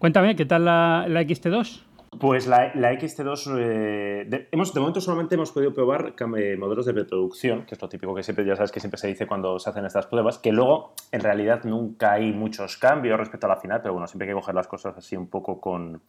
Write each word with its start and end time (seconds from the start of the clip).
Cuéntame, 0.00 0.34
¿qué 0.34 0.46
tal 0.46 0.64
la, 0.64 1.04
la 1.08 1.20
XT2? 1.20 1.82
Pues 2.18 2.46
la, 2.46 2.72
XT2, 2.72 3.56
eh, 3.58 4.24
de, 4.26 4.48
hemos, 4.50 4.72
de 4.72 4.80
momento 4.80 4.98
solamente 5.02 5.34
hemos 5.34 5.52
podido 5.52 5.74
probar 5.74 6.14
eh, 6.38 6.56
modelos 6.56 6.86
de 6.86 6.94
preproducción, 6.94 7.66
que 7.66 7.74
es 7.74 7.82
lo 7.82 7.88
típico 7.90 8.14
que 8.14 8.22
siempre, 8.22 8.46
ya 8.46 8.56
sabes 8.56 8.72
que 8.72 8.80
siempre 8.80 8.98
se 8.98 9.08
dice 9.08 9.26
cuando 9.26 9.58
se 9.58 9.68
hacen 9.68 9.84
estas 9.84 10.06
pruebas, 10.06 10.38
que 10.38 10.52
luego 10.52 10.94
en 11.12 11.20
realidad 11.20 11.64
nunca 11.64 12.12
hay 12.12 12.32
muchos 12.32 12.78
cambios 12.78 13.18
respecto 13.18 13.46
a 13.46 13.50
la 13.50 13.56
final, 13.56 13.82
pero 13.82 13.92
bueno, 13.92 14.06
siempre 14.06 14.26
hay 14.26 14.34
que 14.34 14.40
coger 14.40 14.54
las 14.54 14.68
cosas 14.68 14.96
así 14.96 15.16
un 15.16 15.28
poco 15.28 15.60
con, 15.60 16.00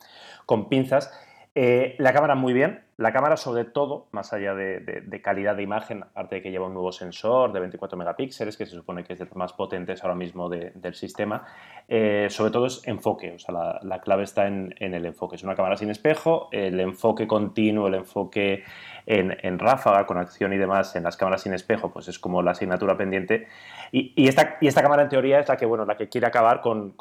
con 0.45 0.69
pinzas. 0.69 1.11
Eh, 1.53 1.95
la 1.97 2.13
cámara 2.13 2.35
muy 2.35 2.53
bien, 2.53 2.85
la 2.95 3.11
cámara 3.11 3.35
sobre 3.35 3.65
todo, 3.65 4.07
más 4.11 4.31
allá 4.31 4.55
de, 4.55 5.21
calidad 5.21 5.57
de 5.57 5.63
imagen, 5.63 6.03
aparte 6.03 6.35
de 6.35 6.41
que 6.41 6.49
lleva 6.49 6.67
un 6.67 6.73
nuevo 6.73 6.93
sensor 6.93 7.51
de 7.51 7.59
24 7.59 7.97
megapíxeles, 7.97 8.55
que 8.55 8.65
se 8.65 8.73
supone 8.73 9.03
que 9.03 9.13
es 9.13 9.19
de 9.19 9.25
los 9.25 9.35
más 9.35 9.51
potentes 9.51 10.01
ahora 10.03 10.15
mismo 10.15 10.47
del 10.47 10.93
sistema, 10.93 11.45
eh, 11.89 12.27
sobre 12.29 12.51
todo 12.51 12.67
es 12.67 12.87
enfoque, 12.87 13.33
o 13.33 13.39
sea, 13.39 13.79
la, 13.81 13.99
clave 13.99 14.23
está 14.23 14.47
en, 14.47 14.73
el 14.79 15.05
enfoque. 15.05 15.35
Es 15.35 15.43
una 15.43 15.55
cámara 15.55 15.75
sin 15.75 15.89
espejo, 15.89 16.47
el 16.53 16.79
enfoque 16.79 17.27
continuo, 17.27 17.87
el 17.87 17.95
enfoque 17.95 18.63
en, 19.05 19.59
ráfaga, 19.59 20.05
con 20.05 20.17
acción 20.17 20.53
y 20.53 20.57
demás 20.57 20.95
en 20.95 21.03
las 21.03 21.17
cámaras 21.17 21.41
sin 21.41 21.53
espejo, 21.53 21.91
pues 21.91 22.07
es 22.07 22.17
como 22.17 22.41
la 22.41 22.51
asignatura 22.51 22.95
pendiente. 22.95 23.47
Y, 23.91 24.29
esta, 24.29 24.57
y 24.61 24.67
esta, 24.67 24.81
cámara 24.81 25.03
en 25.03 25.09
teoría 25.09 25.39
es 25.39 25.49
la 25.49 25.57
que, 25.57 25.65
bueno, 25.65 25.83
la 25.83 25.97
que 25.97 26.07
quiere 26.07 26.27
acabar 26.27 26.61
con, 26.61 26.93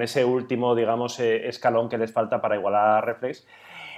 ese 0.00 0.24
último, 0.24 0.74
digamos, 0.74 1.20
eh, 1.20 1.48
escalón 1.48 1.90
que 1.90 1.98
les 1.98 2.12
falta 2.12 2.40
para 2.40 2.56
igualar 2.56 2.98
a 2.98 3.00
Reflex. 3.02 3.46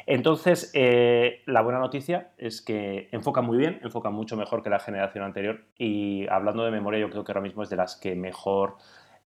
Entonces, 0.06 0.70
eh, 0.74 1.42
la 1.46 1.62
buena 1.62 1.78
noticia 1.78 2.32
es 2.38 2.62
que 2.62 3.08
enfoca 3.12 3.40
muy 3.40 3.58
bien, 3.58 3.80
enfoca 3.82 4.10
mucho 4.10 4.36
mejor 4.36 4.62
que 4.62 4.70
la 4.70 4.78
generación 4.78 5.24
anterior 5.24 5.64
y 5.78 6.26
hablando 6.28 6.64
de 6.64 6.70
memoria 6.70 7.00
yo 7.00 7.10
creo 7.10 7.24
que 7.24 7.32
ahora 7.32 7.40
mismo 7.40 7.62
es 7.62 7.70
de 7.70 7.76
las 7.76 7.96
que 7.96 8.14
mejor 8.14 8.76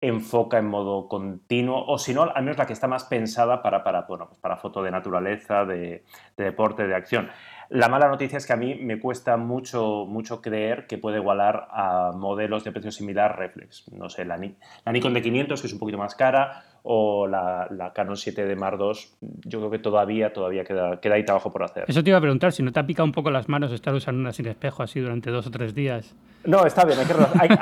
enfoca 0.01 0.57
en 0.57 0.65
modo 0.65 1.07
continuo, 1.09 1.85
o 1.85 1.97
si 1.97 2.13
no, 2.13 2.23
al 2.23 2.43
menos 2.43 2.57
la 2.57 2.65
que 2.65 2.73
está 2.73 2.87
más 2.87 3.03
pensada 3.03 3.61
para, 3.61 3.83
para, 3.83 4.03
bueno, 4.03 4.27
pues 4.27 4.39
para 4.39 4.55
foto 4.55 4.81
de 4.81 4.91
naturaleza, 4.91 5.65
de, 5.65 6.05
deporte, 6.37 6.87
de 6.87 6.95
acción. 6.95 7.29
La 7.69 7.89
mala 7.89 8.07
noticia 8.07 8.37
es 8.37 8.47
que 8.47 8.53
a 8.53 8.55
mí 8.55 8.75
me 8.75 8.99
cuesta 8.99 9.35
mucho, 9.35 10.05
mucho 10.07 10.41
creer 10.41 10.87
que 10.87 10.97
puede 10.97 11.17
igualar 11.17 11.67
a 11.71 12.13
modelos 12.15 12.63
de 12.63 12.71
precio 12.71 12.91
similar 12.91 13.37
reflex. 13.37 13.91
No 13.91 14.09
sé, 14.09 14.25
la, 14.25 14.37
la 14.37 14.91
Nikon 14.91 15.13
de 15.13 15.21
500, 15.21 15.61
que 15.61 15.67
es 15.67 15.73
un 15.73 15.79
poquito 15.79 15.97
más 15.97 16.15
cara, 16.15 16.63
o 16.83 17.27
la, 17.27 17.91
Canon 17.93 18.17
7 18.17 18.45
de 18.45 18.55
Mar 18.55 18.77
II, 18.79 18.91
yo 19.45 19.59
creo 19.59 19.71
que 19.71 19.79
todavía, 19.79 20.33
todavía 20.33 20.63
queda, 20.63 20.99
queda 20.99 21.15
ahí 21.15 21.25
trabajo 21.25 21.51
por 21.51 21.63
hacer. 21.63 21.85
Eso 21.87 22.03
te 22.03 22.09
iba 22.09 22.17
a 22.17 22.21
preguntar, 22.21 22.51
si 22.51 22.63
no 22.63 22.71
te 22.71 22.79
ha 22.79 22.85
picado 22.85 23.05
un 23.05 23.11
poco 23.11 23.31
las 23.31 23.49
manos 23.49 23.71
estar 23.71 23.93
usando 23.93 24.21
una 24.21 24.31
sin 24.31 24.47
espejo 24.47 24.83
así 24.83 24.99
durante 24.99 25.31
dos 25.31 25.47
o 25.47 25.51
tres 25.51 25.73
días. 25.73 26.15
No, 26.45 26.65
está 26.65 26.85
bien, 26.85 26.97
hay 26.99 27.05
que, 27.05 27.59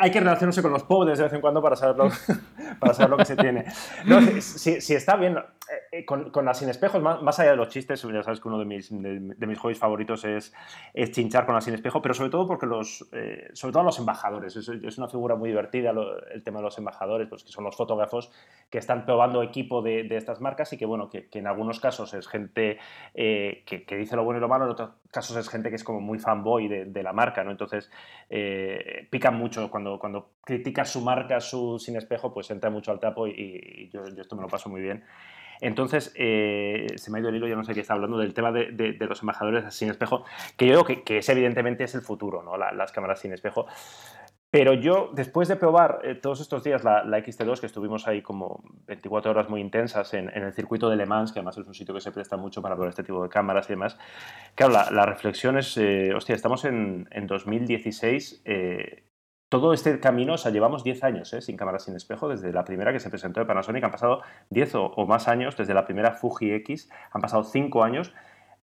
hay, 0.00 0.10
que, 0.10 0.20
relacionarse 0.20 0.60
con 0.60 0.70
los 0.70 0.82
pobres 0.82 1.16
de 1.16 1.24
vez 1.24 1.32
en 1.32 1.40
cuando 1.40 1.62
para 1.62 1.76
saber 1.76 1.96
lo, 1.96 2.10
para 2.80 2.92
saber 2.92 3.10
lo 3.10 3.16
que 3.16 3.24
se 3.24 3.36
tiene. 3.36 3.64
No, 4.04 4.20
si, 4.40 4.94
está 4.94 5.16
bien, 5.16 5.38
eh, 5.70 5.98
eh, 5.98 6.04
con, 6.04 6.30
con, 6.30 6.44
las 6.44 6.58
sin 6.58 6.68
espejos, 6.68 7.02
más, 7.02 7.38
allá 7.38 7.50
de 7.50 7.56
los 7.56 7.68
chistes, 7.68 8.02
ya 8.02 8.22
sabes 8.22 8.40
que 8.40 8.48
uno 8.48 8.58
de 8.58 8.64
mis, 8.64 8.90
de, 8.90 9.46
mis 9.46 9.58
hobbies 9.58 9.78
favoritos 9.78 10.24
es, 10.24 10.52
es, 10.94 11.10
chinchar 11.10 11.46
con 11.46 11.54
las 11.54 11.64
sin 11.64 11.74
espejo, 11.74 12.02
pero 12.02 12.14
sobre 12.14 12.30
todo 12.30 12.46
porque 12.46 12.66
los, 12.66 13.08
eh, 13.12 13.48
sobre 13.52 13.72
todo 13.72 13.82
los 13.82 13.98
embajadores, 13.98 14.56
es, 14.56 14.98
una 14.98 15.08
figura 15.08 15.36
muy 15.36 15.50
divertida 15.50 15.92
el 16.32 16.42
tema 16.42 16.58
de 16.58 16.64
los 16.64 16.78
embajadores, 16.78 17.28
pues 17.28 17.44
que 17.44 17.52
son 17.52 17.64
los 17.64 17.76
fotógrafos 17.76 18.30
que 18.70 18.78
están 18.78 19.04
probando 19.04 19.42
equipo 19.42 19.82
de, 19.82 20.04
de 20.04 20.16
estas 20.16 20.40
marcas 20.40 20.72
y 20.72 20.78
que, 20.78 20.86
bueno, 20.86 21.08
que, 21.08 21.28
que, 21.28 21.38
en 21.38 21.46
algunos 21.46 21.80
casos 21.80 22.14
es 22.14 22.26
gente 22.26 22.78
que, 23.14 23.84
que, 23.86 23.96
dice 23.96 24.16
lo 24.16 24.24
bueno 24.24 24.38
y 24.38 24.40
lo 24.40 24.48
malo, 24.48 24.64
en 24.64 24.70
otros 24.72 24.90
casos 25.10 25.36
es 25.36 25.48
gente 25.48 25.70
que 25.70 25.76
es 25.76 25.84
como 25.84 26.00
muy 26.00 26.18
fanboy 26.18 26.68
de, 26.68 26.84
de 26.86 27.02
la 27.02 27.12
marca, 27.12 27.44
¿no? 27.44 27.50
Entonces, 27.50 27.90
eh, 28.30 29.06
pican 29.10 29.36
mucho 29.36 29.70
cuando, 29.70 29.98
cuando 29.98 30.32
criticas 30.44 30.90
su 30.90 31.00
marca, 31.00 31.40
su 31.40 31.78
sin 31.78 31.96
espejo, 31.96 32.32
pues 32.32 32.50
entra 32.50 32.70
mucho 32.70 32.92
al 32.92 33.00
tapo 33.00 33.26
y, 33.26 33.90
yo, 33.92 34.04
esto 34.04 34.36
me 34.36 34.42
lo 34.42 34.48
paso 34.48 34.68
muy 34.68 34.80
bien. 34.80 35.04
Entonces, 35.60 36.12
eh, 36.16 36.86
se 36.96 37.10
me 37.10 37.18
ha 37.18 37.20
ido 37.20 37.30
el 37.30 37.36
hilo, 37.36 37.48
ya 37.48 37.56
no 37.56 37.64
sé 37.64 37.74
qué 37.74 37.80
está 37.80 37.94
hablando, 37.94 38.18
del 38.18 38.34
tema 38.34 38.52
de, 38.52 38.96
los 39.00 39.20
embajadores 39.20 39.74
sin 39.74 39.90
espejo, 39.90 40.24
que 40.56 40.66
yo 40.66 40.84
creo 40.84 41.04
que, 41.04 41.18
es 41.18 41.28
evidentemente 41.28 41.84
es 41.84 41.94
el 41.94 42.02
futuro, 42.02 42.42
¿no? 42.42 42.56
las 42.56 42.92
cámaras 42.92 43.20
sin 43.20 43.32
espejo. 43.32 43.66
Pero 44.50 44.72
yo, 44.72 45.10
después 45.12 45.46
de 45.48 45.56
probar 45.56 46.00
eh, 46.04 46.14
todos 46.14 46.40
estos 46.40 46.64
días 46.64 46.82
la, 46.82 47.04
XT2, 47.04 47.60
que 47.60 47.66
estuvimos 47.66 48.08
ahí 48.08 48.22
como 48.22 48.62
24 48.86 49.30
horas 49.30 49.50
muy 49.50 49.60
intensas 49.60 50.14
en, 50.14 50.30
el 50.30 50.54
circuito 50.54 50.88
de 50.88 50.96
Le 50.96 51.04
Mans, 51.04 51.32
que 51.32 51.40
además 51.40 51.58
es 51.58 51.66
un 51.66 51.74
sitio 51.74 51.94
que 51.94 52.00
se 52.00 52.12
presta 52.12 52.38
mucho 52.38 52.62
para 52.62 52.74
ver 52.74 52.88
este 52.88 53.02
tipo 53.02 53.22
de 53.22 53.28
cámaras 53.28 53.66
y 53.66 53.74
demás, 53.74 53.98
claro, 54.54 54.72
la, 54.90 55.04
reflexión 55.04 55.58
es, 55.58 55.76
eh, 55.76 56.14
hostia, 56.14 56.34
estamos 56.34 56.64
en, 56.64 57.06
2016, 57.26 58.40
eh, 58.46 59.04
todo 59.48 59.72
este 59.72 59.98
camino, 60.00 60.34
o 60.34 60.38
sea, 60.38 60.52
llevamos 60.52 60.84
10 60.84 61.04
años 61.04 61.34
sin 61.40 61.56
cámaras 61.56 61.84
sin 61.84 61.96
espejo, 61.96 62.28
desde 62.28 62.52
la 62.52 62.64
primera 62.64 62.92
que 62.92 63.00
se 63.00 63.10
presentó 63.10 63.40
de 63.40 63.46
Panasonic, 63.46 63.82
han 63.84 63.90
pasado 63.90 64.22
10 64.50 64.74
o, 64.74 65.06
más 65.06 65.28
años, 65.28 65.56
desde 65.56 65.74
la 65.74 65.86
primera 65.86 66.12
Fuji 66.12 66.52
X, 66.52 66.90
han 67.10 67.22
pasado 67.22 67.44
5 67.44 67.82
años, 67.82 68.14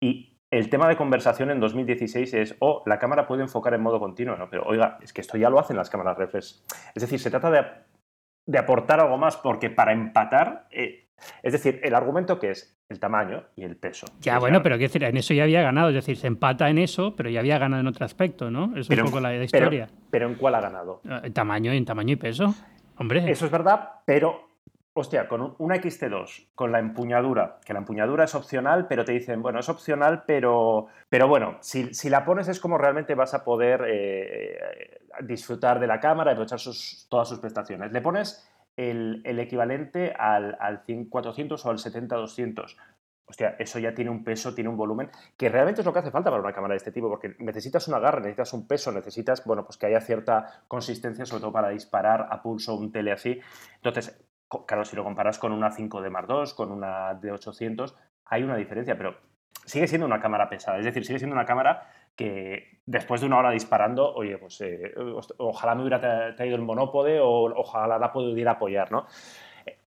y 0.01 0.39
el 0.51 0.69
tema 0.69 0.89
de 0.89 0.97
conversación 0.97 1.51
en 1.51 1.61
2016 1.61 2.35
es, 2.35 2.57
oh, 2.59 2.83
la 2.85 2.99
cámara 2.99 3.27
puede 3.27 3.43
enfocar 3.43 3.75
en 3.75 3.83
modo 3.83 4.01
continuo, 4.01 4.37
¿no? 4.37 4.51
Pero 4.51 4.65
oiga, 4.65 4.99
es 5.01 5.13
que 5.13 5.21
esto 5.21 5.39
ya 5.39 5.49
lo 5.49 5.59
hacen 5.59 5.77
las 5.77 5.89
cámaras 5.89 6.19
reflex. 6.19 6.65
Es 6.95 7.01
decir, 7.01 7.21
se 7.21 7.31
trata 7.31 7.51
de, 7.51 8.59
aportar 8.59 9.01
algo 9.01 9.17
más 9.17 9.37
porque 9.37 9.71
para 9.71 9.93
empatar, 9.93 10.67
eh, 10.71 11.02
es 11.43 11.53
decir, 11.53 11.81
el 11.83 11.95
argumento 11.95 12.39
que 12.39 12.51
es 12.51 12.79
el 12.89 12.99
tamaño 12.99 13.45
y 13.57 13.65
el 13.65 13.77
peso. 13.77 14.07
Ya, 14.21 14.39
bueno, 14.39 14.63
pero 14.63 14.77
decir, 14.77 15.03
en 15.05 15.17
eso 15.17 15.35
ya 15.35 15.45
había 15.45 15.63
ganado, 15.63 15.89
es 15.89 15.95
decir, 15.95 16.17
se 16.17 16.27
empata 16.27 16.69
en 16.69 16.79
eso, 16.79 17.15
pero 17.17 17.31
ya 17.31 17.41
había 17.41 17.59
ganado 17.59 17.81
en 17.81 17.87
otro 17.87 18.05
aspecto, 18.05 18.51
¿no? 18.51 18.77
Es 18.77 18.89
un 18.91 18.97
poco 19.05 19.21
la 19.21 19.35
historia. 19.43 19.87
Pero, 19.87 20.07
pero, 20.11 20.29
¿en 20.29 20.35
cuál 20.35 20.55
ha 20.57 20.61
ganado? 20.61 21.01
En 21.05 21.33
tamaño, 21.33 21.73
en 21.73 21.85
tamaño 21.85 22.13
y 22.13 22.17
peso. 22.17 22.55
Hombre. 22.99 23.31
Eso 23.31 23.47
es 23.47 23.51
verdad, 23.51 23.89
pero 24.05 24.53
Hostia, 24.95 25.27
con 25.27 25.55
una 25.57 25.77
XT2, 25.77 26.49
con 26.55 26.71
la 26.71 26.79
empuñadura, 26.79 27.61
que 27.65 27.73
la 27.73 27.79
empuñadura 27.79 28.25
es 28.25 28.35
opcional, 28.35 28.87
pero 28.89 29.07
te 29.07 29.13
dicen, 29.13 29.41
bueno, 29.41 29.61
es 29.61 29.69
opcional, 29.71 30.25
pero, 30.27 30.89
pero 31.09 31.29
bueno, 31.29 31.57
si, 31.61 32.11
la 32.11 32.27
pones 32.27 32.49
es 32.49 32.61
como 32.61 32.77
realmente 32.77 33.15
vas 33.15 33.33
a 33.33 33.43
poder 33.43 33.87
eh, 33.89 35.01
disfrutar 35.23 35.81
de 35.81 35.87
la 35.87 35.99
cámara 35.99 36.33
y 36.33 36.35
aprovechar 36.35 36.59
sus, 36.59 37.07
todas 37.09 37.27
sus 37.27 37.39
prestaciones. 37.39 37.91
Le 37.91 38.03
pones 38.03 38.47
el, 38.77 39.23
equivalente 39.39 40.13
al, 40.19 40.57
al 40.61 40.83
400 41.09 41.65
o 41.65 41.71
al 41.71 41.79
70-200. 41.79 42.77
Hostia, 43.25 43.57
eso 43.59 43.79
ya 43.79 43.95
tiene 43.95 44.11
un 44.11 44.25
peso, 44.25 44.55
tiene 44.55 44.69
un 44.69 44.77
volumen, 44.77 45.11
que 45.39 45.49
realmente 45.49 45.81
es 45.81 45.87
lo 45.87 45.93
que 45.93 46.01
hace 46.01 46.11
falta 46.11 46.31
para 46.31 46.43
una 46.43 46.53
cámara 46.53 46.73
de 46.73 46.79
este 46.79 46.93
tipo, 46.93 47.09
porque 47.09 47.35
necesitas 47.39 47.89
un 47.89 47.95
agarre, 47.95 48.21
necesitas 48.21 48.53
un 48.53 48.67
peso, 48.67 48.93
necesitas, 48.93 49.45
bueno, 49.47 49.65
pues 49.65 49.79
que 49.79 49.87
haya 49.87 50.01
cierta 50.01 50.65
consistencia, 50.69 51.25
sobre 51.25 51.41
todo 51.41 51.53
para 51.53 51.71
disparar 51.71 52.29
a 52.31 52.43
pulso 52.43 52.75
un 52.75 52.93
tele 52.93 53.13
así. 53.13 53.41
Entonces, 53.77 54.23
Claro, 54.67 54.85
si 54.85 54.97
lo 54.97 55.05
comparas 55.05 55.39
con 55.39 55.53
una 55.53 55.71
5D 55.71 56.11
Mark 56.11 56.27
II, 56.29 56.53
con 56.55 56.71
una 56.73 57.15
de 57.15 57.33
800, 57.33 57.97
hay 58.27 58.43
una 58.43 58.57
diferencia, 58.57 58.97
pero 58.97 59.17
sigue 59.65 59.87
siendo 59.87 60.07
una 60.07 60.21
cámara 60.21 60.49
pesada. 60.49 60.79
Es 60.79 60.85
decir, 60.85 61.05
sigue 61.05 61.19
siendo 61.19 61.35
una 61.35 61.47
cámara 61.47 61.91
que 62.17 62.81
después 62.87 63.21
de 63.21 63.27
una 63.27 63.39
hora 63.39 63.51
disparando, 63.51 64.13
oye, 64.15 64.39
pues 64.39 64.61
eh, 64.61 64.93
ojalá 65.39 65.75
me 65.75 65.83
hubiera 65.83 66.35
traído 66.35 66.57
el 66.57 66.63
monópode 66.63 67.21
o 67.21 67.45
ojalá 67.57 67.99
la 67.99 68.13
pudiera 68.13 68.53
apoyar, 68.53 68.91
¿no? 68.91 69.07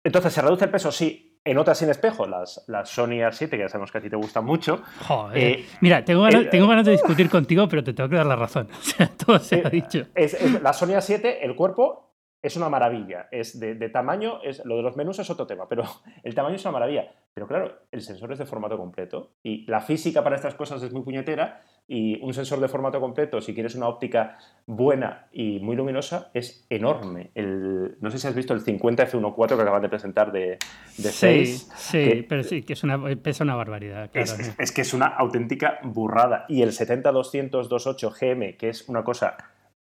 Entonces, 0.02 0.32
¿se 0.32 0.42
reduce 0.42 0.64
el 0.64 0.70
peso? 0.70 0.92
Sí. 0.92 1.24
En 1.44 1.56
otras 1.56 1.78
sin 1.78 1.88
espejo, 1.88 2.26
las, 2.26 2.62
las 2.66 2.90
Sony 2.90 3.22
A7, 3.24 3.48
que 3.48 3.58
ya 3.58 3.68
sabemos 3.68 3.90
que 3.90 3.98
a 3.98 4.00
ti 4.02 4.10
te 4.10 4.16
gustan 4.16 4.44
mucho. 4.44 4.82
Joder. 5.06 5.38
Eh, 5.38 5.66
Mira, 5.80 6.04
tengo 6.04 6.22
ganas, 6.22 6.50
tengo 6.50 6.66
ganas, 6.66 6.84
de 6.84 6.92
discutir 6.92 7.30
contigo, 7.30 7.66
pero 7.68 7.82
te 7.82 7.94
tengo 7.94 8.10
que 8.10 8.16
dar 8.16 8.26
la 8.26 8.36
razón. 8.36 8.68
O 8.78 8.82
sea, 8.82 9.08
todo 9.08 9.38
se 9.38 9.62
ha 9.64 9.70
dicho. 9.70 10.06
Es, 10.14 10.36
la 10.60 10.74
Sony 10.74 10.88
A7, 10.88 11.38
el 11.40 11.54
cuerpo 11.56 12.07
es 12.42 12.56
una 12.56 12.68
maravilla. 12.68 13.28
Es 13.30 13.58
de, 13.58 13.74
tamaño, 13.88 14.40
es, 14.42 14.64
lo 14.64 14.76
de 14.76 14.82
los 14.82 14.96
menús 14.96 15.18
es 15.18 15.30
otro 15.30 15.46
tema, 15.46 15.68
pero 15.68 15.84
el 16.22 16.34
tamaño 16.34 16.56
es 16.56 16.64
una 16.64 16.72
maravilla. 16.72 17.12
Pero 17.34 17.46
claro, 17.46 17.72
el 17.92 18.00
sensor 18.00 18.32
es 18.32 18.38
de 18.38 18.46
formato 18.46 18.76
completo 18.76 19.32
y 19.42 19.64
la 19.70 19.80
física 19.80 20.24
para 20.24 20.36
estas 20.36 20.54
cosas 20.54 20.82
es 20.82 20.92
muy 20.92 21.02
puñetera 21.02 21.62
y 21.90 22.20
un 22.22 22.34
sensor 22.34 22.60
de 22.60 22.68
formato 22.68 23.00
completo, 23.00 23.40
si 23.40 23.54
quieres 23.54 23.74
una 23.74 23.88
óptica 23.88 24.36
buena 24.66 25.28
y 25.32 25.58
muy 25.60 25.74
luminosa, 25.74 26.30
es 26.34 26.66
enorme. 26.68 27.30
El, 27.34 27.96
no 28.00 28.10
sé 28.10 28.18
si 28.18 28.26
has 28.26 28.34
visto 28.34 28.52
el 28.52 28.60
50 28.60 29.08
F1.4 29.08 29.56
que 29.56 29.62
acaban 29.62 29.80
de 29.80 29.88
presentar 29.88 30.30
de, 30.30 30.58
de 30.98 31.08
6. 31.08 31.70
Sí, 31.76 32.26
pero 32.28 32.42
sí, 32.42 32.62
que 32.62 32.74
es 32.74 32.82
una, 32.82 33.00
pesa 33.16 33.44
una 33.44 33.54
barbaridad. 33.54 34.10
es, 34.12 34.72
que 34.72 34.82
es 34.82 34.92
una 34.92 35.06
auténtica 35.06 35.78
burrada. 35.82 36.44
Y 36.48 36.60
el 36.60 36.72
70-200-28 36.72 38.12
GM, 38.12 38.56
que 38.58 38.68
es 38.68 38.86
una 38.88 39.02
cosa 39.02 39.38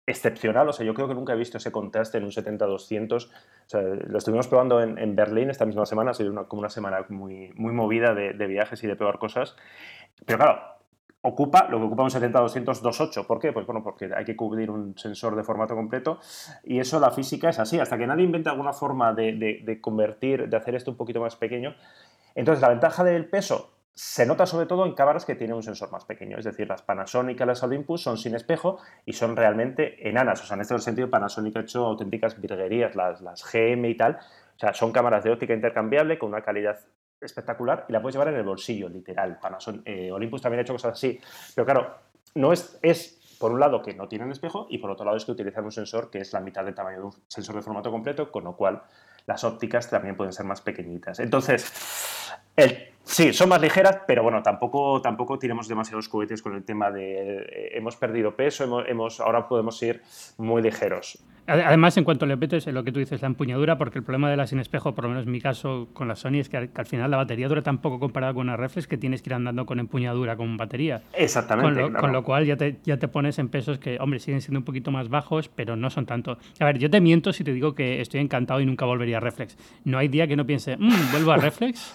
excepcional. 0.08 0.68
O 0.68 0.72
sea, 0.72 0.84
yo 0.84 0.94
creo 0.94 1.06
que 1.06 1.14
nunca 1.14 1.34
he 1.34 1.36
visto 1.36 1.58
ese 1.58 1.70
contraste 1.70 2.18
en 2.18 2.24
un 2.24 2.30
70-200. 2.30 3.26
O 3.26 3.30
sea, 3.66 3.80
lo 3.80 4.18
estuvimos 4.18 4.48
probando 4.48 4.80
en, 4.80 5.14
Berlín 5.14 5.50
esta 5.50 5.66
misma 5.66 5.86
semana. 5.86 6.12
Ha 6.12 6.14
sido 6.14 6.48
como 6.48 6.60
una 6.60 6.70
semana 6.70 7.04
muy, 7.08 7.52
muy 7.54 7.72
movida 7.72 8.14
de, 8.14 8.46
viajes 8.46 8.82
y 8.82 8.86
de 8.86 8.96
probar 8.96 9.18
cosas. 9.18 9.54
Pero 10.24 10.38
claro, 10.38 10.60
ocupa 11.22 11.68
lo 11.68 11.78
que 11.78 11.84
ocupa 11.84 12.02
un 12.02 12.10
70-200-28. 12.10 13.26
¿Por 13.26 13.38
qué? 13.38 13.52
Pues 13.52 13.66
bueno, 13.66 13.82
porque 13.82 14.10
hay 14.14 14.24
que 14.24 14.34
cubrir 14.34 14.70
un 14.70 14.96
sensor 14.98 15.36
de 15.36 15.44
formato 15.44 15.74
completo 15.74 16.18
y 16.64 16.78
eso 16.78 16.98
la 16.98 17.10
física 17.10 17.50
es 17.50 17.58
así. 17.58 17.78
Hasta 17.78 17.98
que 17.98 18.06
nadie 18.06 18.24
inventa 18.24 18.50
alguna 18.50 18.72
forma 18.72 19.12
de 19.12 19.78
convertir, 19.80 20.48
de 20.48 20.56
hacer 20.56 20.74
esto 20.74 20.90
un 20.90 20.96
poquito 20.96 21.20
más 21.20 21.36
pequeño. 21.36 21.74
Entonces, 22.34 22.62
la 22.62 22.68
ventaja 22.68 23.04
del 23.04 23.28
peso 23.28 23.77
se 23.98 24.24
nota 24.24 24.46
sobre 24.46 24.66
todo 24.66 24.86
en 24.86 24.94
cámaras 24.94 25.24
que 25.24 25.34
tienen 25.34 25.56
un 25.56 25.62
sensor 25.64 25.90
más 25.90 26.04
pequeño, 26.04 26.38
es 26.38 26.44
decir, 26.44 26.68
las 26.68 26.82
Panasonic 26.82 27.40
y 27.40 27.44
las 27.44 27.64
Olympus 27.64 28.00
son 28.00 28.16
sin 28.16 28.36
espejo 28.36 28.78
y 29.04 29.14
son 29.14 29.34
realmente 29.34 30.08
enanas. 30.08 30.40
O 30.40 30.46
sea, 30.46 30.54
en 30.54 30.60
este 30.60 30.78
sentido, 30.78 31.10
Panasonic 31.10 31.56
ha 31.56 31.60
hecho 31.62 31.84
auténticas 31.84 32.40
virguerías, 32.40 32.94
las, 32.94 33.20
las 33.22 33.42
GM 33.42 33.88
y 33.88 33.96
tal, 33.96 34.20
O 34.54 34.58
sea, 34.60 34.72
son 34.72 34.92
cámaras 34.92 35.24
de 35.24 35.32
óptica 35.32 35.52
intercambiable 35.52 36.16
con 36.16 36.28
una 36.28 36.42
calidad 36.42 36.78
espectacular 37.20 37.86
y 37.88 37.92
la 37.92 38.00
puedes 38.00 38.14
llevar 38.14 38.28
en 38.28 38.36
el 38.36 38.44
bolsillo, 38.44 38.88
literal. 38.88 39.40
Panasonic, 39.40 39.82
eh, 39.84 40.12
Olympus 40.12 40.42
también 40.42 40.60
ha 40.60 40.62
hecho 40.62 40.74
cosas 40.74 40.92
así. 40.92 41.18
Pero 41.56 41.64
claro, 41.64 41.96
no 42.36 42.52
es, 42.52 42.78
es, 42.82 43.36
por 43.40 43.50
un 43.50 43.58
lado, 43.58 43.82
que 43.82 43.94
no 43.94 44.06
tienen 44.06 44.30
espejo 44.30 44.68
y 44.70 44.78
por 44.78 44.92
otro 44.92 45.06
lado 45.06 45.16
es 45.16 45.24
que 45.24 45.32
utilizan 45.32 45.64
un 45.64 45.72
sensor 45.72 46.08
que 46.08 46.18
es 46.18 46.32
la 46.32 46.38
mitad 46.38 46.64
del 46.64 46.76
tamaño 46.76 46.98
de 46.98 47.04
un 47.06 47.12
sensor 47.26 47.56
de 47.56 47.62
formato 47.62 47.90
completo, 47.90 48.30
con 48.30 48.44
lo 48.44 48.56
cual 48.56 48.80
las 49.26 49.42
ópticas 49.42 49.90
también 49.90 50.16
pueden 50.16 50.32
ser 50.32 50.46
más 50.46 50.60
pequeñitas. 50.60 51.18
Entonces, 51.18 51.66
el, 52.54 52.92
sí, 53.08 53.32
son 53.32 53.48
más 53.48 53.60
ligeras, 53.60 54.00
pero 54.06 54.22
bueno, 54.22 54.42
tampoco, 54.42 55.00
tampoco 55.02 55.38
tiremos 55.38 55.68
demasiados 55.68 56.08
cohetes 56.08 56.42
con 56.42 56.54
el 56.54 56.64
tema 56.64 56.90
de 56.90 57.38
eh, 57.38 57.70
hemos 57.74 57.96
perdido 57.96 58.34
peso, 58.34 58.64
hemos, 58.64 58.88
hemos, 58.88 59.20
ahora 59.20 59.48
podemos 59.48 59.82
ir 59.82 60.02
muy 60.36 60.62
ligeros. 60.62 61.18
Además, 61.48 61.96
en 61.96 62.04
cuanto 62.04 62.26
le 62.26 62.36
metes 62.36 62.66
lo 62.66 62.84
que 62.84 62.92
tú 62.92 62.98
dices, 62.98 63.22
la 63.22 63.26
empuñadura, 63.26 63.78
porque 63.78 63.98
el 63.98 64.04
problema 64.04 64.28
de 64.28 64.36
la 64.36 64.46
sin 64.46 64.58
espejo, 64.58 64.94
por 64.94 65.04
lo 65.04 65.10
menos 65.10 65.24
en 65.24 65.32
mi 65.32 65.40
caso 65.40 65.88
con 65.94 66.06
la 66.06 66.14
Sony, 66.14 66.40
es 66.40 66.50
que, 66.50 66.58
al 66.58 66.86
final 66.86 67.10
la 67.10 67.16
batería 67.16 67.48
dura 67.48 67.62
tan 67.62 67.78
poco 67.78 67.98
comparado 67.98 68.34
con 68.34 68.42
una 68.48 68.56
reflex 68.58 68.86
que 68.86 68.98
tienes 68.98 69.22
que 69.22 69.30
ir 69.30 69.34
andando 69.34 69.64
con 69.64 69.80
empuñadura, 69.80 70.36
con 70.36 70.58
batería. 70.58 71.00
Exactamente. 71.14 71.90
Con 71.98 72.12
lo, 72.12 72.22
cual 72.22 72.44
ya 72.44 72.58
te, 72.58 72.76
ya 72.84 72.98
te 72.98 73.08
pones 73.08 73.38
en 73.38 73.48
pesos 73.48 73.78
que, 73.78 73.96
hombre, 73.98 74.18
siguen 74.18 74.42
siendo 74.42 74.58
un 74.58 74.64
poquito 74.64 74.90
más 74.90 75.08
bajos, 75.08 75.48
pero 75.48 75.74
no 75.74 75.88
son 75.88 76.04
tanto. 76.04 76.36
A 76.60 76.64
ver, 76.66 76.78
yo 76.78 76.90
te 76.90 77.00
miento 77.00 77.32
si 77.32 77.44
te 77.44 77.54
digo 77.54 77.74
que 77.74 78.02
estoy 78.02 78.20
encantado 78.20 78.60
y 78.60 78.66
nunca 78.66 78.84
volvería 78.84 79.16
a 79.16 79.20
reflex. 79.20 79.56
No 79.84 79.96
hay 79.96 80.08
día 80.08 80.26
que 80.26 80.36
no 80.36 80.44
piense, 80.44 80.76
mmm, 80.76 81.12
vuelvo 81.12 81.32
a 81.32 81.36
reflex. 81.38 81.94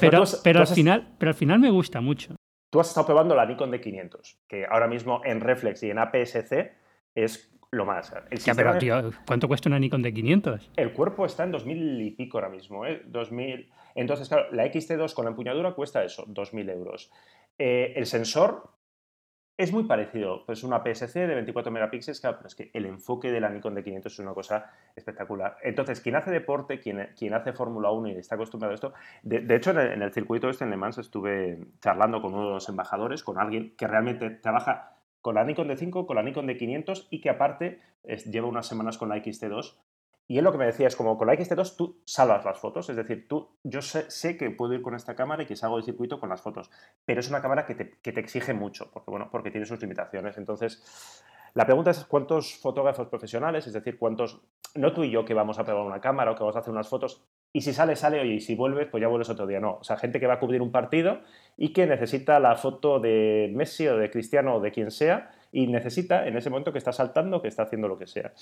Pero, 0.00 0.24
pero, 0.42 0.60
al 0.60 0.66
final, 0.66 1.14
pero 1.18 1.30
al 1.30 1.34
final 1.34 1.58
me 1.58 1.70
gusta 1.70 2.00
mucho. 2.00 2.34
Tú 2.70 2.80
has 2.80 2.88
estado 2.88 3.06
probando 3.06 3.34
la 3.34 3.44
Nikon 3.44 3.70
D500, 3.70 4.38
que 4.48 4.64
ahora 4.64 4.88
mismo 4.88 5.20
en 5.24 5.40
reflex 5.40 5.82
y 5.82 5.90
en 5.90 5.98
APS-C 5.98 6.72
es 7.14 7.52
lo 7.70 7.86
más. 7.86 8.12
ya, 8.44 8.54
pero 8.54 8.76
tío, 8.78 9.10
¿cuánto 9.26 9.48
cuesta 9.48 9.68
una 9.68 9.78
Nikon 9.78 10.02
de 10.02 10.12
500? 10.12 10.72
El 10.76 10.92
cuerpo 10.92 11.24
está 11.24 11.44
en 11.44 11.52
2000 11.52 12.00
y 12.02 12.10
pico 12.12 12.38
ahora 12.38 12.50
mismo, 12.50 12.86
¿eh? 12.86 13.02
2000. 13.06 13.70
Entonces, 13.94 14.28
claro, 14.28 14.50
la 14.52 14.66
XT2 14.66 15.14
con 15.14 15.24
la 15.24 15.30
empuñadura 15.30 15.72
cuesta 15.72 16.04
eso, 16.04 16.24
2000 16.28 16.70
euros. 16.70 17.10
Eh, 17.58 17.94
el 17.96 18.06
sensor 18.06 18.71
es 19.62 19.72
muy 19.72 19.84
parecido, 19.84 20.44
pues 20.44 20.64
una 20.64 20.82
PSC 20.82 21.20
de 21.20 21.34
24 21.34 21.70
megapíxeles, 21.70 22.20
claro, 22.20 22.38
pero 22.38 22.48
es 22.48 22.54
que 22.54 22.70
el 22.72 22.84
enfoque 22.84 23.30
de 23.30 23.40
la 23.40 23.48
Nikon 23.48 23.74
de 23.74 23.84
500 23.84 24.12
es 24.12 24.18
una 24.18 24.34
cosa 24.34 24.70
espectacular. 24.96 25.56
Entonces, 25.62 26.00
quien 26.00 26.16
hace 26.16 26.30
deporte, 26.30 26.80
quien, 26.80 27.10
quien 27.16 27.32
hace 27.34 27.52
Fórmula 27.52 27.90
1 27.90 28.08
y 28.08 28.12
está 28.12 28.34
acostumbrado 28.34 28.72
a 28.72 28.74
esto, 28.74 28.92
de, 29.22 29.54
hecho, 29.54 29.70
en 29.70 30.02
el, 30.02 30.12
circuito 30.12 30.48
este 30.48 30.64
en 30.64 30.70
Le 30.70 30.76
Mans 30.76 30.98
estuve 30.98 31.60
charlando 31.80 32.20
con 32.20 32.34
uno 32.34 32.46
de 32.46 32.54
los 32.54 32.68
embajadores, 32.68 33.22
con 33.22 33.38
alguien 33.38 33.74
que 33.76 33.86
realmente 33.86 34.30
trabaja 34.30 34.96
con 35.20 35.36
la 35.36 35.44
Nikon 35.44 35.68
D5, 35.68 36.06
con 36.06 36.16
la 36.16 36.22
Nikon 36.22 36.48
D500 36.48 37.06
y 37.10 37.20
que 37.20 37.30
aparte 37.30 37.78
lleva 38.30 38.48
unas 38.48 38.66
semanas 38.66 38.98
con 38.98 39.08
la 39.08 39.16
XT2. 39.16 39.76
Y 40.32 40.38
él 40.38 40.44
lo 40.44 40.52
que 40.52 40.56
me 40.56 40.64
decía 40.64 40.86
es 40.86 40.96
como 40.96 41.18
con 41.18 41.26
la 41.26 41.34
XT2 41.34 41.76
tú 41.76 42.00
salvas 42.06 42.42
las 42.42 42.58
fotos, 42.58 42.88
es 42.88 42.96
decir, 42.96 43.28
tú, 43.28 43.50
yo 43.64 43.82
sé, 43.82 44.38
que 44.38 44.50
puedo 44.50 44.72
ir 44.72 44.80
con 44.80 44.94
esta 44.94 45.14
cámara 45.14 45.42
y 45.42 45.46
que 45.46 45.56
salgo 45.56 45.76
del 45.76 45.84
circuito 45.84 46.18
con 46.18 46.30
las 46.30 46.40
fotos, 46.40 46.70
pero 47.04 47.20
es 47.20 47.28
una 47.28 47.42
cámara 47.42 47.66
que 47.66 47.74
te, 47.74 47.90
que 48.00 48.12
te 48.12 48.20
exige 48.20 48.54
mucho, 48.54 48.90
porque, 48.94 49.10
bueno, 49.10 49.28
porque 49.30 49.50
tiene 49.50 49.66
sus 49.66 49.82
limitaciones. 49.82 50.38
Entonces, 50.38 51.22
la 51.52 51.66
pregunta 51.66 51.90
es 51.90 52.06
cuántos 52.06 52.54
fotógrafos 52.54 53.08
profesionales, 53.08 53.66
es 53.66 53.74
decir, 53.74 53.98
cuántos, 53.98 54.40
no 54.74 54.94
tú 54.94 55.04
y 55.04 55.10
yo 55.10 55.26
que 55.26 55.34
vamos 55.34 55.58
a 55.58 55.64
pegar 55.66 55.82
una 55.82 56.00
cámara 56.00 56.30
o 56.30 56.34
que 56.34 56.40
vamos 56.40 56.56
a 56.56 56.60
hacer 56.60 56.72
unas 56.72 56.88
fotos, 56.88 57.22
y 57.52 57.60
si 57.60 57.74
sale, 57.74 57.94
sale, 57.94 58.18
oye, 58.18 58.36
y 58.36 58.40
si 58.40 58.54
vuelves, 58.54 58.88
pues 58.90 59.02
ya 59.02 59.08
vuelves 59.08 59.28
otro 59.28 59.46
día. 59.46 59.60
No, 59.60 59.80
o 59.82 59.84
sea, 59.84 59.98
gente 59.98 60.18
que 60.18 60.26
va 60.26 60.34
a 60.34 60.40
cubrir 60.40 60.62
un 60.62 60.72
partido 60.72 61.20
y 61.58 61.74
que 61.74 61.86
necesita 61.86 62.40
la 62.40 62.56
foto 62.56 63.00
de 63.00 63.52
Messi 63.54 63.86
o 63.86 63.98
de 63.98 64.10
Cristiano 64.10 64.54
o 64.54 64.60
de 64.60 64.72
quien 64.72 64.90
sea 64.90 65.30
y 65.52 65.66
necesita 65.66 66.26
en 66.26 66.36
ese 66.36 66.48
momento 66.48 66.72
que 66.72 66.78
está 66.78 66.92
saltando, 66.92 67.42
que 67.42 67.48
está 67.48 67.64
haciendo 67.64 67.86
lo 67.86 67.98
que 67.98 68.06
sea. 68.06 68.32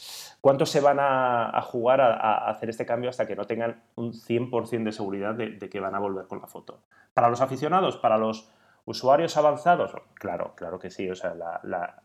¿Cuántos 0.41 0.71
se 0.71 0.81
van 0.81 0.99
a, 1.01 1.61
jugar 1.62 2.01
a, 2.01 2.49
hacer 2.49 2.71
este 2.71 2.87
cambio 2.87 3.11
hasta 3.11 3.27
que 3.27 3.35
no 3.35 3.45
tengan 3.45 3.83
un 3.97 4.12
100% 4.12 4.85
de 4.85 4.93
seguridad 4.93 5.35
de, 5.35 5.59
que 5.59 5.81
van 5.81 5.97
a 5.97 5.99
volver 5.99 6.27
con 6.29 6.41
la 6.41 6.47
foto? 6.47 6.81
Para 7.12 7.29
los 7.29 7.41
aficionados, 7.41 7.97
para 7.97 8.17
los 8.17 8.49
usuarios 8.85 9.37
avanzados, 9.37 9.93
claro, 10.15 10.55
claro 10.55 10.79
que 10.79 10.91
sí. 10.91 11.11
O 11.11 11.17
sea, 11.17 11.35
la, 11.35 12.03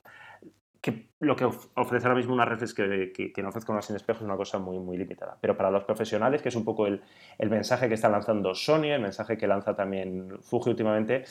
que 0.86 1.10
lo 1.20 1.36
que 1.36 1.46
ofrece 1.46 2.06
ahora 2.06 2.16
mismo 2.16 2.32
una 2.36 2.46
reflex 2.46 2.76
que, 2.76 3.12
que, 3.34 3.42
no 3.42 3.50
ofrezca 3.50 3.72
una 3.72 3.82
sin 3.82 3.96
espejo 3.96 4.20
es 4.20 4.26
una 4.26 4.38
cosa 4.38 4.60
muy, 4.60 4.78
muy 4.78 4.98
limitada. 4.98 5.36
Pero 5.42 5.58
para 5.58 5.72
los 5.72 5.84
profesionales, 5.84 6.44
que 6.44 6.50
es 6.50 6.56
un 6.56 6.64
poco 6.64 6.86
el, 6.86 7.02
el, 7.40 7.50
mensaje 7.50 7.88
que 7.88 7.96
está 7.96 8.08
lanzando 8.08 8.54
Sony, 8.54 8.92
el 8.94 9.02
mensaje 9.02 9.36
que 9.36 9.48
lanza 9.48 9.76
también 9.76 10.38
Fuji 10.44 10.70
últimamente, 10.70 11.24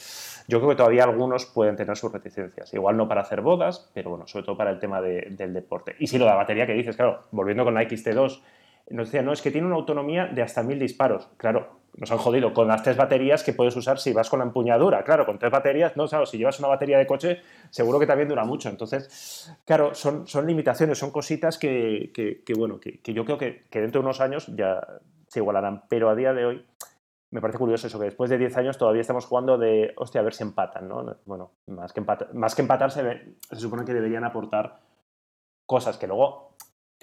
yo 0.49 0.59
creo 0.59 0.71
que 0.71 0.75
todavía 0.75 1.05
algunos 1.05 1.47
pueden 1.47 1.77
tener 1.77 1.97
sus 1.97 2.13
reticencias. 2.13 2.75
Igual 2.75 2.97
no 2.97 3.07
para 3.07 3.21
hacer 3.21 3.43
bodas, 3.43 3.93
pero 3.95 4.11
bueno, 4.11 4.27
sobre 4.27 4.45
todo 4.45 4.57
para 4.57 4.73
el 4.73 4.81
tema 4.81 5.01
del 5.01 5.55
deporte. 5.55 5.95
Y 6.01 6.09
si 6.09 6.19
lo 6.19 6.25
de 6.25 6.33
la 6.33 6.37
batería 6.37 6.67
que 6.67 6.75
dices, 6.75 6.97
claro, 6.97 7.21
volviendo 7.31 7.63
con 7.63 7.75
la 7.75 7.85
XT2, 7.85 8.43
nos 8.91 9.07
decía, 9.07 9.23
no, 9.23 9.33
es 9.33 9.41
que 9.41 9.53
tiene 9.53 9.69
una 9.69 9.77
autonomía 9.77 10.27
de 10.27 10.43
hasta 10.43 10.65
mil 10.65 10.81
disparos. 10.81 11.29
Claro, 11.37 11.84
nos 11.97 12.11
han 12.11 12.19
jodido 12.19 12.53
con 12.53 12.67
las 12.67 12.83
tres 12.83 12.97
baterías 12.97 13.43
que 13.43 13.53
puedes 13.53 13.77
usar 13.77 13.99
si 13.99 14.13
vas 14.13 14.29
con 14.29 14.41
la 14.41 14.45
empuñadura. 14.45 15.05
Claro, 15.05 15.25
con 15.25 15.39
tres 15.39 15.53
baterías, 15.53 15.97
no, 15.97 16.07
claro, 16.09 16.27
si 16.27 16.39
llevas 16.39 16.59
una 16.59 16.69
batería 16.69 16.99
de 16.99 17.07
coche, 17.07 17.41
seguro 17.71 17.99
que 17.99 18.07
también 18.07 18.29
dura 18.29 18.45
mucho. 18.45 18.69
Entonces, 18.69 19.55
claro, 19.65 19.95
son, 19.95 20.27
son 20.27 20.47
limitaciones, 20.47 20.99
son 20.99 21.11
cositas 21.11 21.59
que, 21.59 22.11
que, 22.13 22.55
bueno, 22.55 22.81
que, 22.81 23.01
yo 23.13 23.25
creo 23.25 23.39
que, 23.39 23.65
dentro 23.71 24.01
de 24.01 24.07
unos 24.07 24.21
años 24.21 24.47
ya 24.57 24.81
se 25.29 25.39
igualarán. 25.41 25.85
Pero 25.89 26.11
a 26.11 26.15
día 26.15 26.33
de 26.33 26.47
hoy 26.47 26.67
me 27.31 27.41
parece 27.41 27.59
curioso 27.59 27.87
eso, 27.87 27.99
que 27.99 28.07
después 28.07 28.31
de 28.31 28.39
10 28.39 28.57
años 28.59 28.79
todavía 28.79 29.01
estamos 29.01 29.27
jugando 29.27 29.59
de, 29.59 29.93
hostia, 29.97 30.21
a 30.21 30.25
ver 30.25 30.35
si 30.35 30.45
empatan, 30.45 30.89
¿no? 30.89 31.17
Bueno, 31.27 31.53
más 31.67 31.93
que, 31.93 32.01
empatar, 32.01 32.33
más 32.33 32.55
que 32.55 32.63
empatar 32.63 32.93
se, 32.93 33.37
se 33.51 33.57
supone 33.57 33.85
que 33.85 33.93
deberían 33.93 34.25
aportar 34.25 34.79
cosas 35.67 35.99
que 35.99 36.07
luego 36.07 36.55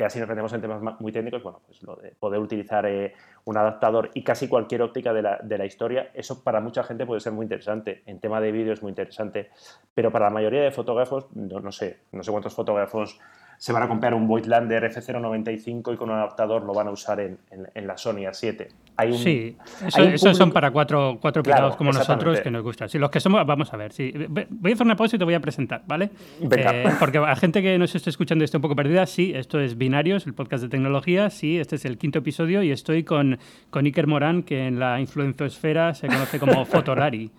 que 0.01 0.05
así 0.05 0.19
nos 0.19 0.27
metemos 0.27 0.51
en 0.53 0.61
temas 0.61 0.81
muy 0.99 1.11
técnicos, 1.11 1.43
bueno, 1.43 1.61
pues 1.63 1.83
lo 1.83 1.95
de 1.95 2.09
poder 2.19 2.39
utilizar 2.39 2.87
eh, 2.87 3.13
un 3.45 3.55
adaptador 3.55 4.09
y 4.15 4.23
casi 4.23 4.47
cualquier 4.47 4.81
óptica 4.81 5.13
de 5.13 5.21
la, 5.21 5.37
de 5.43 5.59
la, 5.59 5.65
historia, 5.67 6.09
eso 6.15 6.43
para 6.43 6.59
mucha 6.59 6.81
gente 6.81 7.05
puede 7.05 7.21
ser 7.21 7.33
muy 7.33 7.43
interesante. 7.43 8.01
En 8.07 8.19
tema 8.19 8.41
de 8.41 8.51
vídeo 8.51 8.73
es 8.73 8.81
muy 8.81 8.89
interesante, 8.89 9.51
pero 9.93 10.11
para 10.11 10.25
la 10.25 10.31
mayoría 10.31 10.63
de 10.63 10.71
fotógrafos, 10.71 11.27
no, 11.35 11.59
no 11.59 11.71
sé, 11.71 11.99
no 12.13 12.23
sé 12.23 12.31
cuántos 12.31 12.55
fotógrafos 12.55 13.19
se 13.61 13.71
van 13.71 13.83
a 13.83 13.87
comprar 13.87 14.15
un 14.15 14.27
Voigtlander 14.27 14.91
F095 14.91 15.93
y 15.93 15.95
con 15.95 16.09
un 16.09 16.15
adaptador 16.15 16.63
lo 16.63 16.73
van 16.73 16.87
a 16.87 16.91
usar 16.91 17.19
en, 17.19 17.37
en, 17.51 17.85
la 17.85 17.95
Sony 17.95 18.25
A7. 18.25 18.67
Hay 18.97 19.13
sí, 19.13 19.55
esos 19.85 20.35
son 20.35 20.51
para 20.51 20.71
cuatro, 20.71 21.19
cuatro 21.21 21.43
como 21.77 21.91
nosotros 21.91 22.41
que 22.41 22.49
nos 22.49 22.63
gustan. 22.63 22.89
Si 22.89 22.97
los 22.97 23.11
que 23.11 23.19
somos, 23.19 23.45
vamos 23.45 23.71
a 23.71 23.77
ver. 23.77 23.93
Sí, 23.93 24.11
voy 24.49 24.71
a 24.71 24.73
hacer 24.73 24.83
una 24.83 24.95
pausa 24.95 25.15
y 25.15 25.19
te 25.19 25.25
voy 25.25 25.35
a 25.35 25.39
presentar, 25.39 25.83
¿vale? 25.85 26.09
Eh, 26.41 26.89
porque 26.97 27.19
a 27.19 27.35
gente 27.35 27.61
que 27.61 27.77
nos 27.77 27.93
esté 27.93 28.09
escuchando 28.09 28.43
y 28.43 28.45
esté 28.45 28.57
un 28.57 28.63
poco 28.63 28.75
perdida, 28.75 29.05
sí, 29.05 29.31
esto 29.35 29.59
es 29.59 29.77
Binarios, 29.77 30.25
el 30.25 30.33
podcast 30.33 30.63
de 30.63 30.69
tecnología. 30.69 31.29
Sí, 31.29 31.59
este 31.59 31.75
es 31.75 31.85
el 31.85 31.99
quinto 31.99 32.17
episodio 32.17 32.63
y 32.63 32.71
estoy 32.71 33.03
con, 33.03 33.37
con 33.69 33.85
Iker 33.85 34.07
Morán, 34.07 34.41
que 34.41 34.65
en 34.65 34.79
la 34.79 34.99
influencosfera 34.99 35.93
se 35.93 36.07
conoce 36.07 36.39
como 36.39 36.65
Fotorari. 36.65 37.29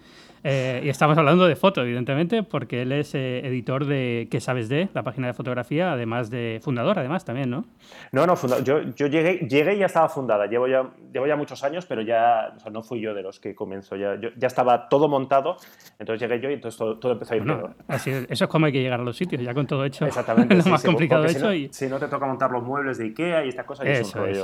Eh, 0.44 0.80
y 0.84 0.88
estamos 0.88 1.16
hablando 1.16 1.46
de 1.46 1.54
foto, 1.54 1.82
evidentemente, 1.82 2.42
porque 2.42 2.82
él 2.82 2.92
es 2.92 3.14
eh, 3.14 3.46
editor 3.46 3.84
de 3.86 4.28
¿Qué 4.30 4.40
sabes 4.40 4.68
de? 4.68 4.88
La 4.92 5.02
página 5.02 5.28
de 5.28 5.34
fotografía, 5.34 5.92
además 5.92 6.30
de 6.30 6.60
fundador, 6.62 6.98
además 6.98 7.24
también, 7.24 7.50
¿no? 7.50 7.64
No, 8.10 8.26
no, 8.26 8.34
yo, 8.64 8.82
yo 8.94 9.06
llegué, 9.06 9.46
llegué 9.48 9.74
y 9.74 9.78
ya 9.78 9.86
estaba 9.86 10.08
fundada. 10.08 10.46
Llevo 10.46 10.66
ya, 10.66 10.90
llevo 11.12 11.26
ya 11.26 11.36
muchos 11.36 11.62
años, 11.62 11.86
pero 11.86 12.02
ya 12.02 12.54
no 12.70 12.82
fui 12.82 13.00
yo 13.00 13.14
de 13.14 13.22
los 13.22 13.38
que 13.38 13.54
comenzó. 13.54 13.96
Ya, 13.96 14.16
ya 14.18 14.46
estaba 14.46 14.88
todo 14.88 15.08
montado, 15.08 15.56
entonces 15.98 16.20
llegué 16.20 16.42
yo 16.42 16.50
y 16.50 16.54
entonces 16.54 16.78
todo, 16.78 17.12
empezó 17.12 17.34
a 17.34 17.36
ir 17.36 17.44
bueno, 17.44 17.74
así 17.88 18.10
Eso 18.10 18.44
es 18.44 18.50
como 18.50 18.66
hay 18.66 18.72
que 18.72 18.80
llegar 18.80 19.00
a 19.00 19.04
los 19.04 19.16
sitios, 19.16 19.42
ya 19.42 19.54
con 19.54 19.66
todo 19.66 19.84
hecho. 19.84 20.06
Exactamente. 20.06 20.54
lo 20.56 20.64
más 20.64 20.82
complicado 20.82 21.24
hecho. 21.24 21.52
Si 21.52 21.66
no, 21.66 21.72
si 21.72 21.88
no 21.88 21.98
te 21.98 22.08
toca 22.08 22.26
montar 22.26 22.50
los 22.50 22.62
muebles 22.62 22.98
de 22.98 23.04
Ikea 23.04 23.44
y 23.44 23.48
estas 23.48 23.66
cosas, 23.66 23.86
eso 23.86 24.26
es 24.26 24.42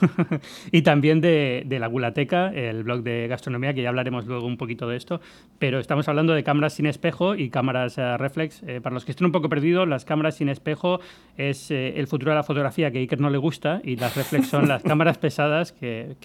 y 0.72 0.82
también 0.82 1.20
de, 1.20 1.64
La 1.78 1.86
Gulateca, 1.86 2.48
el 2.52 2.84
blog 2.84 3.02
de 3.02 3.28
gastronomía, 3.28 3.74
que 3.74 3.82
ya 3.82 3.88
hablaremos 3.88 4.26
luego 4.26 4.46
un 4.46 4.56
poquito 4.56 4.88
de 4.88 4.96
esto. 4.96 5.20
Pero 5.58 5.78
estamos 5.78 6.08
hablando 6.08 6.34
de 6.34 6.44
cámaras 6.44 6.74
sin 6.74 6.86
espejo 6.86 7.34
y 7.34 7.50
cámaras 7.50 7.98
eh, 7.98 8.16
reflex. 8.16 8.62
Eh, 8.66 8.80
para 8.80 8.94
los 8.94 9.04
que 9.04 9.12
estén 9.12 9.26
un 9.26 9.32
poco 9.32 9.48
perdidos, 9.48 9.88
las 9.88 10.04
cámaras 10.04 10.36
sin 10.36 10.48
espejo 10.48 11.00
es 11.36 11.70
eh, 11.70 11.94
el 11.96 12.06
futuro 12.06 12.32
de 12.32 12.36
la 12.36 12.42
fotografía 12.42 12.90
que 12.90 12.98
a 12.98 13.00
Iker 13.00 13.20
no 13.20 13.30
le 13.30 13.38
gusta 13.38 13.80
y 13.82 13.96
las 13.96 14.16
reflex 14.16 14.48
son 14.48 14.68
las 14.68 14.82
cámaras 14.84 15.18
pesadas 15.18 15.72
que, 15.72 16.16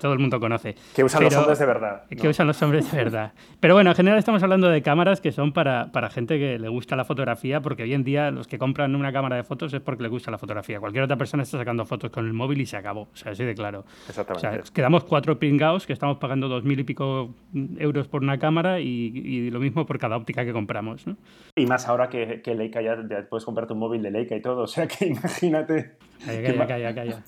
todo 0.00 0.12
el 0.12 0.18
mundo 0.18 0.40
conoce. 0.40 0.74
Que 0.94 1.04
usan 1.04 1.24
los 1.24 1.34
hombres 1.34 1.58
de 1.58 1.66
verdad. 1.66 2.02
Que 2.08 2.28
usan 2.28 2.46
los 2.46 2.60
hombres 2.62 2.90
de 2.90 2.96
verdad. 2.96 3.32
Pero 3.60 3.74
bueno, 3.74 3.90
en 3.90 3.96
general 3.96 4.18
estamos 4.18 4.42
hablando 4.42 4.68
de 4.68 4.82
cámaras 4.82 5.20
que 5.20 5.32
son 5.32 5.52
para, 5.52 5.92
para 5.92 6.10
gente 6.10 6.38
que 6.38 6.58
le 6.58 6.68
gusta 6.68 6.96
la 6.96 7.04
fotografía, 7.04 7.60
porque 7.60 7.84
hoy 7.84 7.94
en 7.94 8.04
día 8.04 8.30
los 8.30 8.46
que 8.46 8.58
compran 8.58 8.94
una 8.94 9.12
cámara 9.12 9.36
de 9.36 9.44
fotos 9.44 9.72
es 9.72 9.80
porque 9.80 10.02
le 10.02 10.08
gusta 10.08 10.30
la 10.30 10.38
fotografía. 10.38 10.80
Cualquier 10.80 11.04
otra 11.04 11.16
persona 11.16 11.42
está 11.42 11.58
sacando 11.58 11.84
fotos 11.84 12.10
con 12.10 12.26
el 12.26 12.32
móvil 12.32 12.60
y 12.60 12.66
se 12.66 12.76
acabó. 12.76 13.03
O 13.12 13.16
sea, 13.16 13.32
así 13.32 13.44
de 13.44 13.54
claro. 13.54 13.84
Exactamente. 14.08 14.46
O 14.46 14.50
sea, 14.52 14.72
quedamos 14.72 15.04
cuatro 15.04 15.38
pringados 15.38 15.86
que 15.86 15.92
estamos 15.92 16.18
pagando 16.18 16.48
dos 16.48 16.64
mil 16.64 16.78
y 16.78 16.84
pico 16.84 17.34
euros 17.78 18.08
por 18.08 18.22
una 18.22 18.38
cámara 18.38 18.80
y, 18.80 19.50
lo 19.50 19.60
mismo 19.60 19.86
por 19.86 19.98
cada 19.98 20.16
óptica 20.16 20.44
que 20.44 20.52
compramos. 20.52 21.06
¿no? 21.06 21.16
Y 21.56 21.66
más 21.66 21.88
ahora 21.88 22.08
que, 22.08 22.42
Leica 22.54 22.82
ya, 22.82 22.96
puedes 23.28 23.44
comprarte 23.44 23.72
un 23.72 23.80
móvil 23.80 24.02
de 24.02 24.10
Leica 24.10 24.36
y 24.36 24.40
todo. 24.40 24.62
O 24.62 24.66
sea 24.66 24.86
que 24.86 25.06
imagínate. 25.06 25.96
Calla, 26.24 26.66
calla, 26.66 26.94
calla, 26.94 27.24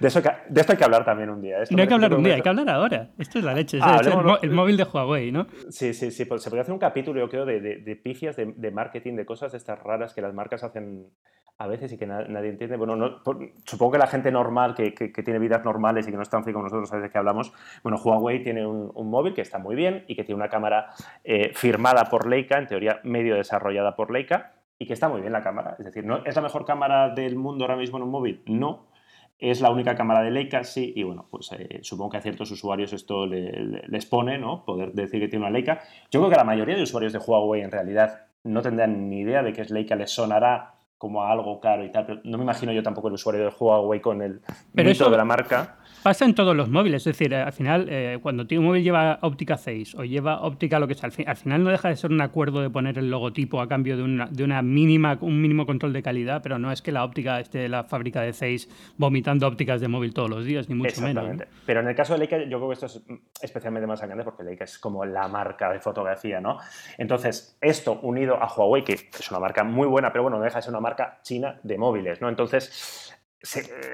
de, 0.00 0.08
eso 0.08 0.20
de 0.20 0.60
esto 0.60 0.72
hay 0.72 0.78
que 0.78 0.84
hablar 0.84 1.04
también 1.04 1.30
un 1.30 1.40
día. 1.40 1.58
no 1.70 1.82
hay 1.82 1.88
que 1.88 1.94
hablar 1.94 2.14
un 2.14 2.22
día, 2.22 2.34
hay 2.34 2.42
que 2.42 2.48
hablar 2.48 2.68
ahora. 2.68 3.10
Esto 3.18 3.38
es 3.38 3.44
la 3.44 3.54
leche. 3.54 3.78
Ah, 3.80 4.00
el, 4.42 4.50
móvil 4.50 4.76
de 4.76 4.84
Huawei, 4.84 5.32
¿no? 5.32 5.46
Sí, 5.68 5.94
sí, 5.94 6.10
sí. 6.10 6.24
Pues 6.24 6.42
se 6.42 6.50
podría 6.50 6.62
hacer 6.62 6.72
un 6.72 6.78
capítulo, 6.78 7.20
yo 7.20 7.28
creo, 7.28 7.44
de, 7.44 7.60
de, 7.60 7.76
de 7.76 7.96
pifias 7.96 8.36
de, 8.36 8.52
de, 8.56 8.70
marketing, 8.70 9.14
de 9.14 9.26
cosas 9.26 9.52
de 9.52 9.58
estas 9.58 9.82
raras 9.82 10.14
que 10.14 10.20
las 10.20 10.34
marcas 10.34 10.64
hacen 10.64 11.06
a 11.60 11.66
veces 11.66 11.92
y 11.92 11.98
que 11.98 12.06
nadie 12.06 12.48
entiende. 12.48 12.78
Bueno, 12.78 12.96
no, 12.96 13.20
supongo 13.66 13.92
que 13.92 13.98
la 13.98 14.06
gente 14.06 14.32
normal, 14.32 14.74
que, 14.74 14.94
que, 14.94 15.22
tiene 15.22 15.38
vidas 15.38 15.62
normales 15.62 16.08
y 16.08 16.10
que 16.10 16.16
no 16.16 16.22
es 16.22 16.30
tan 16.30 16.42
frío 16.42 16.54
como 16.54 16.64
nosotros, 16.64 16.88
sabe 16.88 17.02
de 17.02 17.10
qué 17.10 17.18
hablamos. 17.18 17.52
Bueno, 17.82 17.98
Huawei 18.02 18.42
tiene 18.42 18.66
un, 18.66 19.10
móvil 19.10 19.34
que 19.34 19.42
está 19.42 19.58
muy 19.58 19.76
bien 19.76 20.04
y 20.08 20.16
que 20.16 20.24
tiene 20.24 20.36
una 20.36 20.48
cámara 20.48 20.86
eh, 21.22 21.52
firmada 21.54 22.04
por 22.04 22.26
Leica, 22.26 22.58
en 22.58 22.66
teoría 22.66 23.00
medio 23.04 23.34
desarrollada 23.34 23.94
por 23.94 24.10
Leica, 24.10 24.54
y 24.78 24.86
que 24.86 24.94
está 24.94 25.10
muy 25.10 25.20
bien 25.20 25.34
la 25.34 25.42
cámara. 25.42 25.76
Es 25.78 25.84
decir, 25.84 26.02
¿no 26.02 26.24
¿es 26.24 26.34
la 26.34 26.40
mejor 26.40 26.64
cámara 26.64 27.10
del 27.10 27.36
mundo 27.36 27.64
ahora 27.64 27.76
mismo 27.76 27.98
en 27.98 28.04
un 28.04 28.10
móvil? 28.10 28.42
No. 28.46 28.86
Es 29.40 29.62
la 29.62 29.70
única 29.70 29.94
cámara 29.94 30.22
de 30.22 30.30
Leica, 30.30 30.62
sí, 30.64 30.92
y 30.94 31.02
bueno, 31.02 31.26
pues 31.30 31.50
eh, 31.52 31.80
supongo 31.82 32.10
que 32.10 32.16
a 32.18 32.20
ciertos 32.20 32.50
usuarios 32.50 32.92
esto 32.92 33.26
les 33.26 34.06
pone, 34.06 34.36
¿no? 34.38 34.64
Poder 34.66 34.92
decir 34.92 35.18
que 35.18 35.28
tiene 35.28 35.46
una 35.46 35.50
Leica. 35.52 35.80
Yo 36.10 36.20
creo 36.20 36.30
que 36.30 36.36
la 36.36 36.44
mayoría 36.44 36.76
de 36.76 36.82
usuarios 36.82 37.14
de 37.14 37.20
Huawei 37.20 37.62
en 37.62 37.70
realidad 37.70 38.26
no 38.44 38.60
tendrán 38.60 39.08
ni 39.08 39.20
idea 39.20 39.42
de 39.42 39.54
que 39.54 39.62
es 39.62 39.70
Leica, 39.70 39.96
les 39.96 40.10
sonará 40.10 40.79
como 41.00 41.24
algo 41.24 41.58
caro 41.60 41.82
y 41.82 41.90
tal, 41.90 42.04
pero 42.04 42.20
no 42.24 42.36
me 42.36 42.44
imagino 42.44 42.72
yo 42.72 42.82
tampoco 42.82 43.08
el 43.08 43.14
usuario 43.14 43.44
de 43.44 43.52
Huawei 43.58 44.02
con 44.02 44.20
el 44.20 44.42
pero 44.74 44.92
de 44.92 45.16
la 45.16 45.24
marca. 45.24 45.78
Pasa 46.02 46.26
en 46.26 46.34
todos 46.34 46.54
los 46.54 46.68
móviles, 46.68 47.06
es 47.06 47.16
decir, 47.16 47.34
al 47.34 47.52
final, 47.54 47.86
eh, 47.88 48.18
cuando 48.22 48.46
un 48.50 48.64
móvil 48.64 48.82
lleva 48.82 49.18
óptica 49.22 49.56
6 49.56 49.94
o 49.94 50.04
lleva 50.04 50.42
óptica 50.42 50.78
lo 50.78 50.86
que 50.86 50.94
sea, 50.94 51.10
al, 51.26 51.36
final 51.36 51.64
no 51.64 51.70
deja 51.70 51.88
de 51.88 51.96
ser 51.96 52.10
un 52.10 52.20
acuerdo 52.20 52.60
de 52.60 52.68
poner 52.68 52.98
el 52.98 53.10
logotipo 53.10 53.62
a 53.62 53.68
cambio 53.68 53.96
de 53.96 54.02
una, 54.02 54.26
de 54.26 54.44
una 54.44 54.60
mínima, 54.60 55.16
un 55.22 55.40
mínimo 55.40 55.64
control 55.64 55.94
de 55.94 56.02
calidad, 56.02 56.42
pero 56.42 56.58
no 56.58 56.70
es 56.70 56.82
que 56.82 56.92
la 56.92 57.02
óptica 57.02 57.40
esté 57.40 57.66
la 57.70 57.84
fábrica 57.84 58.20
de 58.20 58.34
6 58.34 58.94
vomitando 58.98 59.46
ópticas 59.46 59.80
de 59.80 59.88
móvil 59.88 60.12
todos 60.12 60.28
los 60.28 60.44
días, 60.44 60.68
ni 60.68 60.74
mucho 60.74 61.00
menos. 61.00 61.24
Pero 61.64 61.80
en 61.80 61.88
el 61.88 61.94
caso 61.94 62.12
de 62.12 62.18
Leica, 62.18 62.36
yo 62.44 62.58
creo 62.58 62.68
que 62.68 62.74
esto 62.74 62.86
es 62.86 63.02
especialmente 63.40 63.86
más 63.86 64.02
grande 64.02 64.22
porque 64.22 64.42
Leica 64.42 64.64
es 64.64 64.78
como 64.78 65.06
la 65.06 65.28
marca 65.28 65.72
de 65.72 65.80
fotografía, 65.80 66.42
¿no? 66.42 66.58
Entonces, 66.98 67.56
esto 67.62 68.00
unido 68.02 68.36
a 68.36 68.52
Huawei, 68.52 68.84
que 68.84 68.92
es 68.92 69.30
una 69.30 69.40
marca 69.40 69.64
muy 69.64 69.88
buena, 69.88 70.12
pero 70.12 70.24
bueno, 70.24 70.38
no 70.38 70.44
deja 70.44 70.58
de 70.58 70.62
ser 70.62 70.72
una 70.72 70.80
marca 70.80 70.89
china 71.22 71.60
de 71.62 71.78
móviles, 71.78 72.20
¿no? 72.20 72.28
Entonces, 72.28 73.16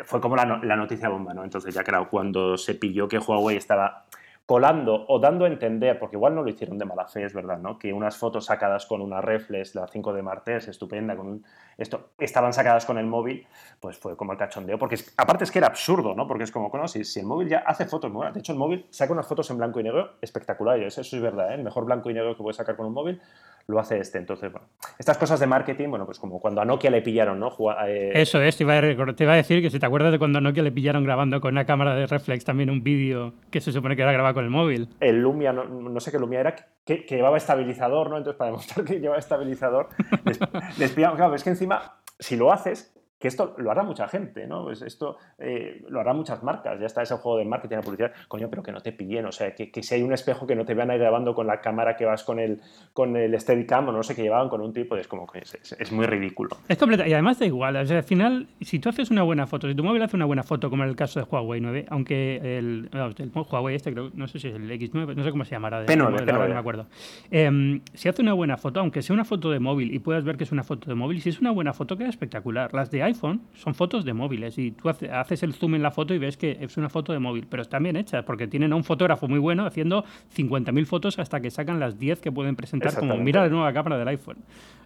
fue 0.04 0.20
como 0.20 0.36
la, 0.36 0.46
noticia 0.76 1.08
bomba, 1.08 1.32
¿no? 1.34 1.44
Entonces 1.44 1.74
ya 1.74 1.84
claro, 1.84 2.08
cuando 2.08 2.56
se 2.56 2.74
pilló 2.74 3.08
que 3.08 3.18
Huawei 3.18 3.56
estaba 3.56 4.06
colando 4.46 5.04
o 5.08 5.18
dando 5.18 5.44
a 5.44 5.48
entender, 5.48 5.98
porque 5.98 6.14
igual 6.14 6.36
no 6.36 6.42
lo 6.42 6.48
hicieron 6.48 6.78
de 6.78 6.84
mala 6.84 7.08
fe, 7.08 7.24
es 7.24 7.34
verdad, 7.34 7.58
¿no? 7.58 7.80
Que 7.80 7.92
unas 7.92 8.16
fotos 8.16 8.44
sacadas 8.46 8.86
con 8.86 9.02
una 9.02 9.20
reflex, 9.20 9.74
la 9.74 9.88
5 9.88 10.12
de 10.12 10.22
Martes, 10.22 10.68
estupenda, 10.68 11.16
con 11.16 11.44
esto, 11.76 12.10
estaban 12.16 12.52
sacadas 12.52 12.86
con 12.86 12.96
el 12.96 13.06
móvil, 13.06 13.44
pues 13.80 13.98
fue 13.98 14.16
como 14.16 14.32
el 14.32 14.38
cachondeo, 14.38 14.78
porque 14.78 14.96
aparte 15.16 15.42
es 15.42 15.50
que 15.50 15.58
era 15.58 15.66
absurdo, 15.66 16.14
¿no? 16.14 16.28
Porque 16.28 16.44
es 16.44 16.52
como, 16.52 16.70
bueno, 16.70 16.86
si, 16.86 17.02
el 17.18 17.26
móvil 17.26 17.48
ya 17.48 17.58
hace 17.66 17.86
fotos, 17.86 18.12
de 18.32 18.38
hecho 18.38 18.52
el 18.52 18.58
móvil 18.58 18.86
saca 18.90 19.12
unas 19.12 19.26
fotos 19.26 19.50
en 19.50 19.58
blanco 19.58 19.80
y 19.80 19.82
negro 19.82 20.12
espectaculares, 20.22 20.96
eso 20.96 21.16
es 21.16 21.22
verdad, 21.22 21.50
¿eh? 21.50 21.54
El 21.54 21.64
mejor 21.64 21.84
blanco 21.84 22.08
y 22.08 22.14
negro 22.14 22.36
que 22.36 22.42
puedes 22.42 22.56
sacar 22.56 22.76
con 22.76 22.86
un 22.86 22.92
móvil 22.92 23.20
lo 23.68 23.80
hace 23.80 23.98
este. 23.98 24.18
Entonces, 24.18 24.52
bueno, 24.52 24.68
estas 24.98 25.18
cosas 25.18 25.40
de 25.40 25.46
marketing, 25.46 25.88
bueno, 25.88 26.06
pues 26.06 26.18
como 26.18 26.40
cuando 26.40 26.60
a 26.60 26.64
Nokia 26.64 26.90
le 26.90 27.02
pillaron, 27.02 27.40
¿no? 27.40 27.52
Eh, 27.86 28.12
Eso 28.14 28.40
es, 28.40 28.56
te 28.56 28.64
iba, 28.64 28.78
a, 28.78 28.80
te 28.80 29.24
iba, 29.24 29.32
a, 29.32 29.36
decir 29.36 29.60
que 29.60 29.70
si 29.70 29.78
te 29.78 29.86
acuerdas 29.86 30.12
de 30.12 30.18
cuando 30.18 30.38
a 30.38 30.40
Nokia 30.40 30.62
le 30.62 30.72
pillaron 30.72 31.04
grabando 31.04 31.40
con 31.40 31.54
una 31.54 31.64
cámara 31.64 31.94
de 31.94 32.06
reflex 32.06 32.44
también 32.44 32.70
un 32.70 32.82
vídeo 32.82 33.34
que 33.50 33.60
se 33.60 33.72
supone 33.72 33.96
que 33.96 34.02
era 34.02 34.12
grabado 34.12 34.34
con 34.36 34.44
el 34.44 34.50
móvil. 34.50 34.90
El 35.00 35.22
Lumia, 35.22 35.54
no, 35.54 35.98
sé 35.98 36.12
qué 36.12 36.18
Lumia 36.18 36.40
era, 36.40 36.54
que, 36.84 37.06
llevaba 37.08 37.38
estabilizador, 37.38 38.10
¿no? 38.10 38.18
Entonces, 38.18 38.36
para 38.36 38.50
demostrar 38.50 38.84
que 38.84 38.94
llevaba 39.00 39.18
estabilizador, 39.18 39.88
les, 40.26 40.38
les 40.78 40.92
pillaron, 40.92 41.16
claro, 41.16 41.34
es 41.34 41.42
que 41.42 41.48
encima, 41.48 42.00
si 42.18 42.36
lo 42.36 42.52
haces, 42.52 42.94
que 43.18 43.28
esto 43.28 43.54
lo 43.58 43.70
hará 43.70 43.82
mucha 43.82 44.08
gente, 44.08 44.46
¿no? 44.46 44.64
Pues 44.64 44.82
esto 44.82 45.16
eh, 45.38 45.82
lo 45.88 46.00
hará 46.00 46.12
muchas 46.12 46.42
marcas, 46.42 46.78
ya 46.78 46.86
está 46.86 47.02
ese 47.02 47.16
juego 47.16 47.38
de 47.38 47.44
marketing 47.46 47.78
y 47.78 47.82
publicidad, 47.82 48.12
coño, 48.28 48.50
pero 48.50 48.62
que 48.62 48.72
no 48.72 48.80
te 48.80 48.92
pillen, 48.92 49.24
o 49.26 49.32
sea, 49.32 49.54
que, 49.54 49.70
que, 49.70 49.82
si 49.82 49.94
hay 49.94 50.02
un 50.02 50.12
espejo 50.12 50.46
que 50.46 50.54
no 50.54 50.64
te 50.64 50.74
vean 50.74 50.90
ahí 50.90 50.98
grabando 50.98 51.34
con 51.34 51.46
la 51.46 51.60
cámara 51.60 51.96
que 51.96 52.04
vas 52.04 52.24
con 52.24 52.38
el, 52.38 52.60
con 52.92 53.16
el 53.16 53.38
Steadicam 53.40 53.88
o 53.88 53.92
no 53.92 54.02
sé 54.02 54.14
qué 54.14 54.22
llevaban 54.22 54.48
con 54.48 54.60
un 54.60 54.72
tipo, 54.72 54.96
es 54.96 55.08
como 55.08 55.26
que 55.26 55.38
es, 55.38 55.92
muy 55.92 56.06
ridículo. 56.06 56.56
Es 56.68 56.76
completa, 56.76 57.08
y 57.08 57.12
además 57.12 57.38
da 57.38 57.46
igual, 57.46 57.76
o 57.76 57.86
sea, 57.86 57.98
al 57.98 58.04
final, 58.04 58.48
si 58.60 58.78
tú 58.78 58.90
haces 58.90 59.10
una 59.10 59.22
buena 59.22 59.46
foto, 59.46 59.66
si 59.66 59.74
tu 59.74 59.82
móvil 59.82 60.02
hace 60.02 60.16
una 60.16 60.26
buena 60.26 60.42
foto, 60.42 60.68
como 60.68 60.82
en 60.82 60.90
el 60.90 60.96
caso 60.96 61.18
de 61.18 61.26
Huawei 61.30 61.60
9, 61.60 61.86
aunque 61.88 62.58
el, 62.58 62.90
el 62.92 63.32
Huawei 63.34 63.76
este, 63.76 63.92
creo, 63.92 64.10
no 64.12 64.28
sé 64.28 64.38
si 64.38 64.48
es 64.48 64.54
el 64.54 64.70
X9, 64.70 65.14
no 65.14 65.24
sé 65.24 65.30
cómo 65.30 65.44
se 65.44 65.52
llamará, 65.52 65.80
de 65.80 65.86
P9, 65.86 66.18
P9. 66.18 66.32
no 66.32 66.48
me 66.48 66.54
acuerdo. 66.54 66.86
Em, 67.30 67.80
si 67.94 68.08
hace 68.08 68.20
una 68.20 68.34
buena 68.34 68.58
foto, 68.58 68.80
aunque 68.80 69.00
sea 69.00 69.14
una 69.14 69.24
foto 69.24 69.50
de 69.50 69.58
móvil 69.58 69.94
y 69.94 70.00
puedas 70.00 70.24
ver 70.24 70.36
que 70.36 70.44
es 70.44 70.52
una 70.52 70.64
foto 70.64 70.90
de 70.90 70.94
móvil, 70.94 71.22
si 71.22 71.30
es 71.30 71.40
una 71.40 71.50
buena 71.50 71.72
foto 71.72 71.96
queda 71.96 72.08
espectacular. 72.08 72.74
Las 72.74 72.90
de 72.90 73.05
iPhone 73.06 73.40
son 73.54 73.74
fotos 73.74 74.04
de 74.04 74.12
móviles 74.12 74.58
y 74.58 74.72
tú 74.72 74.88
haces 74.88 75.42
el 75.42 75.54
zoom 75.54 75.74
en 75.74 75.82
la 75.82 75.90
foto 75.90 76.14
y 76.14 76.18
ves 76.18 76.36
que 76.36 76.58
es 76.60 76.76
una 76.76 76.88
foto 76.88 77.12
de 77.12 77.18
móvil, 77.18 77.46
pero 77.48 77.62
están 77.62 77.82
bien 77.82 77.96
hechas 77.96 78.24
porque 78.24 78.46
tienen 78.46 78.72
a 78.72 78.76
un 78.76 78.84
fotógrafo 78.84 79.26
muy 79.28 79.38
bueno 79.38 79.66
haciendo 79.66 80.04
50.000 80.36 80.86
fotos 80.86 81.18
hasta 81.18 81.40
que 81.40 81.50
sacan 81.50 81.80
las 81.80 81.98
10 81.98 82.20
que 82.20 82.30
pueden 82.30 82.56
presentar 82.56 82.94
como 82.96 83.16
mira 83.16 83.42
la 83.42 83.48
nueva 83.48 83.72
cámara 83.72 83.98
del 83.98 84.08
iPhone. 84.08 84.36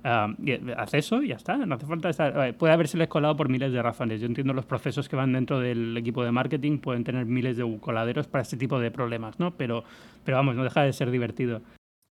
Uh, 0.03 0.35
haz 0.79 0.95
eso 0.95 1.23
y 1.23 1.29
ya 1.29 1.37
está, 1.37 1.59
no 1.59 1.75
hace 1.75 1.87
falta 1.87 2.09
estar... 2.09 2.49
Eh, 2.49 2.53
puede 2.55 2.73
haberse 2.73 3.07
colado 3.09 3.37
por 3.37 3.49
miles 3.49 3.73
de 3.73 3.83
razones. 3.83 4.21
Yo 4.21 4.27
entiendo 4.27 4.55
los 4.55 4.65
procesos 4.65 5.09
que 5.09 5.17
van 5.17 5.33
dentro 5.33 5.61
del 5.61 5.97
equipo 5.97 6.25
de 6.25 6.33
marketing 6.33 6.79
pueden 6.79 7.05
tener 7.05 7.27
miles 7.27 7.57
de 7.57 7.79
coladeros 7.81 8.27
para 8.27 8.43
este 8.43 8.57
tipo 8.57 8.81
de 8.81 8.91
problemas, 8.91 9.39
¿no? 9.39 9.51
Pero, 9.53 9.85
pero 10.25 10.39
vamos, 10.39 10.57
no 10.57 10.65
deja 10.65 10.83
de 10.83 10.93
ser 10.93 11.11
divertido. 11.11 11.61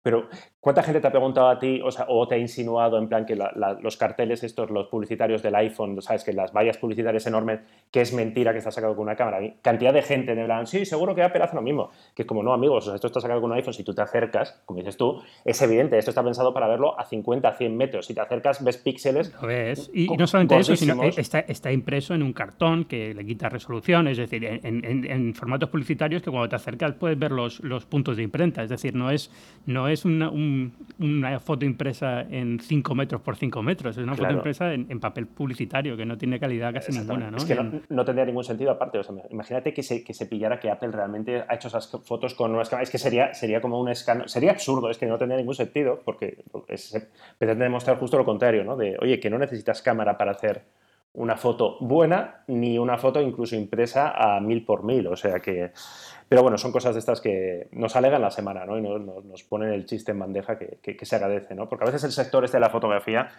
Pero, 0.04 0.28
¿cuánta 0.60 0.82
gente 0.82 1.00
te 1.00 1.06
ha 1.06 1.10
preguntado 1.10 1.48
a 1.48 1.58
ti 1.58 1.80
o, 1.82 1.90
sea, 1.90 2.04
o 2.10 2.28
te 2.28 2.34
ha 2.34 2.38
insinuado 2.38 2.98
en 2.98 3.08
plan 3.08 3.24
que 3.24 3.36
los 3.36 3.96
carteles 3.96 4.44
estos, 4.44 4.68
los 4.68 4.88
publicitarios 4.88 5.42
del 5.42 5.54
iPhone, 5.54 6.00
sabes, 6.02 6.24
que 6.24 6.34
las 6.34 6.52
vallas 6.52 6.76
publicitarias 6.76 7.26
enormes, 7.26 7.60
que 7.90 8.02
es 8.02 8.12
mentira 8.12 8.52
que 8.52 8.58
está 8.58 8.70
sacado 8.70 8.94
con 8.94 9.04
una 9.04 9.16
cámara? 9.16 9.38
Cantidad 9.62 9.94
de 9.94 10.02
gente 10.02 10.34
de 10.34 10.44
plan, 10.44 10.66
sí, 10.66 10.84
seguro 10.84 11.14
que 11.14 11.22
Apple 11.22 11.42
hace 11.42 11.56
lo 11.56 11.62
mismo. 11.62 11.90
Que 12.14 12.20
es 12.22 12.28
como, 12.28 12.42
no, 12.42 12.52
amigos, 12.52 12.84
o 12.84 12.86
sea, 12.88 12.96
esto 12.96 13.06
está 13.06 13.18
sacado 13.18 13.40
con 13.40 13.50
un 13.50 13.56
iPhone, 13.56 13.72
si 13.72 13.82
tú 13.82 13.94
te 13.94 14.02
acercas, 14.02 14.60
como 14.66 14.80
dices 14.80 14.98
tú, 14.98 15.22
es 15.42 15.62
evidente, 15.62 15.96
esto 15.96 16.10
está 16.10 16.22
pensado 16.22 16.52
para 16.52 16.68
verlo 16.68 17.00
a 17.00 17.06
50, 17.06 17.50
100 17.50 17.74
metros. 17.74 18.04
Si 18.04 18.12
te 18.12 18.20
acercas, 18.20 18.62
ves 18.62 18.76
píxeles. 18.76 19.32
Lo 19.40 19.48
ves. 19.48 19.90
Y, 19.94 20.06
no 20.08 20.26
solamente 20.26 20.58
eso, 20.58 20.76
sino 20.76 21.00
que 21.00 21.18
está, 21.18 21.40
está, 21.40 21.72
impreso 21.72 22.12
en 22.12 22.22
un 22.22 22.34
cartón 22.34 22.84
que 22.84 23.14
le 23.14 23.24
quita 23.24 23.48
resolución, 23.48 24.06
es 24.08 24.18
decir, 24.18 24.44
en, 24.44 24.60
en, 25.06 25.34
formatos 25.34 25.70
publicitarios 25.70 26.20
que 26.20 26.30
cuando 26.30 26.50
te 26.50 26.56
acercas 26.56 26.92
puedes 26.92 27.18
ver 27.18 27.32
los, 27.32 27.60
los 27.60 27.86
puntos 27.86 28.18
de 28.18 28.22
imprenta. 28.22 28.62
Es 28.62 28.68
decir, 28.68 28.94
no 28.94 29.10
es, 29.10 29.30
no 29.64 29.88
es 29.88 29.93
un 30.04 30.72
una 30.98 31.38
foto 31.40 31.64
impresa 31.64 32.22
en 32.22 32.60
5 32.60 32.94
metros 32.94 33.20
por 33.20 33.36
5 33.36 33.62
metros, 33.62 33.96
es 33.96 34.04
una 34.04 34.14
foto 34.14 34.32
impresa 34.32 34.72
en, 34.72 35.00
papel 35.00 35.26
publicitario 35.26 35.96
que 35.96 36.06
no 36.06 36.16
tiene 36.16 36.38
calidad 36.38 36.72
casi 36.72 36.92
ninguna. 36.92 37.30
¿no? 37.30 37.36
Es 37.36 37.44
que 37.44 37.54
no, 37.54 38.04
tendría 38.04 38.24
ningún 38.24 38.44
sentido 38.44 38.70
aparte. 38.70 39.00
imagínate 39.30 39.74
que 39.74 39.82
se, 39.82 40.04
que 40.04 40.14
se 40.14 40.26
pillara 40.26 40.58
que 40.58 40.70
Apple 40.70 40.90
realmente 40.92 41.44
ha 41.48 41.54
hecho 41.54 41.68
esas 41.68 41.90
fotos 42.04 42.34
con 42.34 42.54
unas 42.54 42.68
cámaras. 42.68 42.88
Es 42.88 42.92
que 42.92 42.98
sería, 42.98 43.34
sería 43.34 43.60
como 43.60 43.80
un 43.80 43.88
escándalo. 43.88 44.28
Sería 44.28 44.52
absurdo, 44.52 44.90
es 44.90 44.98
que 44.98 45.06
no 45.06 45.18
tendría 45.18 45.38
ningún 45.38 45.54
sentido 45.54 46.00
porque 46.04 46.44
pretende 47.38 47.64
demostrar 47.64 47.98
justo 47.98 48.16
lo 48.16 48.24
contrario, 48.24 48.64
¿no? 48.64 48.76
De, 48.76 48.96
oye, 49.00 49.18
que 49.20 49.30
no 49.30 49.38
necesitas 49.38 49.82
cámara 49.82 50.16
para 50.16 50.32
hacer 50.32 50.62
una 51.14 51.36
foto 51.36 51.76
buena 51.80 52.42
ni 52.48 52.76
una 52.76 52.98
foto 52.98 53.20
incluso 53.20 53.54
impresa 53.54 54.10
a 54.10 54.40
mil 54.40 54.64
por 54.64 54.84
mil. 54.84 55.06
O 55.06 55.16
sea 55.16 55.40
que 55.40 55.72
pero 56.28 56.42
bueno, 56.42 56.58
son 56.58 56.72
cosas 56.72 56.94
de 56.94 57.00
estas 57.00 57.20
que 57.20 57.68
nos 57.72 57.96
alegan 57.96 58.22
la 58.22 58.30
semana, 58.30 58.64
¿no? 58.64 58.78
Y 58.78 58.82
nos, 58.82 59.42
ponen 59.44 59.70
el 59.70 59.84
chiste 59.86 60.12
en 60.12 60.18
bandeja 60.18 60.58
que, 60.58 60.96
que, 60.96 61.06
se 61.06 61.16
agradece, 61.16 61.54
¿no? 61.54 61.68
Porque 61.68 61.84
a 61.84 61.86
veces 61.86 62.04
el 62.04 62.12
sector 62.12 62.44
este 62.44 62.56
de 62.56 62.62
la 62.62 62.70
fotografía 62.70 63.30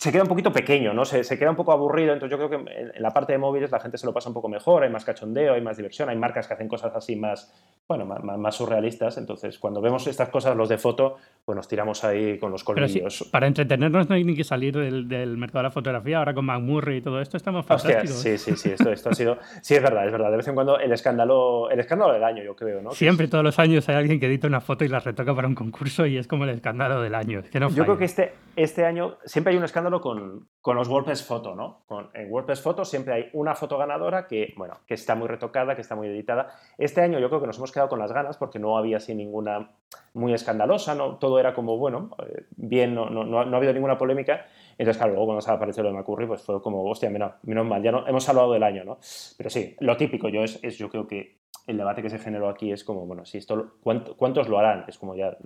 se 0.00 0.10
queda 0.10 0.22
un 0.22 0.28
poquito 0.28 0.50
pequeño, 0.50 0.94
¿no? 0.94 1.04
Se, 1.04 1.22
se, 1.24 1.38
queda 1.38 1.50
un 1.50 1.56
poco 1.56 1.72
aburrido, 1.72 2.14
entonces 2.14 2.30
yo 2.30 2.38
creo 2.38 2.64
que 2.64 2.72
en, 2.72 2.90
la 3.02 3.10
parte 3.10 3.34
de 3.34 3.38
móviles 3.38 3.70
la 3.70 3.80
gente 3.80 3.98
se 3.98 4.06
lo 4.06 4.14
pasa 4.14 4.30
un 4.30 4.34
poco 4.34 4.48
mejor, 4.48 4.82
hay 4.82 4.88
más 4.88 5.04
cachondeo, 5.04 5.52
hay 5.52 5.60
más 5.60 5.76
diversión, 5.76 6.08
hay 6.08 6.16
marcas 6.16 6.48
que 6.48 6.54
hacen 6.54 6.68
cosas 6.68 6.96
así 6.96 7.16
más, 7.16 7.52
bueno, 7.86 8.06
más, 8.06 8.54
surrealistas, 8.54 9.18
entonces 9.18 9.58
cuando 9.58 9.82
vemos 9.82 10.06
estas 10.06 10.30
cosas, 10.30 10.56
los 10.56 10.70
de 10.70 10.78
foto, 10.78 11.16
pues 11.44 11.54
nos 11.54 11.68
tiramos 11.68 12.02
ahí 12.02 12.38
con 12.38 12.50
los 12.50 12.64
colmillos. 12.64 13.28
para 13.30 13.46
entretenernos 13.46 14.08
no 14.08 14.14
hay 14.14 14.24
ni 14.24 14.34
que 14.34 14.42
salir 14.42 14.74
del, 14.74 15.06
del, 15.06 15.36
mercado 15.36 15.58
de 15.58 15.64
la 15.64 15.70
fotografía, 15.70 16.16
ahora 16.16 16.32
con 16.32 16.46
McMurray 16.46 16.98
y 16.98 17.02
todo 17.02 17.20
esto 17.20 17.36
estamos 17.36 17.66
fantásticos. 17.66 18.22
sí, 18.22 18.38
sí, 18.38 18.56
sí, 18.56 18.70
esto, 18.70 18.90
esto 18.90 19.10
ha 19.10 19.14
sido, 19.14 19.36
sí 19.60 19.74
es 19.74 19.82
verdad, 19.82 20.06
es 20.06 20.12
verdad, 20.12 20.30
de 20.30 20.38
vez 20.38 20.48
en 20.48 20.54
cuando 20.54 20.78
el 20.78 20.92
escándalo, 20.92 21.68
el 21.68 21.78
escándalo 21.78 22.14
del 22.14 22.24
año, 22.24 22.42
yo 22.42 22.56
creo, 22.56 22.80
¿no? 22.80 22.92
Siempre, 22.92 23.28
todos 23.28 23.44
los 23.44 23.58
años 23.58 23.86
hay 23.90 23.96
alguien 23.96 24.18
que 24.18 24.24
edita 24.24 24.46
una 24.46 24.62
foto 24.62 24.82
y 24.82 24.88
la 24.88 25.00
retoca 25.00 25.34
para 25.34 25.46
un 25.46 25.54
concurso 25.54 26.06
y 26.06 26.16
es 26.16 26.26
como 26.26 26.44
el 26.44 26.50
escándalo 26.50 27.02
del 27.02 27.14
año. 27.14 27.42
Que 27.52 27.60
no 27.60 27.68
yo 27.68 27.84
creo 27.84 27.98
que 27.98 28.06
este, 28.06 28.32
este 28.56 28.86
año 28.86 29.18
siempre 29.26 29.52
hay 29.52 29.58
un 29.58 29.64
escándalo 29.64 29.89
con, 29.98 30.46
con 30.60 30.76
los 30.76 30.88
WordPress 30.88 31.24
Photo, 31.24 31.54
¿no? 31.54 31.80
Con, 31.86 32.10
en 32.12 32.30
WordPress 32.30 32.60
Photo 32.60 32.84
siempre 32.84 33.14
hay 33.14 33.30
una 33.32 33.54
foto 33.54 33.78
ganadora 33.78 34.26
que, 34.26 34.52
bueno, 34.58 34.74
que 34.86 34.92
está 34.92 35.14
muy 35.14 35.26
retocada, 35.26 35.74
que 35.74 35.80
está 35.80 35.96
muy 35.96 36.08
editada. 36.08 36.52
Este 36.76 37.00
año 37.00 37.18
yo 37.18 37.28
creo 37.28 37.40
que 37.40 37.46
nos 37.46 37.56
hemos 37.56 37.72
quedado 37.72 37.88
con 37.88 37.98
las 37.98 38.12
ganas 38.12 38.36
porque 38.36 38.58
no 38.58 38.76
había 38.76 38.98
así 38.98 39.14
ninguna 39.14 39.70
muy 40.12 40.34
escandalosa, 40.34 40.94
¿no? 40.94 41.16
Todo 41.16 41.40
era 41.40 41.54
como, 41.54 41.78
bueno, 41.78 42.10
eh, 42.26 42.44
bien, 42.56 42.94
no, 42.94 43.08
no, 43.08 43.24
no, 43.24 43.38
ha 43.38 43.56
habido 43.56 43.72
ninguna 43.72 43.96
polémica. 43.96 44.46
Entonces, 44.76 44.98
claro, 44.98 45.12
luego 45.12 45.26
cuando 45.26 45.40
se 45.40 45.50
apareció 45.50 45.82
lo 45.82 45.88
de 45.88 45.96
McCurry, 45.96 46.26
pues 46.26 46.42
fue 46.42 46.60
como, 46.60 46.84
hostia, 46.84 47.08
menos, 47.08 47.32
menos 47.42 47.66
mal, 47.66 47.82
ya 47.82 47.92
no, 47.92 48.06
hemos 48.06 48.28
hablado 48.28 48.52
del 48.52 48.62
año, 48.62 48.84
¿no? 48.84 48.98
Pero 49.36 49.48
sí, 49.50 49.76
lo 49.80 49.96
típico 49.96 50.28
yo 50.28 50.44
es, 50.44 50.58
es 50.62 50.78
yo 50.78 50.88
creo 50.88 51.06
que 51.06 51.39
el 51.66 51.76
debate 51.76 52.02
que 52.02 52.10
se 52.10 52.18
generó 52.18 52.48
aquí 52.48 52.72
es 52.72 52.84
como, 52.84 53.06
bueno, 53.06 53.24
si 53.24 53.38
esto, 53.38 53.74
¿cuántos 53.82 54.48
lo 54.48 54.58
harán? 54.58 54.84
Es 54.88 54.98
como 54.98 55.14
ya... 55.14 55.36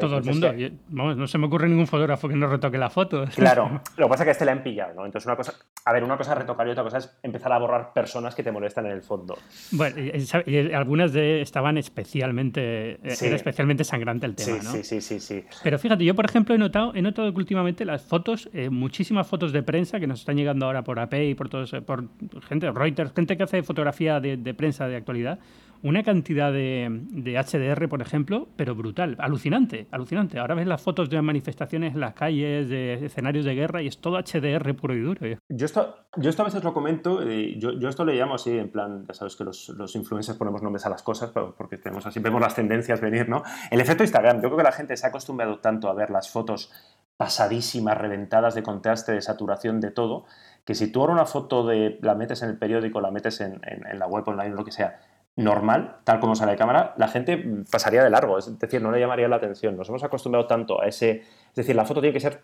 Todo 0.00 0.18
el 0.18 0.24
mundo. 0.24 0.52
Vamos, 0.88 1.16
no 1.16 1.26
se 1.26 1.38
me 1.38 1.46
ocurre 1.46 1.68
ningún 1.68 1.86
fotógrafo 1.86 2.28
que 2.28 2.36
no 2.36 2.46
retoque 2.46 2.78
la 2.78 2.90
foto. 2.90 3.24
Claro, 3.36 3.80
lo 3.96 4.06
que 4.06 4.10
pasa 4.10 4.22
es 4.22 4.26
que 4.26 4.30
este 4.32 4.44
le 4.44 4.50
han 4.50 4.62
pillado, 4.62 4.94
¿no? 4.94 5.06
Entonces 5.06 5.26
una 5.26 5.36
cosa... 5.36 5.54
A 5.84 5.92
ver, 5.92 6.02
una 6.02 6.16
cosa 6.16 6.32
es 6.32 6.38
retocar 6.38 6.66
y 6.66 6.70
otra 6.70 6.82
cosa 6.82 6.98
es 6.98 7.16
empezar 7.22 7.52
a 7.52 7.58
borrar 7.58 7.92
personas 7.92 8.34
que 8.34 8.42
te 8.42 8.50
molestan 8.50 8.86
en 8.86 8.92
el 8.92 9.02
fondo. 9.02 9.38
Bueno, 9.72 9.96
y, 10.00 10.72
algunas 10.72 11.12
de 11.12 11.42
estaban 11.42 11.78
especialmente... 11.78 12.92
Eh, 12.92 13.14
era 13.20 13.36
especialmente 13.36 13.84
sangrante 13.84 14.26
el 14.26 14.34
tema, 14.34 14.62
sí, 14.62 14.82
Sí, 14.82 15.00
sí, 15.00 15.20
sí, 15.20 15.44
Pero 15.62 15.78
fíjate, 15.78 16.04
yo 16.04 16.14
por 16.14 16.24
ejemplo 16.24 16.54
he 16.54 16.58
notado, 16.58 16.92
he 16.94 17.02
notado 17.02 17.32
que 17.32 17.38
últimamente 17.38 17.84
las 17.84 18.02
fotos, 18.02 18.48
eh, 18.52 18.70
muchísimas 18.70 19.26
fotos 19.26 19.52
de 19.52 19.62
prensa 19.62 20.00
que 20.00 20.06
nos 20.06 20.20
están 20.20 20.36
llegando 20.36 20.66
ahora 20.66 20.82
por 20.82 20.98
AP 20.98 21.14
y 21.14 21.34
por 21.34 21.48
todos, 21.48 21.70
por 21.84 22.04
gente, 22.48 22.70
Reuters, 22.70 23.12
gente 23.12 23.36
que 23.36 23.42
hace 23.42 23.62
fotografía 23.62 24.18
de, 24.20 24.36
de 24.36 24.54
prensa 24.54 24.88
de 24.88 24.96
actualidad, 24.96 25.38
una 25.86 26.02
cantidad 26.02 26.52
de, 26.52 26.90
HDR, 27.14 27.88
por 27.88 28.02
ejemplo, 28.02 28.48
pero 28.56 28.74
brutal, 28.74 29.14
alucinante, 29.20 29.86
alucinante. 29.92 30.40
Ahora 30.40 30.56
ves 30.56 30.66
las 30.66 30.82
fotos 30.82 31.08
de 31.08 31.22
manifestaciones 31.22 31.94
en 31.94 32.00
las 32.00 32.14
calles, 32.14 32.68
de 32.68 33.06
escenarios 33.06 33.44
de 33.44 33.54
guerra 33.54 33.82
y 33.82 33.86
es 33.86 33.98
todo 33.98 34.18
HDR 34.18 34.74
puro 34.74 34.94
y 34.94 35.00
duro. 35.00 35.20
Yo 35.48 35.64
esto, 35.64 35.96
yo 36.16 36.28
esto 36.28 36.42
a 36.42 36.46
veces 36.46 36.64
lo 36.64 36.74
comento, 36.74 37.22
yo, 37.22 37.78
yo, 37.78 37.88
esto 37.88 38.04
le 38.04 38.14
llamo 38.14 38.34
así, 38.34 38.58
en 38.58 38.68
plan, 38.68 39.04
ya 39.06 39.14
sabes 39.14 39.36
que 39.36 39.44
los, 39.44 39.94
influencers 39.94 40.36
ponemos 40.36 40.60
nombres 40.60 40.84
a 40.86 40.90
las 40.90 41.04
cosas 41.04 41.30
porque 41.30 41.78
tenemos 41.78 42.04
así, 42.04 42.18
vemos 42.18 42.40
las 42.40 42.56
tendencias 42.56 43.00
venir, 43.00 43.28
¿no? 43.28 43.44
El 43.70 43.80
efecto 43.80 44.02
Instagram, 44.02 44.36
yo 44.36 44.48
creo 44.48 44.56
que 44.56 44.64
la 44.64 44.72
gente 44.72 44.96
se 44.96 45.06
ha 45.06 45.10
acostumbrado 45.10 45.60
tanto 45.60 45.88
a 45.88 45.94
ver 45.94 46.10
las 46.10 46.28
fotos 46.28 46.72
pasadísimas, 47.16 47.96
reventadas 47.96 48.56
de 48.56 48.64
contraste, 48.64 49.12
de 49.12 49.22
saturación, 49.22 49.80
de 49.80 49.92
todo, 49.92 50.26
que 50.64 50.74
si 50.74 50.90
tú 50.90 51.00
ahora 51.00 51.12
una 51.12 51.26
foto 51.26 51.70
la 51.70 52.14
metes 52.16 52.42
en 52.42 52.50
el 52.50 52.58
periódico, 52.58 53.00
la 53.00 53.12
metes 53.12 53.40
en 53.40 53.60
la 53.98 54.06
web 54.08 54.24
online, 54.26 54.54
lo 54.54 54.64
que 54.64 54.72
sea, 54.72 54.98
normal, 55.36 55.98
tal 56.04 56.18
como 56.18 56.34
sale 56.34 56.52
de 56.52 56.58
cámara, 56.58 56.94
la 56.96 57.08
gente 57.08 57.36
pasaría 57.70 58.02
de 58.02 58.10
largo, 58.10 58.38
es 58.38 58.58
decir, 58.58 58.80
no 58.80 58.90
le 58.90 58.98
llamaría 58.98 59.28
la 59.28 59.36
atención. 59.36 59.76
Nos 59.76 59.88
hemos 59.88 60.02
acostumbrado 60.02 60.46
tanto 60.46 60.80
a 60.80 60.86
ese... 60.86 61.10
Es 61.20 61.54
decir, 61.54 61.76
la 61.76 61.84
foto 61.84 62.00
tiene 62.00 62.14
que 62.14 62.20
ser 62.20 62.42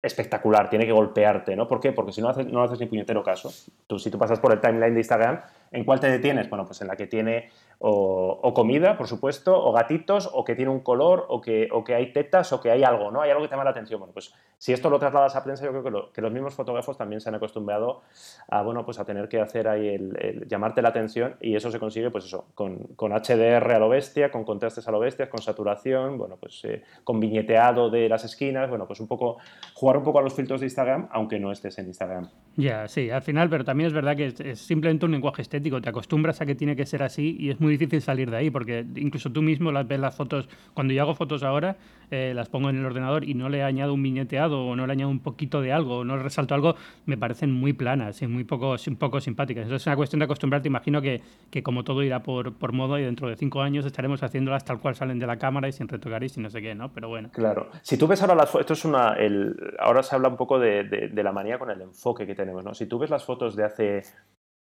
espectacular, 0.00 0.70
tiene 0.70 0.86
que 0.86 0.92
golpearte, 0.92 1.56
¿no? 1.56 1.66
¿Por 1.66 1.80
qué? 1.80 1.92
Porque 1.92 2.12
si 2.12 2.22
no 2.22 2.28
haces, 2.28 2.46
no 2.46 2.62
haces 2.62 2.78
ni 2.80 2.86
puñetero 2.86 3.22
caso. 3.22 3.50
Tú, 3.86 3.98
si 3.98 4.10
tú 4.10 4.18
pasas 4.18 4.38
por 4.38 4.52
el 4.52 4.60
timeline 4.60 4.94
de 4.94 5.00
Instagram, 5.00 5.40
¿en 5.72 5.84
cuál 5.84 6.00
te 6.00 6.08
detienes? 6.08 6.48
Bueno, 6.48 6.64
pues 6.64 6.80
en 6.80 6.88
la 6.88 6.96
que 6.96 7.06
tiene 7.06 7.50
o, 7.80 8.52
comida, 8.54 8.96
por 8.96 9.06
supuesto, 9.06 9.56
o 9.56 9.72
gatitos, 9.72 10.28
o 10.32 10.44
que 10.44 10.56
tiene 10.56 10.70
un 10.70 10.80
color, 10.80 11.26
o 11.28 11.40
que, 11.40 11.68
o 11.70 11.84
que 11.84 11.94
hay 11.94 12.12
tetas, 12.12 12.52
o 12.52 12.60
que 12.60 12.70
hay 12.70 12.82
algo, 12.82 13.10
¿no? 13.12 13.20
Hay 13.20 13.30
algo 13.30 13.42
que 13.42 13.48
te 13.48 13.52
llama 13.52 13.64
la 13.64 13.70
atención. 13.70 14.00
Bueno, 14.00 14.12
pues 14.12 14.34
si 14.58 14.72
esto 14.72 14.90
lo 14.90 14.98
trasladas 14.98 15.36
a 15.36 15.44
prensa, 15.44 15.64
yo 15.64 15.70
creo 15.70 16.12
que, 16.12 16.20
los 16.20 16.32
mismos 16.32 16.54
fotógrafos 16.54 16.96
también 16.96 17.20
se 17.20 17.28
han 17.28 17.36
acostumbrado 17.36 18.02
a, 18.48 18.62
bueno, 18.62 18.84
pues 18.84 18.98
a 18.98 19.04
tener 19.04 19.28
que 19.28 19.40
hacer 19.40 19.68
ahí 19.68 19.88
el, 19.88 20.46
llamarte 20.48 20.82
la 20.82 20.88
atención 20.88 21.36
y 21.40 21.54
eso 21.54 21.70
se 21.70 21.78
consigue, 21.78 22.10
pues 22.10 22.24
eso, 22.24 22.46
con, 22.54 22.78
con, 22.96 23.12
HDR 23.12 23.72
a 23.72 23.78
lo 23.78 23.88
bestia, 23.88 24.32
con 24.32 24.44
contrastes 24.44 24.86
a 24.88 24.90
lo 24.90 24.98
bestia, 24.98 25.30
con 25.30 25.40
saturación, 25.40 26.18
bueno, 26.18 26.36
pues 26.36 26.60
eh, 26.64 26.82
con 27.04 27.20
viñeteado 27.20 27.90
de 27.90 28.08
las 28.08 28.24
esquinas, 28.24 28.68
bueno, 28.68 28.86
pues 28.88 28.98
un 28.98 29.06
poco, 29.06 29.38
jugar 29.74 29.96
un 29.98 30.02
poco 30.02 30.18
a 30.18 30.22
los 30.22 30.34
filtros 30.34 30.60
de 30.60 30.66
Instagram, 30.66 31.08
aunque 31.12 31.38
no 31.38 31.52
estés 31.52 31.78
en 31.78 31.86
Instagram. 31.86 32.28
Ya, 32.56 32.88
sí, 32.88 33.08
al 33.08 33.22
final, 33.22 33.48
pero 33.48 33.64
también 33.64 33.86
es 33.86 33.92
verdad 33.92 34.16
que 34.16 34.34
es 34.36 34.58
simplemente 34.58 35.06
un 35.06 35.12
lenguaje 35.12 35.42
estético, 35.42 35.80
te 35.80 35.90
acostumbras 35.90 36.40
a 36.40 36.46
que 36.46 36.56
tiene 36.56 36.74
que 36.74 36.86
ser 36.86 37.04
así 37.04 37.36
y 37.38 37.50
es 37.50 37.60
muy 37.60 37.67
difícil 37.70 38.00
salir 38.00 38.30
de 38.30 38.36
ahí, 38.36 38.50
porque 38.50 38.84
incluso 38.96 39.30
tú 39.30 39.42
mismo 39.42 39.72
las 39.72 39.86
ves 39.86 40.00
las 40.00 40.16
fotos, 40.16 40.48
cuando 40.74 40.94
yo 40.94 41.02
hago 41.02 41.14
fotos 41.14 41.42
ahora, 41.42 41.76
eh, 42.10 42.32
las 42.34 42.48
pongo 42.48 42.70
en 42.70 42.78
el 42.78 42.86
ordenador 42.86 43.24
y 43.24 43.34
no 43.34 43.48
le 43.48 43.62
añado 43.62 43.92
un 43.92 44.02
viñeteado 44.02 44.66
o 44.66 44.76
no 44.76 44.86
le 44.86 44.92
añado 44.92 45.10
un 45.10 45.20
poquito 45.20 45.60
de 45.60 45.72
algo 45.72 45.98
o 45.98 46.04
no 46.04 46.16
le 46.16 46.22
resalto 46.22 46.54
algo, 46.54 46.74
me 47.04 47.18
parecen 47.18 47.52
muy 47.52 47.74
planas 47.74 48.22
y 48.22 48.26
muy 48.26 48.44
poco, 48.44 48.76
un 48.86 48.96
poco 48.96 49.20
simpáticas. 49.20 49.64
Entonces 49.64 49.82
es 49.82 49.86
una 49.86 49.96
cuestión 49.96 50.20
de 50.20 50.24
acostumbrarte. 50.24 50.68
Imagino 50.68 51.02
que, 51.02 51.20
que 51.50 51.62
como 51.62 51.84
todo 51.84 52.02
irá 52.02 52.22
por, 52.22 52.54
por 52.54 52.72
modo 52.72 52.98
y 52.98 53.02
dentro 53.02 53.28
de 53.28 53.36
cinco 53.36 53.60
años 53.60 53.84
estaremos 53.84 54.22
haciéndolas 54.22 54.64
tal 54.64 54.80
cual 54.80 54.94
salen 54.94 55.18
de 55.18 55.26
la 55.26 55.36
cámara 55.36 55.68
y 55.68 55.72
sin 55.72 55.88
retocar 55.88 56.24
y 56.24 56.28
sin 56.28 56.42
no 56.42 56.50
sé 56.50 56.62
qué, 56.62 56.74
¿no? 56.74 56.92
Pero 56.92 57.08
bueno. 57.08 57.30
Claro. 57.32 57.68
Si 57.82 57.98
tú 57.98 58.06
ves 58.06 58.22
ahora 58.22 58.34
las 58.34 58.50
fotos, 58.50 58.62
esto 58.62 58.72
es 58.72 58.84
una. 58.84 59.14
El, 59.14 59.54
ahora 59.78 60.02
se 60.02 60.14
habla 60.14 60.28
un 60.28 60.36
poco 60.36 60.58
de, 60.58 60.84
de, 60.84 61.22
la 61.22 61.32
manía 61.32 61.58
con 61.58 61.70
el 61.70 61.80
enfoque 61.82 62.26
que 62.26 62.34
tenemos, 62.34 62.64
¿no? 62.64 62.74
Si 62.74 62.86
tú 62.86 62.98
ves 62.98 63.10
las 63.10 63.24
fotos 63.24 63.56
de 63.56 63.64
hace. 63.64 64.02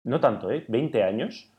No 0.03 0.19
tanto, 0.19 0.51
¿eh? 0.51 0.65
20 0.67 1.03
años, 1.03 1.51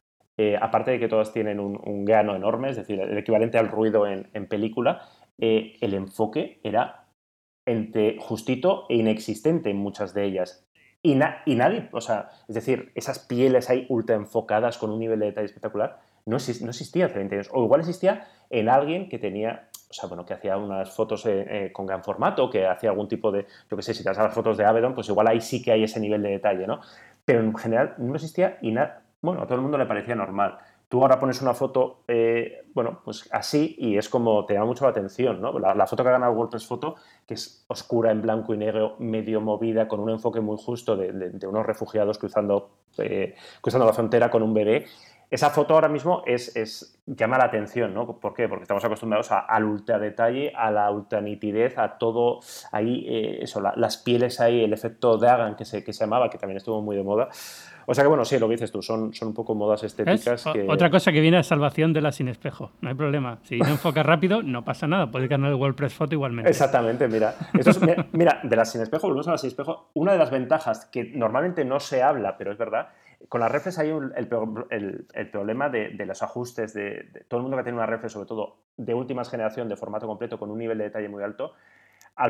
eh, 0.43 0.59
aparte 0.61 0.91
de 0.91 0.99
que 0.99 1.07
todas 1.07 1.33
tienen 1.33 1.61
un, 1.61 1.81
un, 1.85 2.05
gano 2.05 2.35
enorme, 2.35 2.71
es 2.71 2.77
decir, 2.77 2.99
el 2.99 3.17
equivalente 3.17 3.59
al 3.59 3.69
ruido 3.69 4.09
en, 4.09 4.47
película, 4.49 5.03
eh, 5.39 5.75
el 5.81 5.95
enfoque 5.95 6.59
era 6.65 7.07
entre 7.65 8.17
justito 8.19 8.87
e 8.89 8.97
inexistente 8.97 9.71
en 9.71 9.77
muchas 9.77 10.15
de 10.15 10.25
ellas. 10.25 10.67
Y, 11.01 11.13
y, 11.47 11.55
nadie, 11.55 11.89
o 11.93 12.01
sea, 12.01 12.31
es 12.49 12.57
decir, 12.57 12.91
esas 12.97 13.21
pieles 13.21 13.71
ahí 13.71 13.87
ultra 13.89 14.17
enfocadas 14.17 14.79
con 14.79 14.91
un 14.91 14.99
nivel 14.99 15.21
de 15.21 15.27
detalle 15.27 15.47
espectacular, 15.47 16.01
no, 16.27 16.39
no 16.39 16.71
existía 16.71 17.07
hace 17.07 17.19
20 17.19 17.35
años. 17.37 17.51
O 17.53 17.63
igual 17.63 17.81
existía 17.81 18.27
en 18.51 18.69
alguien 18.69 19.09
que 19.09 19.21
tenía, 19.21 19.69
o 19.91 19.93
sea, 19.93 20.09
bueno, 20.09 20.27
que 20.27 20.35
hacía 20.35 20.57
unas 20.57 20.91
fotos 20.91 21.25
eh, 21.27 21.71
con 21.73 21.87
gran 21.87 22.03
formato, 22.03 22.51
que 22.51 22.67
hacía 22.67 22.91
algún 22.91 23.07
tipo 23.07 23.31
de, 23.31 23.47
yo 23.71 23.77
qué 23.77 23.83
sé, 23.83 23.95
si 23.95 24.03
te 24.03 24.09
das 24.09 24.19
a 24.19 24.25
las 24.25 24.35
fotos 24.35 24.57
de 24.57 24.65
Avedon, 24.65 24.95
pues 24.95 25.09
igual 25.09 25.29
ahí 25.29 25.41
sí 25.41 25.63
que 25.63 25.71
hay 25.71 25.85
ese 25.85 26.01
nivel 26.01 26.23
de 26.23 26.31
detalle, 26.31 26.67
¿no? 26.67 26.81
Pero 27.25 27.41
en 27.41 27.55
general 27.57 27.95
no 27.99 28.15
existía 28.15 28.59
y 28.61 28.73
nada, 28.73 29.03
bueno, 29.23 29.43
a 29.43 29.47
todo 29.47 29.55
el 29.55 29.63
mundo 29.63 29.79
le 29.79 29.87
parecía 29.87 30.15
normal. 30.15 30.59
Tú 30.89 31.01
ahora 31.01 31.19
pones 31.19 31.41
una 31.41 31.55
foto, 31.55 32.03
eh, 32.07 32.67
bueno, 32.75 33.01
pues 33.03 33.27
así 33.33 33.77
y 33.79 33.97
es 33.97 34.11
como 34.11 34.45
te 34.45 34.53
llama 34.53 34.67
mucho 34.67 34.85
la 34.85 34.91
atención, 34.91 35.41
¿no? 35.41 35.59
La, 35.59 35.87
foto 35.87 36.03
que 36.03 36.11
ha 36.11 36.13
ganado 36.13 36.33
WordPress 36.33 36.67
Photo, 36.67 36.97
que 37.27 37.33
es 37.33 37.65
oscura 37.69 38.11
en 38.11 38.21
blanco 38.21 38.53
y 38.53 38.59
negro, 38.59 38.97
medio 38.99 39.41
movida, 39.41 39.89
con 39.89 40.01
un 40.01 40.11
enfoque 40.11 40.41
muy 40.41 40.59
justo 40.59 40.95
de, 40.95 41.47
unos 41.47 41.65
refugiados 41.65 42.19
cruzando, 42.19 42.73
eh, 42.99 43.35
cruzando 43.63 43.87
la 43.87 43.95
frontera 43.95 44.29
con 44.29 44.43
un 44.43 44.53
bebé. 44.53 44.85
Esa 45.33 45.49
foto 45.49 45.73
ahora 45.73 45.89
mismo 45.89 46.23
es, 46.27 46.55
es, 46.57 47.01
llama 47.07 47.39
la 47.39 47.45
atención, 47.45 47.95
¿no? 47.95 48.21
¿Por 48.21 48.35
qué? 48.35 48.51
Porque 48.51 48.65
estamos 48.65 48.85
acostumbrados 48.85 49.31
al 49.33 49.65
ultra 49.65 49.99
detalle, 49.99 50.53
a 50.55 50.71
la 50.71 50.91
ultra 50.91 51.23
nitidez, 51.23 51.79
a 51.79 51.97
todo 51.97 52.41
ahí, 52.71 53.07
eh, 53.09 53.39
eso, 53.41 53.63
las 53.63 53.97
pieles 53.97 54.41
ahí, 54.41 54.63
el 54.63 54.75
efecto 54.75 55.17
Dagan 55.17 55.57
que 55.57 55.65
se, 55.65 55.83
que 55.83 55.95
se 55.95 56.05
llamaba, 56.05 56.29
que 56.29 56.37
también 56.37 56.59
estuvo 56.59 56.83
muy 56.83 56.97
de 56.97 57.03
moda. 57.03 57.31
O 57.87 57.95
sea 57.95 58.05
que 58.05 58.09
bueno, 58.09 58.27
sí, 58.27 58.39
lo 58.39 58.47
que 58.47 58.57
dices 58.57 58.71
tú, 58.71 58.83
son, 58.83 59.15
son 59.15 59.29
un 59.29 59.35
poco 59.35 59.55
modas 59.55 59.83
estéticas. 59.83 60.47
Otra 60.69 60.91
cosa 60.91 61.13
que 61.13 61.21
viene 61.23 61.39
es 61.39 61.47
salvación 61.47 61.95
de 61.95 62.03
la 62.03 62.13
sin 62.13 62.29
espejo, 62.29 62.73
no 62.83 62.91
hay 62.91 62.95
problema. 62.95 63.39
Si 63.45 63.59
no 63.59 63.69
enfocas 63.69 64.05
rápido, 64.05 64.43
no 64.43 64.67
pasa 64.67 64.87
nada, 64.87 65.11
puedes 65.11 65.31
ganar 65.31 65.51
el 65.51 65.57
WordPress 65.57 65.95
Photo 65.95 66.15
igualmente. 66.15 66.51
Exactamente, 66.51 67.09
mira. 67.09 67.35
mira, 68.13 68.41
de 68.43 68.55
la 68.55 68.67
sin 68.67 68.83
espejo, 68.83 69.07
volvemos 69.07 69.29
a 69.29 69.33
la 69.33 69.39
sin 69.39 69.49
espejo, 69.49 69.89
una 69.95 70.13
de 70.13 70.19
las 70.19 70.31
ventajas 70.31 70.85
que 70.93 71.05
normalmente 71.05 71.65
no 71.65 71.81
se 71.81 72.03
habla, 72.03 72.37
pero 72.37 72.53
es 72.53 72.59
verdad, 72.59 72.89
con 73.29 73.41
las 73.41 73.51
reflex 73.51 73.79
hay 73.79 73.91
el, 73.91 74.29
problema 75.31 75.69
de, 75.69 76.07
los 76.07 76.23
ajustes, 76.23 76.75
de, 76.75 77.25
todo 77.29 77.39
el 77.39 77.43
mundo 77.43 77.57
que 77.57 77.63
tiene 77.63 77.79
una 77.79 77.87
reflex, 77.87 78.13
sobre 78.13 78.27
todo 78.27 78.59
de 78.77 78.95
últimas 78.95 79.31
generación, 79.31 79.69
de 79.69 79.77
formato 79.77 80.07
completo, 80.07 80.39
con 80.39 80.51
un 80.51 80.59
nivel 80.59 80.79
de 80.79 80.85
detalle 80.85 81.09
muy 81.09 81.23
alto, 81.23 81.55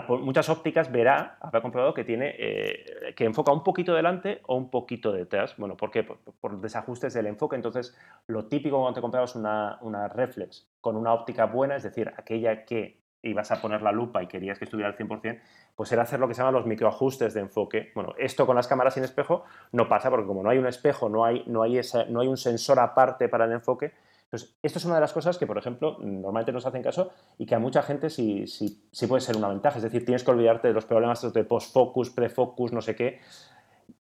muchas 0.09 0.49
ópticas 0.49 0.91
verá, 0.93 1.37
habrá 1.41 1.61
comprobado 1.61 1.93
que 1.93 2.05
tiene 2.05 2.35
eh, 2.39 3.15
que 3.17 3.25
enfoca 3.25 3.53
un 3.53 3.65
poquito 3.65 3.95
delante 3.95 4.41
o 4.47 4.57
un 4.57 4.71
poquito 4.71 5.13
detrás. 5.13 5.57
Bueno, 5.57 5.77
¿por 5.77 5.91
qué? 5.91 6.05
Por, 6.05 6.61
desajustes 6.61 7.15
del 7.15 7.27
enfoque. 7.27 7.57
Entonces, 7.57 7.97
lo 8.27 8.47
típico 8.47 8.79
cuando 8.79 8.95
te 8.95 9.01
comprabas 9.01 9.35
una, 9.35 9.79
una 9.83 10.09
reflex 10.09 10.69
con 10.81 10.97
una 10.97 11.13
óptica 11.13 11.47
buena, 11.47 11.77
es 11.77 11.83
decir, 11.83 12.13
aquella 12.17 12.65
que 12.65 13.02
ibas 13.23 13.51
a 13.53 13.61
poner 13.61 13.83
la 13.83 13.93
lupa 13.93 14.23
y 14.23 14.27
querías 14.27 14.59
que 14.59 14.65
estuviera 14.65 14.89
al 14.91 14.97
100%, 14.97 15.41
pues 15.77 15.93
era 15.93 16.03
hacer 16.03 16.21
lo 16.21 16.29
que 16.29 16.35
se 16.35 16.43
llama 16.43 16.53
los 16.53 16.67
microajustes 16.67 17.35
de 17.35 17.41
enfoque. 17.41 17.93
Bueno, 17.95 18.15
esto 18.19 18.47
con 18.47 18.57
las 18.57 18.69
cámaras 18.69 18.95
sin 18.95 19.05
espejo 19.05 19.45
no 19.73 19.89
pasa 19.89 20.11
porque 20.11 20.27
como 20.27 20.43
no 20.43 20.51
hay 20.51 20.59
un 20.59 20.67
espejo, 20.67 21.09
no 21.09 21.25
hay, 21.25 21.45
no 21.47 21.63
hay, 21.63 21.81
no 22.09 22.21
hay 22.21 22.29
un 22.29 22.37
sensor 22.37 22.81
aparte 22.81 23.29
para 23.29 23.45
el 23.45 23.53
enfoque, 23.53 23.93
entonces, 24.33 24.57
esto 24.63 24.79
es 24.79 24.87
una 24.87 24.95
de 24.95 25.03
las 25.03 25.13
cosas 25.13 25.37
que, 25.37 25.47
por 25.47 25.59
ejemplo, 25.59 25.99
normalmente 26.01 26.53
no 26.53 26.61
se 26.61 26.67
hacen 26.67 26.83
caso 26.83 27.11
y 27.37 27.45
que 27.45 27.55
a 27.55 27.59
mucha 27.59 27.83
gente 27.83 28.09
sí, 28.09 28.47
sí, 28.47 28.83
sí 28.91 29.07
puede 29.07 29.21
ser 29.21 29.37
una 29.37 29.49
ventaja. 29.49 29.77
Es 29.77 29.83
decir, 29.83 30.07
tienes 30.07 30.25
que 30.25 30.31
olvidarte 30.31 30.69
de 30.69 30.75
los 30.75 30.87
problemas 30.87 31.31
de 31.35 31.45
post-focus, 31.45 32.09
pre-focus, 32.09 32.73
no 32.73 32.81
sé 32.81 32.97
qué. 32.97 33.21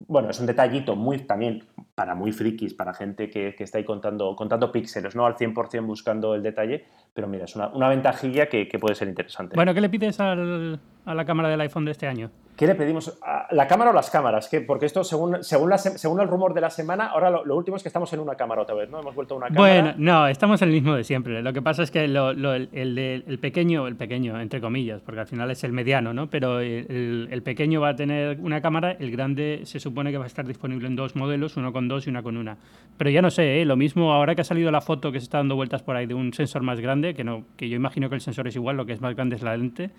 Bueno, 0.08 0.30
es 0.30 0.40
un 0.40 0.46
detallito 0.46 0.96
muy 0.96 1.20
también 1.20 1.64
para 1.96 2.16
muy 2.16 2.32
frikis, 2.32 2.74
para 2.74 2.94
gente 2.94 3.30
que, 3.30 3.56
que 3.56 3.64
está 3.64 3.78
ahí 3.78 3.84
contando, 3.84 4.36
contando 4.36 4.72
píxeles, 4.72 5.16
no 5.16 5.26
al 5.26 5.36
100% 5.36 5.86
buscando 5.86 6.36
el 6.36 6.44
detalle, 6.44 6.86
pero 7.14 7.28
mira, 7.28 7.46
es 7.46 7.56
una, 7.56 7.68
una 7.70 7.90
ventajilla 7.90 8.48
que, 8.48 8.68
que, 8.68 8.80
puede 8.80 8.96
ser 8.96 9.08
interesante. 9.08 9.56
Bueno, 9.56 9.74
¿qué 9.74 9.82
le 9.82 9.90
pides 9.90 10.20
al, 10.20 10.80
a 11.06 11.16
la 11.16 11.26
cámara 11.26 11.50
del 11.50 11.62
iPhone 11.62 11.86
de 11.86 11.92
este 11.92 12.08
año? 12.08 12.32
¿Qué 12.62 12.68
le 12.68 12.76
pedimos? 12.76 13.18
¿La 13.50 13.68
cámara 13.68 13.90
o 13.90 13.94
las 13.94 14.12
cámaras? 14.12 14.48
¿Qué? 14.48 14.62
Porque 14.62 14.86
esto, 14.86 15.04
según, 15.04 15.44
según, 15.44 15.76
según 15.80 16.22
el 16.22 16.28
rumor 16.28 16.54
de 16.54 16.62
la 16.62 16.70
semana, 16.70 17.08
ahora 17.08 17.32
lo, 17.32 17.56
último 17.58 17.76
es 17.76 17.82
que 17.82 17.90
estamos 17.90 18.14
en 18.14 18.20
una 18.20 18.36
cámara 18.36 18.62
otra 18.62 18.76
vez, 18.76 18.88
¿no? 18.88 19.00
Hemos 19.00 19.16
vuelto 19.16 19.34
a 19.34 19.38
una 19.38 19.48
cámara. 19.48 19.82
Bueno, 19.82 19.94
no, 19.98 20.28
estamos 20.28 20.62
en 20.62 20.68
el 20.68 20.76
mismo 20.76 20.94
de 20.94 21.04
siempre. 21.04 21.42
Lo 21.42 21.54
que 21.54 21.64
pasa 21.64 21.82
es 21.82 21.90
que 21.90 22.04
el, 22.04 22.16
el, 22.16 23.40
pequeño, 23.40 23.88
el 23.88 23.96
pequeño, 23.96 24.40
entre 24.40 24.62
comillas, 24.62 25.02
porque 25.02 25.22
al 25.22 25.26
final 25.26 25.50
es 25.50 25.64
el 25.64 25.72
mediano, 25.72 26.14
¿no? 26.14 26.30
Pero 26.30 26.60
el, 26.60 27.42
pequeño 27.44 27.82
va 27.82 27.90
a 27.90 27.96
tener 27.96 28.38
una 28.40 28.62
cámara, 28.62 28.92
el 28.92 29.10
grande 29.10 29.62
se 29.64 29.80
supone 29.80 30.12
que 30.12 30.20
va 30.20 30.26
a 30.26 30.28
estar 30.28 30.46
disponible 30.46 30.88
en 30.88 30.96
dos 30.96 31.16
modelos, 31.16 31.58
uno 31.58 31.74
con 31.74 31.88
dos 31.88 32.06
y 32.06 32.12
una 32.12 32.22
con 32.22 32.38
una. 32.38 32.58
Pero 32.96 33.10
ya 33.10 33.24
no 33.24 33.32
sé, 33.32 33.60
¿eh? 33.60 33.66
lo 33.66 33.76
mismo 33.76 34.14
ahora 34.14 34.36
que 34.36 34.42
ha 34.42 34.44
salido 34.44 34.70
la 34.70 34.82
foto 34.82 35.12
que 35.12 35.20
se 35.20 35.24
está 35.24 35.40
dando 35.40 35.56
vueltas 35.56 35.82
por 35.82 35.96
ahí 35.96 36.06
de 36.06 36.14
un 36.14 36.32
sensor 36.32 36.62
más 36.62 36.80
grande, 36.80 37.16
que, 37.16 37.24
no, 37.24 37.44
que 37.58 37.70
yo 37.70 37.76
imagino 37.76 38.08
que 38.08 38.14
el 38.14 38.22
sensor 38.22 38.48
es 38.48 38.56
igual, 38.56 38.78
lo 38.78 38.86
que 38.86 38.94
es 38.94 39.02
más 39.02 39.16
grande 39.16 39.38
es 39.38 39.42
la 39.42 39.58
lente 39.58 39.90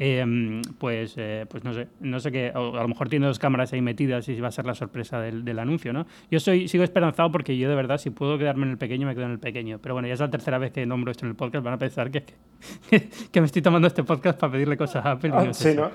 Em, 0.00 0.62
pues, 0.78 1.14
eh, 1.16 1.44
pues 1.48 1.64
no 1.64 1.74
sé, 1.74 1.88
no 1.98 2.20
sé 2.20 2.30
qué, 2.30 2.52
a 2.54 2.60
lo 2.60 2.86
mejor 2.86 3.08
tiene 3.08 3.26
dos 3.26 3.40
cámaras 3.40 3.72
ahí 3.72 3.80
metidas 3.80 4.28
y 4.28 4.40
va 4.40 4.46
a 4.46 4.52
ser 4.52 4.64
la 4.64 4.76
sorpresa 4.76 5.20
del, 5.20 5.44
del, 5.44 5.58
anuncio, 5.58 5.92
¿no? 5.92 6.06
Yo 6.30 6.38
soy, 6.38 6.68
sigo 6.68 6.84
esperanzado 6.84 7.32
porque 7.32 7.58
yo 7.58 7.68
de 7.68 7.74
verdad, 7.74 7.98
si 7.98 8.10
puedo 8.10 8.38
quedarme 8.38 8.66
en 8.66 8.70
el 8.70 8.78
pequeño, 8.78 9.08
me 9.08 9.16
quedo 9.16 9.24
en 9.24 9.32
el 9.32 9.40
pequeño. 9.40 9.80
Pero 9.82 9.94
bueno, 9.94 10.06
ya 10.06 10.14
es 10.14 10.20
la 10.20 10.30
tercera 10.30 10.58
vez 10.58 10.70
que 10.70 10.86
nombro 10.86 11.10
esto 11.10 11.24
en 11.26 11.30
el 11.30 11.36
podcast, 11.36 11.64
van 11.64 11.74
a 11.74 11.78
pensar 11.78 12.12
que, 12.12 12.22
que, 13.32 13.40
me 13.40 13.46
estoy 13.46 13.60
tomando 13.60 13.88
este 13.88 14.04
podcast 14.04 14.38
para 14.38 14.52
pedirle 14.52 14.76
cosas 14.76 15.04
a 15.04 15.12
Apple. 15.12 15.30
no 15.30 15.52
sí, 15.52 15.74
¿no? 15.74 15.90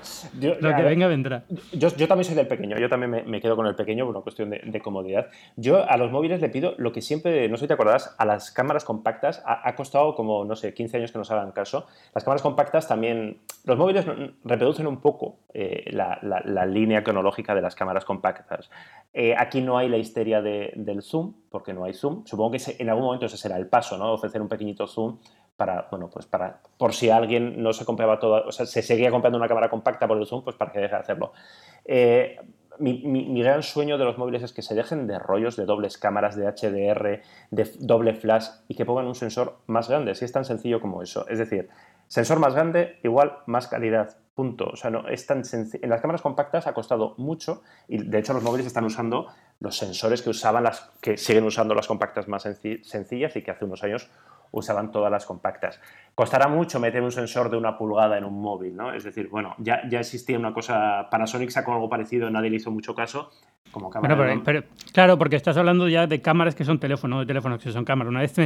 Lo 0.60 0.76
que 0.76 0.82
venga 0.82 1.06
vendrá. 1.06 1.44
Yo, 1.72 1.88
yo, 1.96 2.06
también 2.06 2.26
soy 2.26 2.34
del 2.34 2.46
pequeño, 2.46 2.78
yo 2.78 2.90
también 2.90 3.10
me, 3.10 3.22
me 3.22 3.40
quedo 3.40 3.56
con 3.56 3.66
el 3.66 3.74
pequeño 3.74 4.04
por 4.04 4.14
una 4.14 4.22
cuestión 4.22 4.50
de, 4.50 4.60
de, 4.66 4.80
comodidad. 4.80 5.28
Yo 5.56 5.88
a 5.88 5.96
los 5.96 6.12
móviles 6.12 6.42
le 6.42 6.50
pido 6.50 6.74
lo 6.76 6.92
que 6.92 7.00
siempre, 7.00 7.48
no 7.48 7.56
sé 7.56 7.62
si 7.62 7.68
te 7.68 7.74
acordarás, 7.74 8.14
a 8.18 8.26
las 8.26 8.50
cámaras 8.50 8.84
compactas 8.84 9.42
ha, 9.46 9.66
ha 9.66 9.74
costado 9.76 10.14
como, 10.14 10.44
no 10.44 10.56
sé, 10.56 10.74
15 10.74 10.98
años 10.98 11.12
que 11.12 11.16
nos 11.16 11.30
hagan 11.30 11.52
caso. 11.52 11.86
Las 12.14 12.22
cámaras 12.24 12.42
compactas 12.42 12.86
también, 12.86 13.38
los 13.64 13.78
móviles 13.78 13.93
reproducen 14.02 14.86
un 14.86 15.00
poco 15.00 15.38
eh, 15.52 15.90
la, 15.92 16.66
línea 16.66 17.02
cronológica 17.02 17.54
de 17.54 17.62
las 17.62 17.74
cámaras 17.74 18.04
compactas. 18.04 18.70
Eh, 19.12 19.34
aquí 19.36 19.60
no 19.60 19.78
hay 19.78 19.88
la 19.88 19.96
histeria 19.96 20.42
del 20.42 21.02
zoom, 21.02 21.34
porque 21.50 21.72
no 21.72 21.84
hay 21.84 21.94
zoom. 21.94 22.24
Supongo 22.26 22.52
que 22.52 22.76
en 22.78 22.88
algún 22.88 23.04
momento 23.04 23.26
ese 23.26 23.36
será 23.36 23.56
el 23.56 23.66
paso, 23.66 23.96
¿no? 23.98 24.12
Ofrecer 24.12 24.40
un 24.40 24.48
pequeñito 24.48 24.86
zoom 24.86 25.18
para, 25.56 25.86
bueno, 25.90 26.10
pues 26.10 26.26
para, 26.26 26.60
por 26.78 26.94
si 26.94 27.10
alguien 27.10 27.62
no 27.62 27.72
se 27.72 27.84
compraba 27.84 28.18
toda, 28.18 28.40
o 28.40 28.52
sea, 28.52 28.66
se 28.66 28.82
seguía 28.82 29.10
comprando 29.10 29.38
una 29.38 29.46
cámara 29.46 29.70
compacta 29.70 30.08
por 30.08 30.18
el 30.18 30.26
zoom, 30.26 30.42
pues 30.42 30.56
para 30.56 30.72
que 30.72 30.80
deje 30.80 30.94
de 30.94 31.00
hacerlo. 31.00 31.32
Eh, 31.84 32.38
mi, 32.78 33.42
gran 33.42 33.62
sueño 33.62 33.98
de 33.98 34.04
los 34.04 34.18
móviles 34.18 34.42
es 34.42 34.52
que 34.52 34.62
se 34.62 34.74
dejen 34.74 35.06
de 35.06 35.18
rollos 35.18 35.56
de 35.56 35.64
dobles 35.64 35.98
cámaras, 35.98 36.36
de 36.36 36.46
HDR, 36.46 37.22
de 37.50 37.70
doble 37.78 38.14
flash 38.14 38.46
y 38.68 38.74
que 38.74 38.84
pongan 38.84 39.06
un 39.06 39.14
sensor 39.14 39.58
más 39.66 39.88
grande, 39.88 40.14
si 40.14 40.24
es 40.24 40.32
tan 40.32 40.44
sencillo 40.44 40.80
como 40.80 41.02
eso. 41.02 41.26
Es 41.28 41.38
decir, 41.38 41.68
sensor 42.08 42.38
más 42.38 42.54
grande 42.54 42.98
igual 43.02 43.38
más 43.46 43.68
calidad. 43.68 44.16
Punto. 44.34 44.66
O 44.66 44.76
sea, 44.76 44.90
no 44.90 45.06
es 45.08 45.26
tan 45.26 45.42
En 45.52 45.88
las 45.88 46.00
cámaras 46.00 46.20
compactas 46.20 46.66
ha 46.66 46.74
costado 46.74 47.14
mucho 47.18 47.62
y 47.86 48.02
de 48.02 48.18
hecho 48.18 48.32
los 48.32 48.42
móviles 48.42 48.66
están 48.66 48.84
usando 48.84 49.28
los 49.60 49.76
sensores 49.76 50.22
que 50.22 50.30
usaban 50.30 50.64
las 50.64 50.90
que 51.00 51.16
siguen 51.16 51.44
usando 51.44 51.72
las 51.74 51.86
compactas 51.86 52.26
más 52.26 52.42
sencillas 52.42 53.36
y 53.36 53.42
que 53.42 53.50
hace 53.52 53.64
unos 53.64 53.84
años 53.84 54.10
usaban 54.54 54.90
todas 54.90 55.10
las 55.10 55.26
compactas. 55.26 55.80
Costará 56.14 56.48
mucho 56.48 56.78
meter 56.78 57.02
un 57.02 57.10
sensor 57.10 57.50
de 57.50 57.56
una 57.56 57.76
pulgada 57.76 58.16
en 58.16 58.24
un 58.24 58.40
móvil, 58.40 58.76
¿no? 58.76 58.92
Es 58.92 59.04
decir, 59.04 59.28
bueno, 59.28 59.54
ya, 59.58 59.82
ya 59.88 60.00
existía 60.00 60.38
una 60.38 60.54
cosa, 60.54 61.08
Panasonic 61.10 61.50
sacó 61.50 61.72
algo 61.72 61.88
parecido, 61.88 62.30
nadie 62.30 62.50
le 62.50 62.56
hizo 62.56 62.70
mucho 62.70 62.94
caso, 62.94 63.30
como 63.72 63.90
cámara. 63.90 64.40
pero, 64.44 64.62
claro, 64.92 65.18
porque 65.18 65.34
estás 65.34 65.56
hablando 65.56 65.88
ya 65.88 66.06
de 66.06 66.22
cámaras 66.22 66.54
que 66.54 66.64
son 66.64 66.78
teléfonos, 66.78 67.20
de 67.20 67.26
teléfonos 67.26 67.62
que 67.62 67.72
son 67.72 67.84
cámaras. 67.84 68.10
Una 68.10 68.20
vez, 68.20 68.36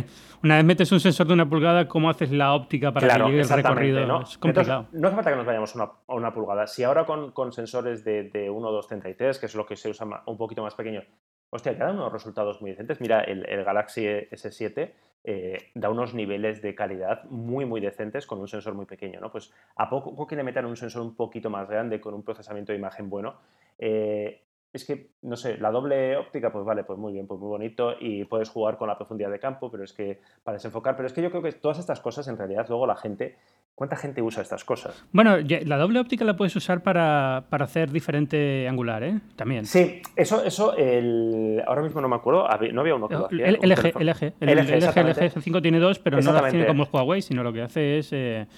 una 0.42 0.56
vez 0.56 0.64
metes 0.64 0.90
un 0.90 1.00
sensor 1.00 1.26
de 1.26 1.34
una 1.34 1.48
pulgada, 1.48 1.86
¿cómo 1.86 2.08
haces 2.08 2.32
la 2.32 2.54
óptica 2.54 2.92
para 2.92 3.06
que 3.06 3.22
llegue 3.24 3.40
el 3.42 3.48
recorrido? 3.48 4.06
¿no? 4.06 4.22
Es 4.22 4.38
complicado. 4.38 4.86
no 4.92 5.08
hace 5.08 5.14
falta 5.16 5.30
que 5.30 5.36
nos 5.36 5.46
vayamos 5.46 5.76
a 5.76 5.92
una, 6.08 6.32
pulgada. 6.32 6.66
Si 6.66 6.82
ahora 6.84 7.04
con, 7.04 7.32
con 7.32 7.52
sensores 7.52 8.02
de, 8.02 8.24
de 8.24 8.48
1, 8.48 8.72
2, 8.72 8.86
33, 8.86 9.38
que 9.38 9.46
es 9.46 9.54
lo 9.54 9.66
que 9.66 9.76
se 9.76 9.90
usa 9.90 10.06
un 10.24 10.38
poquito 10.38 10.62
más 10.62 10.74
pequeño, 10.74 11.02
hostia, 11.50 11.72
que 11.72 11.84
dan 11.84 11.96
unos 11.96 12.12
resultados 12.12 12.62
muy 12.62 12.70
decentes. 12.70 12.98
Mira, 13.00 13.20
el, 13.20 13.46
el 13.46 13.64
Galaxy 13.64 14.04
S7 14.06 14.92
eh, 15.24 15.70
da 15.74 15.90
unos 15.90 16.14
niveles 16.14 16.62
de 16.62 16.74
calidad 16.74 17.24
muy, 17.24 17.64
muy 17.64 17.80
decentes 17.80 18.26
con 18.26 18.38
un 18.38 18.48
sensor 18.48 18.74
muy 18.74 18.86
pequeño. 18.86 19.20
¿no? 19.20 19.30
Pues 19.30 19.52
a 19.76 19.88
poco 19.90 20.26
que 20.26 20.36
le 20.36 20.42
metan 20.42 20.64
un 20.64 20.76
sensor 20.76 21.02
un 21.02 21.14
poquito 21.14 21.50
más 21.50 21.68
grande 21.68 22.00
con 22.00 22.14
un 22.14 22.22
procesamiento 22.22 22.72
de 22.72 22.78
imagen 22.78 23.10
bueno, 23.10 23.36
eh, 23.78 24.42
es 24.72 24.84
que, 24.84 25.10
no 25.22 25.36
sé, 25.36 25.56
la 25.58 25.70
doble 25.70 26.16
óptica, 26.16 26.52
pues 26.52 26.64
vale, 26.64 26.84
pues 26.84 26.98
muy 26.98 27.12
bien, 27.12 27.26
pues 27.26 27.40
muy 27.40 27.48
bonito 27.48 27.94
y 27.98 28.24
puedes 28.24 28.48
jugar 28.50 28.76
con 28.76 28.88
la 28.88 28.96
profundidad 28.96 29.30
de 29.30 29.38
campo, 29.38 29.70
pero 29.70 29.84
es 29.84 29.92
que 29.92 30.20
para 30.44 30.56
desenfocar, 30.56 30.96
pero 30.96 31.06
es 31.06 31.12
que 31.12 31.22
yo 31.22 31.30
creo 31.30 31.42
que 31.42 31.52
todas 31.52 31.78
estas 31.78 32.00
cosas 32.00 32.28
en 32.28 32.36
realidad 32.36 32.66
luego 32.68 32.86
la 32.86 32.96
gente 32.96 33.36
¿Cuánta 33.78 33.94
gente 33.94 34.20
usa 34.22 34.42
estas 34.42 34.64
cosas? 34.64 35.04
Bueno, 35.12 35.36
la 35.38 35.76
doble 35.76 36.00
óptica 36.00 36.24
la 36.24 36.34
puedes 36.34 36.56
usar 36.56 36.82
para, 36.82 37.44
hacer 37.48 37.92
diferente 37.92 38.66
angular, 38.66 39.04
¿eh? 39.04 39.20
También. 39.36 39.66
Sí, 39.66 40.02
eso, 40.16 40.42
eso 40.44 40.76
el, 40.76 41.62
ahora 41.64 41.82
mismo 41.82 42.00
no 42.00 42.08
me 42.08 42.16
acuerdo, 42.16 42.48
no 42.72 42.80
había 42.80 42.96
uno 42.96 43.06
que 43.06 43.14
lo 43.14 43.26
hacía. 43.26 43.46
El, 43.46 43.54
LG, 43.54 44.00
LG, 44.00 44.32
el, 44.40 44.58
LG, 44.58 45.32
g 45.32 45.40
5 45.40 45.62
tiene 45.62 45.78
dos, 45.78 46.00
pero 46.00 46.20
no 46.20 46.32
lo 46.32 46.42
tiene 46.50 46.66
como 46.66 46.82
el 46.82 46.88
Huawei, 46.92 47.22
sino 47.22 47.44
lo 47.44 47.52
que 47.52 47.62
hace 47.62 47.98
es, 47.98 48.12
eh, 48.12 48.48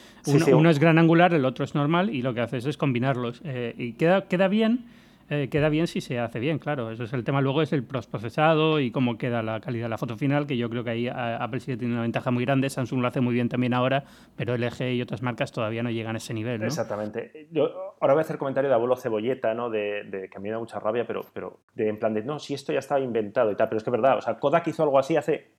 uno, 0.55 0.71
es 0.71 0.79
gran 0.79 0.99
angular, 0.99 1.35
el 1.35 1.45
otro 1.45 1.67
es 1.67 1.75
normal, 1.75 2.09
y 2.09 2.23
lo 2.23 2.33
que 2.33 2.41
hace 2.41 2.57
es 2.57 2.79
combinarlos. 2.79 3.43
Eh, 3.45 3.75
y 3.77 3.93
queda, 3.93 4.27
queda 4.27 4.49
bien 4.49 4.87
eh, 5.33 5.49
queda 5.49 5.69
bien 5.69 5.87
si 5.87 6.01
se 6.01 6.19
hace 6.19 6.41
bien, 6.41 6.59
claro. 6.59 6.91
Eso 6.91 7.05
es 7.05 7.13
el 7.13 7.23
tema. 7.23 7.41
Luego 7.41 7.63
es 7.63 7.73
el 7.73 7.85
procesado 7.85 8.81
y 8.81 8.91
cómo 8.91 9.17
queda 9.17 9.45
la 9.45 9.61
calidad 9.61 9.85
de 9.85 9.91
la 9.91 9.97
foto 9.97 10.17
final, 10.17 10.45
que 10.45 10.57
yo 10.57 10.69
creo 10.69 10.83
que 10.83 10.91
ahí 10.91 11.09
Apple 11.09 11.61
sí 11.61 11.77
tiene 11.77 11.95
una 11.95 12.03
ventaja 12.03 12.33
muy 12.33 12.45
grande. 12.45 12.69
Samsung 12.69 13.01
lo 13.01 13.07
hace 13.07 13.21
muy 13.21 13.33
bien 13.33 13.49
también 13.49 13.73
ahora, 13.73 14.03
pero 14.35 14.57
LG 14.57 14.93
y 14.93 15.03
otras 15.03 15.23
marcas 15.23 15.53
todavía 15.53 15.85
no 15.85 15.91
llegan 15.91 16.17
a 16.17 16.19
ese 16.19 16.35
nivel. 16.35 16.65
Exactamente. 16.65 17.47
Yo 17.53 17.95
ahora 18.01 18.15
voy 18.15 18.23
a 18.23 18.25
hacer 18.25 18.39
comentario 18.39 18.69
de 18.69 18.75
abuelo 18.75 18.97
cebolleta, 18.97 19.55
¿no? 19.55 19.71
De, 19.71 20.29
que 20.29 20.37
a 20.37 20.41
mí 20.41 20.49
me 20.49 20.55
da 20.55 20.59
mucha 20.59 20.81
rabia, 20.81 21.07
pero, 21.07 21.25
pero 21.33 21.61
de, 21.75 21.89
en 21.89 22.01
plan 22.01 22.13
de, 22.13 22.25
no, 22.25 22.41
si 22.41 22.55
esto 22.55 22.73
ya 22.73 22.81
estaba 22.81 23.01
inventado 23.01 23.53
y 23.53 23.55
tal, 23.55 23.69
pero 23.69 23.79
es 23.79 23.85
que 23.85 23.91
es 23.91 23.93
verdad. 23.93 24.19
O 24.19 24.21
sea, 24.23 24.37
Kodak 24.41 24.67
hizo 24.67 24.83
algo 24.83 24.99
así 24.99 25.17
hace 25.17 25.53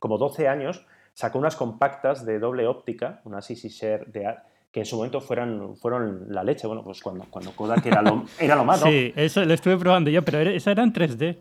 como 0.00 0.18
12 0.18 0.48
años, 0.48 0.84
sacó 1.12 1.38
unas 1.38 1.54
compactas 1.54 2.26
de 2.26 2.40
doble 2.40 2.66
óptica, 2.66 3.20
unas 3.24 3.48
Easy 3.50 3.68
Share 3.68 4.06
de 4.06 4.26
que 4.70 4.80
en 4.80 4.86
su 4.86 4.96
momento 4.96 5.20
fueran, 5.20 5.76
fueron 5.76 6.26
la 6.28 6.44
leche. 6.44 6.66
Bueno, 6.66 6.82
pues 6.84 7.00
cuando, 7.02 7.24
cuando 7.30 7.52
Kodak 7.52 7.84
era 7.86 8.02
lo, 8.02 8.24
era 8.38 8.54
lo 8.54 8.64
más, 8.66 8.80
Sí, 8.80 9.12
eso 9.16 9.44
lo 9.44 9.54
estuve 9.54 9.76
probando 9.76 10.10
yo, 10.10 10.22
pero 10.22 10.38
esa 10.40 10.70
era 10.70 10.82
en 10.82 10.92
3D. 10.92 11.36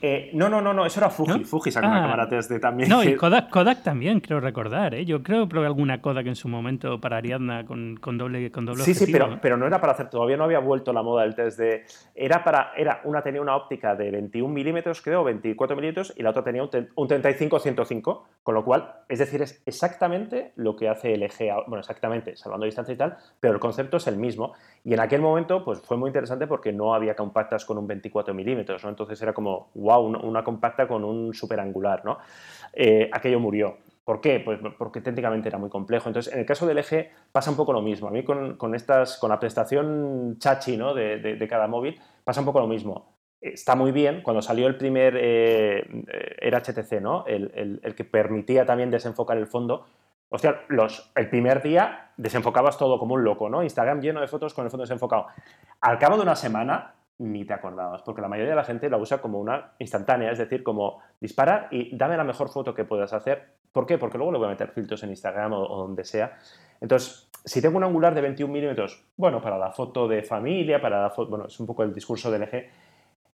Eh, 0.00 0.30
no, 0.32 0.48
no, 0.48 0.60
no, 0.60 0.72
no, 0.72 0.86
eso 0.86 1.00
era 1.00 1.10
Fuji. 1.10 1.44
Fuji 1.44 1.70
sacó 1.70 1.86
una 1.86 1.98
ah. 1.98 2.02
cámara 2.02 2.28
3D 2.28 2.60
también. 2.60 2.88
No, 2.88 3.02
y 3.02 3.16
Kodak, 3.16 3.50
Kodak 3.50 3.82
también, 3.82 4.20
creo 4.20 4.40
recordar. 4.40 4.94
¿eh? 4.94 5.04
Yo 5.04 5.22
creo 5.22 5.44
que 5.44 5.50
probé 5.50 5.66
alguna 5.66 6.00
Kodak 6.00 6.26
en 6.26 6.36
su 6.36 6.48
momento 6.48 7.00
para 7.00 7.16
Ariadna 7.16 7.66
con, 7.66 7.96
con 7.96 8.16
doble 8.16 8.50
con 8.50 8.64
doble 8.64 8.84
Sí, 8.84 8.94
sí, 8.94 9.10
pero, 9.10 9.38
pero 9.40 9.56
no 9.56 9.66
era 9.66 9.80
para 9.80 9.92
hacer, 9.92 10.08
todavía 10.08 10.36
no 10.36 10.44
había 10.44 10.60
vuelto 10.60 10.92
la 10.92 11.02
moda 11.02 11.22
del 11.22 11.34
3D. 11.34 11.82
Era 12.14 12.44
para, 12.44 12.72
era, 12.76 13.00
una 13.04 13.22
tenía 13.22 13.40
una 13.40 13.56
óptica 13.56 13.94
de 13.94 14.10
21 14.10 14.52
milímetros, 14.52 15.02
creo, 15.02 15.24
24 15.24 15.76
milímetros, 15.76 16.12
y 16.16 16.22
la 16.22 16.30
otra 16.30 16.44
tenía 16.44 16.62
un, 16.62 16.70
un 16.94 17.08
35-105, 17.08 18.22
con 18.42 18.54
lo 18.54 18.64
cual, 18.64 18.94
es 19.08 19.18
decir, 19.18 19.42
es 19.42 19.62
exactamente 19.66 20.52
lo 20.56 20.76
que 20.76 20.88
hace 20.88 21.14
eje, 21.24 21.52
bueno, 21.66 21.80
exactamente, 21.80 22.36
salvando 22.36 22.66
distancia 22.66 22.94
y 22.94 22.96
tal, 22.96 23.16
pero 23.40 23.54
el 23.54 23.60
concepto 23.60 23.96
es 23.96 24.06
el 24.06 24.16
mismo. 24.16 24.54
Y 24.84 24.94
en 24.94 25.00
aquel 25.00 25.20
momento, 25.20 25.64
pues 25.64 25.80
fue 25.80 25.96
muy 25.96 26.08
interesante 26.08 26.46
porque 26.46 26.72
no 26.72 26.94
había 26.94 27.14
compactas 27.14 27.64
con 27.64 27.78
un 27.78 27.86
24 27.86 28.32
milímetros, 28.34 28.82
¿no? 28.84 28.90
Entonces 28.90 29.20
era 29.20 29.32
como, 29.32 29.70
wow, 29.74 29.87
una 29.96 30.44
compacta 30.44 30.86
con 30.86 31.04
un 31.04 31.32
superangular, 31.32 32.04
¿no? 32.04 32.18
Eh, 32.72 33.08
aquello 33.12 33.40
murió. 33.40 33.78
¿Por 34.04 34.20
qué? 34.20 34.40
Pues 34.40 34.58
porque 34.78 35.00
técnicamente 35.02 35.48
era 35.48 35.58
muy 35.58 35.68
complejo. 35.68 36.08
Entonces, 36.08 36.32
en 36.32 36.40
el 36.40 36.46
caso 36.46 36.66
del 36.66 36.78
eje 36.78 37.10
pasa 37.30 37.50
un 37.50 37.56
poco 37.56 37.72
lo 37.72 37.82
mismo. 37.82 38.08
A 38.08 38.10
mí 38.10 38.24
con, 38.24 38.74
estas, 38.74 39.18
con 39.18 39.28
la 39.28 39.38
prestación 39.38 40.36
chachi 40.38 40.76
¿no? 40.78 40.94
de, 40.94 41.46
cada 41.48 41.66
móvil 41.66 42.00
pasa 42.24 42.40
un 42.40 42.46
poco 42.46 42.60
lo 42.60 42.66
mismo. 42.66 43.16
Está 43.40 43.76
muy 43.76 43.92
bien, 43.92 44.22
cuando 44.22 44.40
salió 44.42 44.66
el 44.66 44.76
primer, 44.76 45.14
eh, 45.16 45.86
era 46.40 46.60
HTC, 46.60 47.00
¿no? 47.00 47.24
El, 47.26 47.94
que 47.94 48.04
permitía 48.04 48.64
también 48.64 48.90
desenfocar 48.90 49.36
el 49.36 49.46
fondo, 49.46 49.84
Hostia, 50.30 50.60
los, 50.68 51.10
el 51.14 51.30
primer 51.30 51.62
día 51.62 52.10
desenfocabas 52.18 52.76
todo 52.76 52.98
como 52.98 53.14
un 53.14 53.24
loco, 53.24 53.48
¿no? 53.48 53.62
Instagram 53.62 54.00
lleno 54.00 54.20
de 54.20 54.28
fotos 54.28 54.52
con 54.52 54.64
el 54.64 54.70
fondo 54.70 54.82
desenfocado. 54.82 55.26
Al 55.80 55.98
cabo 55.98 56.16
de 56.16 56.22
una 56.22 56.36
semana 56.36 56.94
ni 57.18 57.44
te 57.44 57.52
acordabas, 57.52 58.02
porque 58.02 58.20
la 58.20 58.28
mayoría 58.28 58.50
de 58.50 58.56
la 58.56 58.64
gente 58.64 58.88
la 58.88 58.96
usa 58.96 59.20
como 59.20 59.40
una 59.40 59.72
instantánea, 59.78 60.30
es 60.30 60.38
decir, 60.38 60.62
como 60.62 61.00
dispara 61.20 61.68
y 61.70 61.96
dame 61.96 62.16
la 62.16 62.24
mejor 62.24 62.48
foto 62.48 62.74
que 62.74 62.84
puedas 62.84 63.12
hacer. 63.12 63.54
¿Por 63.72 63.86
qué? 63.86 63.98
Porque 63.98 64.18
luego 64.18 64.32
le 64.32 64.38
voy 64.38 64.46
a 64.46 64.50
meter 64.50 64.70
filtros 64.70 65.02
en 65.02 65.10
Instagram 65.10 65.52
o, 65.52 65.76
donde 65.76 66.04
sea. 66.04 66.38
Entonces, 66.80 67.28
si 67.44 67.60
tengo 67.60 67.76
un 67.76 67.84
angular 67.84 68.14
de 68.14 68.20
21 68.20 68.52
milímetros, 68.52 69.04
bueno, 69.16 69.40
para 69.40 69.58
la 69.58 69.72
foto 69.72 70.06
de 70.06 70.22
familia, 70.22 70.80
para 70.80 71.02
la 71.02 71.10
foto, 71.10 71.30
bueno, 71.30 71.46
es 71.46 71.58
un 71.58 71.66
poco 71.66 71.82
el 71.82 71.92
discurso 71.92 72.30
del 72.30 72.44
eje, 72.44 72.70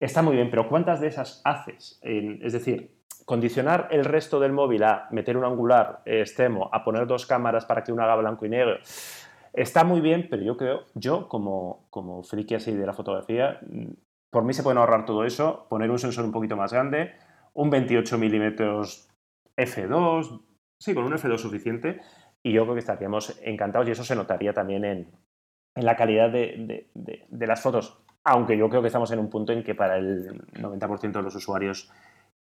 está 0.01 0.23
muy 0.23 0.35
bien, 0.35 0.51
pero 0.51 0.69
¿cuántas 0.69 1.01
de 1.01 1.09
esas 1.09 1.43
haces? 1.45 2.01
es 2.03 2.53
decir, 2.53 2.91
condicionar 3.25 3.89
el 3.91 4.05
resto 4.05 4.39
del 4.41 4.53
móvil 4.53 4.83
a 4.83 5.09
meter 5.11 5.37
un 5.37 5.45
angular 5.45 6.01
extremo, 6.05 6.69
a 6.73 6.85
poner 6.85 7.07
dos 7.07 7.27
cámaras 7.27 7.65
para 7.65 7.83
que 7.83 7.93
una 7.93 8.05
haga 8.05 8.17
blanco 8.17 8.45
y 8.45 8.51
negro, 8.51 8.79
Está 9.55 9.85
muy 9.85 10.01
bien, 10.01 10.27
pero 10.29 10.43
yo 10.43 10.57
creo, 10.57 10.85
yo 10.95 11.29
como, 11.29 11.87
como 11.91 12.25
friki 12.25 12.57
así 12.57 12.73
de 12.73 12.85
la 12.85 12.93
fotografía, 12.93 13.61
por 14.31 14.43
mí 14.43 14.53
se 14.53 14.65
pueden 14.65 14.79
ahorrar 14.79 15.07
todo 15.07 15.25
eso, 15.25 15.67
poner 15.71 15.93
un 15.93 15.99
sensor 16.01 16.25
un 16.25 16.33
poquito 16.33 16.57
más 16.57 16.73
grande, 16.73 17.13
un 17.53 17.71
28 17.71 18.19
milímetros 18.19 19.09
f2, 19.57 20.43
sí, 20.77 20.93
con 20.93 21.05
un 21.05 21.13
f2 21.13 21.39
suficiente, 21.39 22.01
y 22.43 22.53
yo 22.53 22.65
creo 22.65 22.75
que 22.75 22.81
estaríamos 22.81 23.41
encantados 23.45 23.87
y 23.87 23.93
eso 23.93 24.03
se 24.03 24.17
notaría 24.17 24.53
también 24.53 24.85
en, 24.85 25.13
la 25.77 25.95
calidad 25.95 26.31
de, 26.31 26.89
las 27.31 27.63
fotos, 27.63 28.05
aunque 28.25 28.59
yo 28.59 28.69
creo 28.69 28.83
que 28.83 28.89
estamos 28.89 29.13
en 29.13 29.21
un 29.21 29.31
punto 29.31 29.53
en 29.53 29.63
que 29.63 29.77
para 29.77 29.99
el 29.99 30.43
90% 30.55 31.13
de 31.13 31.23
los 31.23 31.35
usuarios 31.37 31.93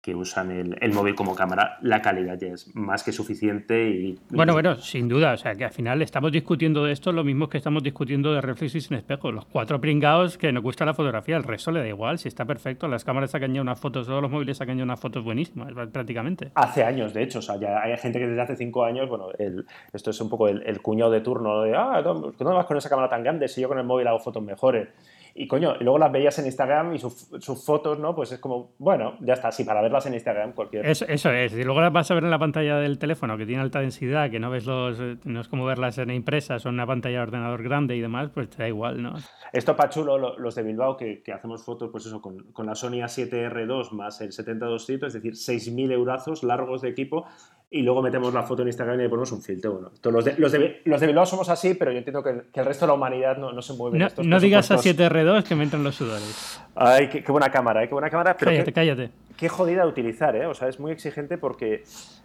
que 0.05 0.15
usan 0.15 0.51
el, 0.51 0.93
móvil 0.93 1.15
como 1.15 1.35
cámara, 1.35 1.79
la 1.81 2.03
calidad 2.03 2.39
ya 2.39 2.49
es 2.49 2.77
más 2.77 3.03
que 3.03 3.11
suficiente 3.11 3.89
y... 3.89 4.19
Bueno, 4.29 4.53
bueno, 4.53 4.77
sin 4.77 5.09
duda, 5.09 5.33
o 5.33 5.37
sea 5.39 5.55
que 5.55 5.65
al 5.65 5.71
final 5.71 6.03
estamos 6.03 6.31
discutiendo 6.31 6.85
de 6.85 6.93
esto 6.93 7.11
lo 7.11 7.25
mismo 7.25 7.49
que 7.49 7.57
estamos 7.57 7.83
discutiendo 7.83 8.35
de 8.35 8.43
reflex 8.43 8.75
y 8.75 8.83
sin 8.83 8.99
espejo. 8.99 9.33
Los 9.33 9.47
cuatro 9.47 9.81
pringados 9.81 10.37
que 10.37 10.53
nos 10.53 10.63
gusta 10.63 10.85
la 10.85 10.93
fotografía, 10.93 11.39
el 11.39 11.43
resto 11.43 11.71
le 11.71 11.81
da 11.81 11.89
igual, 11.89 12.19
si 12.19 12.29
está 12.29 12.45
perfecto, 12.45 12.87
las 12.87 13.03
cámaras 13.03 13.31
sacan 13.31 13.55
ya 13.55 13.63
unas 13.63 13.81
fotos, 13.81 14.07
todos 14.07 14.21
los 14.21 14.31
móviles 14.31 14.59
sacan 14.59 14.77
ya 14.77 14.85
unas 14.85 15.01
fotos 15.01 15.25
buenísimas, 15.25 15.73
prácticamente. 15.91 16.51
Hace 16.55 16.85
años, 16.85 17.15
de 17.15 17.23
hecho, 17.23 17.39
o 17.39 17.43
sea, 17.43 17.57
ya 17.57 17.81
hay 17.81 17.97
gente 17.97 18.19
que 18.19 18.27
desde 18.27 18.43
hace 18.43 18.57
cinco 18.57 18.85
años, 18.85 19.09
bueno, 19.09 19.29
el, 19.39 19.65
esto 19.95 20.11
es 20.11 20.21
un 20.21 20.29
poco 20.29 20.49
el, 20.49 20.83
cuñado 20.83 21.13
de 21.13 21.23
turno 21.23 21.63
de, 21.63 21.75
ah, 21.75 22.03
¿dónde 22.03 22.45
vas 22.45 22.67
con 22.67 22.77
esa 22.77 22.91
cámara 22.91 23.09
tan 23.09 23.23
grande 23.23 23.49
si 23.49 23.63
yo 23.63 23.69
con 23.69 23.79
el 23.79 23.85
móvil 23.85 24.07
hago 24.07 24.19
fotos 24.19 24.43
mejores? 24.43 24.89
Y 25.37 25.49
coño, 25.49 25.75
y 25.81 25.83
luego 25.83 25.99
las 25.99 26.13
veías 26.13 26.39
en 26.39 26.47
Instagram 26.47 26.95
y 26.95 26.99
sus 27.01 27.65
fotos, 27.65 27.99
¿no? 27.99 28.15
Pues 28.15 28.31
es 28.31 28.39
como, 28.39 28.75
bueno, 28.79 29.17
ya 29.21 29.35
está, 29.35 29.51
sí, 29.51 29.65
para 29.65 29.83
verlas 29.83 30.07
en 30.07 30.15
Instagram 30.15 30.53
cualquier. 30.53 30.87
Eso, 30.87 31.05
eso 31.09 31.33
es. 31.33 31.53
Y 31.55 31.65
luego 31.65 31.81
las 31.81 31.93
vas 31.93 32.09
a 32.11 32.15
ver 32.15 32.23
en 32.23 32.31
la 32.31 32.39
pantalla 32.39 32.77
del 32.77 33.01
teléfono, 33.01 33.37
que 33.37 33.45
tiene 33.45 33.61
alta 33.61 33.81
densidad, 33.81 34.31
que 34.31 34.39
no 34.39 34.51
ves 34.51 34.65
los. 34.65 34.97
No 35.25 35.41
es 35.41 35.49
como 35.49 35.65
verlas 35.65 35.99
en 35.99 36.11
impresas 36.11 36.65
o 36.65 36.69
en 36.69 36.77
una 36.77 36.87
pantalla 36.87 37.17
de 37.17 37.23
ordenador 37.23 37.65
grande 37.65 37.97
y 37.97 38.01
demás, 38.01 38.31
pues 38.33 38.49
te 38.49 38.59
da 38.59 38.69
igual, 38.69 39.03
¿no? 39.03 39.15
Esto 39.53 39.75
para 39.75 39.91
chulo, 39.91 40.39
los 40.39 40.55
de 40.55 40.63
Bilbao, 40.63 40.97
que, 40.97 41.23
que 41.23 41.33
hacemos 41.33 41.65
fotos, 41.65 41.91
pues 41.91 42.07
eso, 42.07 42.23
con, 42.23 42.53
con 42.53 42.67
la 42.67 42.77
Sony 42.77 43.03
A7R2 43.03 43.91
más 43.91 44.21
el 44.21 44.33
72 44.33 44.89
es 44.89 45.13
decir, 45.13 45.33
6.000 45.33 45.93
eurazos 45.93 46.43
largos 46.43 46.83
de 46.83 46.91
equipo 46.91 47.27
y 47.75 47.83
luego 47.83 48.03
metemos 48.03 48.33
la 48.33 48.45
foto 48.45 48.63
en 48.63 48.69
Instagram 48.69 49.01
y 49.01 49.03
le 49.03 49.09
ponemos 49.09 49.33
un 49.33 49.43
filtro. 49.43 49.73
Bueno, 49.73 49.91
los, 50.05 50.25
de, 50.25 50.37
los, 50.39 50.53
de, 50.53 50.81
los 50.85 51.01
de 51.01 51.07
Bilbao 51.09 51.27
somos 51.27 51.49
así, 51.49 51.75
pero 51.75 51.91
yo 51.91 51.99
entiendo 51.99 52.23
que, 52.23 52.31
el 52.31 52.65
resto 52.65 52.87
de 52.87 52.91
la 52.91 52.95
humanidad 52.95 53.37
no, 53.37 53.53
no 53.53 53.63
se 53.63 53.73
mueve. 53.73 53.99
No, 53.99 54.07
no 54.23 54.39
digas 54.39 54.71
a 54.71 54.77
7R2 54.77 55.43
que 55.43 55.57
me 55.57 55.65
entran 55.65 55.83
los 55.83 55.97
sudores. 55.97 56.61
Ay, 56.77 57.09
qué, 57.09 57.33
buena 57.33 57.51
cámara, 57.51 57.83
¿eh? 57.83 57.89
qué 57.89 57.95
buena 57.95 58.11
cámara. 58.11 58.37
Pero 58.37 58.53
cállate, 58.53 58.73
cállate. 58.73 59.11
Qué 59.37 59.49
jodida 59.49 59.83
de 59.83 59.89
utilizar, 59.89 60.37
¿eh? 60.37 60.47
O 60.47 60.55
sea, 60.55 60.69
es 60.69 60.79
muy 60.79 60.93
exigente 60.93 61.37
porque... 61.37 61.83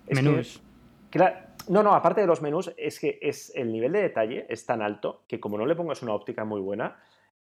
menús. 0.08 0.62
no, 1.68 1.82
no, 1.82 1.96
aparte 1.96 2.22
de 2.22 2.28
los 2.28 2.44
menús, 2.44 2.72
es 2.78 3.00
que 3.00 3.18
es, 3.20 3.52
el 3.56 3.72
nivel 3.72 3.94
de 3.94 4.04
detalle 4.04 4.46
es 4.50 4.68
tan 4.68 4.84
alto 4.84 5.24
que 5.28 5.40
como 5.40 5.58
no 5.58 5.66
le 5.66 5.76
pongas 5.76 6.04
una 6.04 6.14
óptica 6.14 6.46
muy 6.46 6.62
buena, 6.62 6.98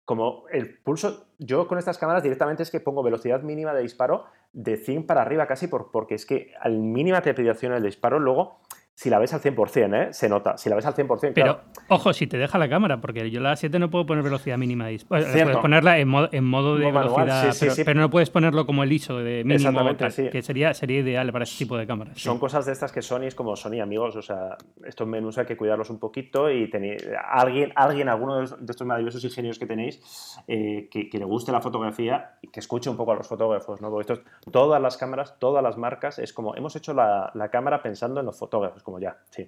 como 0.03 0.43
el 0.51 0.77
pulso, 0.79 1.27
yo 1.39 1.65
con 1.69 1.77
estas 1.77 1.97
cámaras 1.97 2.23
directamente 2.23 2.61
es 2.61 2.71
que 2.71 2.81
pongo 2.81 3.03
velocidad 3.03 3.41
mínima 3.41 3.73
de 3.73 3.83
disparo 3.83 4.25
de 4.55 4.77
100 4.77 5.05
para 5.05 5.21
arriba 5.21 5.45
casi, 5.47 5.67
por, 5.67 5.91
porque 5.91 6.15
es 6.15 6.25
que 6.25 6.53
al 6.61 6.79
mínima 6.79 7.21
trepidación 7.21 7.73
del 7.73 7.83
disparo, 7.83 8.19
luego 8.19 8.61
si 8.95 9.09
la 9.09 9.19
ves 9.19 9.33
al 9.33 9.41
100%, 9.41 9.93
¿eh? 9.93 10.13
se 10.13 10.29
nota. 10.29 10.57
Si 10.57 10.69
la 10.69 10.77
ves 10.77 10.85
al 10.85 10.95
100%, 10.95 11.33
Pero, 11.35 11.59
ojo, 11.89 12.13
si 12.13 12.27
te 12.27 12.37
deja 12.37 12.57
la 12.57 12.69
cámara, 12.69 13.01
porque 13.01 13.29
yo 13.29 13.41
la 13.41 13.57
7 13.57 13.77
no 13.77 13.89
puedo 13.89 14.05
poner 14.05 14.23
velocidad 14.23 14.57
mínima. 14.57 14.87
De 14.87 14.99
puedes 15.05 15.57
ponerla 15.57 15.99
en 15.99 16.07
modo, 16.07 16.29
en 16.31 16.45
modo 16.45 16.77
de 16.77 16.89
velocidad, 16.89 17.53
pero, 17.83 17.99
no 17.99 18.09
puedes 18.09 18.29
ponerlo 18.29 18.65
como 18.65 18.83
el 18.83 18.93
ISO 18.93 19.17
de 19.17 19.43
mínimo, 19.43 19.97
que 19.97 20.41
sería, 20.41 20.73
sería 20.73 20.99
ideal 20.99 21.29
para 21.33 21.43
ese 21.43 21.57
tipo 21.57 21.77
de 21.77 21.85
cámaras. 21.85 22.17
Son 22.21 22.39
cosas 22.39 22.65
de 22.65 22.71
estas 22.71 22.93
que 22.93 23.01
Sony 23.01 23.23
es 23.23 23.35
como 23.35 23.57
Sony, 23.57 23.81
amigos. 23.81 24.15
O 24.15 24.21
sea, 24.21 24.55
estos 24.85 25.05
menús 25.05 25.37
hay 25.37 25.45
que 25.45 25.57
cuidarlos 25.57 25.89
un 25.89 25.99
poquito 25.99 26.49
y 26.49 26.69
tenéis, 26.69 27.05
alguien, 27.29 27.73
alguien, 27.75 28.07
alguno 28.07 28.37
de 28.37 28.45
estos 28.45 28.87
maravillosos 28.87 29.21
ingenios 29.25 29.59
que 29.59 29.65
tenéis, 29.65 30.39
eh, 30.47 30.87
que, 30.89 31.09
le 31.11 31.25
guste 31.25 31.51
la 31.51 31.59
fotografía 31.59 32.37
y 32.41 32.47
que 32.47 32.61
escuche 32.61 32.89
un 32.89 32.95
poco 32.95 33.11
a 33.11 33.15
los 33.15 33.27
fotógrafos, 33.27 33.81
¿no? 33.81 33.89
Porque 33.89 34.13
esto, 34.13 34.25
todas 34.51 34.81
las 34.81 34.95
cámaras, 34.95 35.37
todas 35.37 35.61
las 35.61 35.77
marcas, 35.77 36.17
es 36.17 36.31
como, 36.31 36.55
hemos 36.55 36.77
hecho 36.77 36.93
la, 36.93 37.31
la 37.33 37.49
cámara 37.49 37.81
pensando 37.81 38.21
en 38.21 38.25
los 38.25 38.39
fotógrafos 38.39 38.84
como 38.85 38.99
ya, 38.99 39.17
sí, 39.31 39.47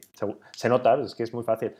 se, 0.51 0.67
nota, 0.67 0.95
es 0.95 1.13
que 1.13 1.21
es 1.21 1.33
muy 1.33 1.43
fácil. 1.43 1.75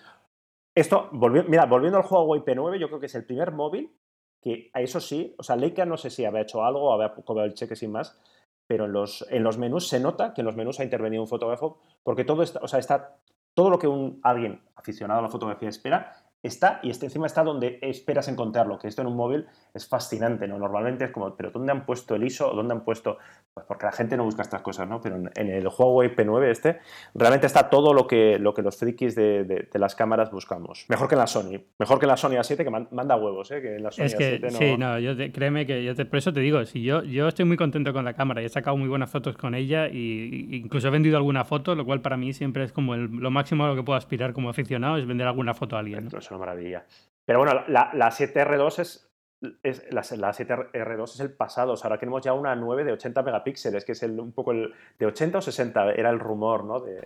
Esto, 0.75 1.09
mira, 1.11 1.65
volviendo 1.65 1.97
al 1.97 2.05
Huawei 2.07 2.41
P9, 2.41 2.77
yo 2.77 2.87
creo 2.87 2.99
que 2.99 3.07
es 3.07 3.15
el 3.15 3.25
primer 3.25 3.51
móvil 3.51 3.91
que, 4.39 4.69
a 4.73 4.81
eso 4.81 4.99
sí, 4.99 5.33
o 5.39 5.43
sea, 5.43 5.55
Leica 5.55 5.83
no 5.83 5.97
sé 5.97 6.11
si 6.11 6.23
había 6.23 6.41
hecho 6.41 6.63
algo, 6.63 6.93
había 6.93 7.15
cobrado 7.15 7.47
el 7.47 7.55
cheque 7.55 7.75
sin 7.75 7.91
más, 7.91 8.21
pero 8.67 8.85
en 8.85 8.93
los, 8.93 9.25
en 9.31 9.43
los 9.43 9.57
menús 9.57 9.87
se 9.87 9.99
nota 9.99 10.35
que 10.35 10.41
en 10.41 10.45
los 10.45 10.55
menús 10.55 10.79
ha 10.79 10.83
intervenido 10.83 11.23
un 11.23 11.27
fotógrafo, 11.27 11.79
porque 12.03 12.23
todo 12.23 12.43
está, 12.43 12.59
o 12.61 12.67
sea, 12.67 12.77
está 12.77 13.17
todo 13.55 13.71
lo 13.71 13.79
que 13.79 13.87
un, 13.87 14.19
alguien 14.21 14.61
aficionado 14.75 15.19
a 15.19 15.23
la 15.23 15.29
fotografía 15.29 15.67
espera 15.67 16.26
está 16.43 16.79
y 16.83 16.89
este 16.89 17.05
encima 17.05 17.27
está 17.27 17.43
donde 17.43 17.79
esperas 17.81 18.27
encontrarlo, 18.27 18.77
que 18.79 18.87
esto 18.87 19.01
en 19.01 19.07
un 19.07 19.15
móvil 19.15 19.47
es 19.73 19.87
fascinante, 19.87 20.47
¿no? 20.47 20.57
Normalmente 20.57 21.05
es 21.05 21.11
como, 21.11 21.35
pero 21.35 21.51
¿dónde 21.51 21.71
han 21.71 21.85
puesto 21.85 22.15
el 22.15 22.23
ISO? 22.23 22.53
¿Dónde 22.53 22.73
han 22.73 22.83
puesto 22.83 23.17
pues 23.53 23.65
porque 23.65 23.87
la 23.87 23.91
gente 23.91 24.15
no 24.15 24.23
busca 24.23 24.43
estas 24.43 24.61
cosas, 24.61 24.87
¿no? 24.87 25.01
Pero 25.01 25.15
en, 25.15 25.49
el 25.49 25.67
Huawei 25.67 26.15
P9 26.15 26.51
este, 26.51 26.79
realmente 27.15 27.47
está 27.47 27.71
todo 27.71 27.91
lo 27.91 28.05
que, 28.05 28.37
lo 28.37 28.53
que 28.53 28.61
los 28.61 28.77
frikis 28.77 29.15
de, 29.15 29.67
las 29.73 29.95
cámaras 29.95 30.29
buscamos. 30.31 30.85
Mejor 30.89 31.07
que 31.07 31.15
en 31.15 31.19
la 31.19 31.27
Sony. 31.27 31.59
Mejor 31.79 31.97
que 31.97 32.05
en 32.05 32.09
la 32.09 32.17
Sony 32.17 32.33
A7, 32.33 32.57
que 32.57 32.69
manda 32.69 33.15
huevos, 33.15 33.49
¿eh? 33.49 33.61
Que 33.61 33.77
en 33.77 33.83
la 33.83 33.91
Sony 33.91 34.03
es 34.03 34.15
que, 34.15 34.39
A7 34.39 34.51
no... 34.51 34.57
Sí, 34.57 34.77
no, 34.77 34.99
yo 34.99 35.15
créeme 35.33 35.65
que 35.65 35.83
yo 35.83 35.95
por 36.07 36.17
eso 36.19 36.31
te 36.31 36.39
digo, 36.39 36.63
si 36.65 36.83
yo, 36.83 37.03
yo 37.03 37.27
estoy 37.27 37.45
muy 37.45 37.57
contento 37.57 37.93
con 37.93 38.05
la 38.05 38.13
cámara 38.13 38.43
y 38.43 38.45
he 38.45 38.49
sacado 38.49 38.77
muy 38.77 38.87
buenas 38.87 39.09
fotos 39.09 39.35
con 39.37 39.55
ella 39.55 39.87
y, 39.87 40.55
incluso 40.55 40.89
he 40.89 40.91
vendido 40.91 41.17
alguna 41.17 41.43
foto, 41.43 41.73
lo 41.73 41.83
cual 41.83 42.01
para 42.01 42.15
mí 42.15 42.33
siempre 42.33 42.63
es 42.63 42.71
como 42.71 42.95
lo 42.95 43.31
máximo 43.31 43.65
a 43.65 43.69
lo 43.69 43.75
que 43.75 43.81
puedo 43.81 43.97
aspirar 43.97 44.33
como 44.33 44.49
aficionado, 44.49 44.97
es 44.97 45.07
vender 45.07 45.25
alguna 45.25 45.55
foto 45.55 45.75
a 45.75 45.79
alguien. 45.79 46.05
Esto 46.05 46.21
es 46.27 46.31
una 46.31 46.39
maravilla. 46.39 46.85
Pero 47.25 47.39
bueno, 47.39 47.63
la, 47.67 47.91
la 47.93 48.09
7R2 48.09 48.79
es 48.79 49.06
es, 49.61 49.83
la, 49.91 50.01
la 50.17 50.33
7R2 50.33 51.03
es 51.03 51.19
el 51.19 51.31
pasado, 51.31 51.73
o 51.73 51.77
sea, 51.77 51.89
ahora 51.89 51.99
tenemos 51.99 52.23
ya 52.23 52.33
una 52.33 52.55
9 52.55 52.83
de 52.83 52.93
80 52.93 53.21
megapíxeles, 53.21 53.85
que 53.85 53.91
es 53.91 54.01
el, 54.01 54.19
un 54.19 54.31
poco 54.31 54.51
el 54.51 54.73
de 54.97 55.05
80 55.05 55.37
o 55.37 55.41
60, 55.41 55.91
era 55.91 56.09
el 56.09 56.19
rumor, 56.19 56.63
¿no? 56.63 56.79
De, 56.79 57.01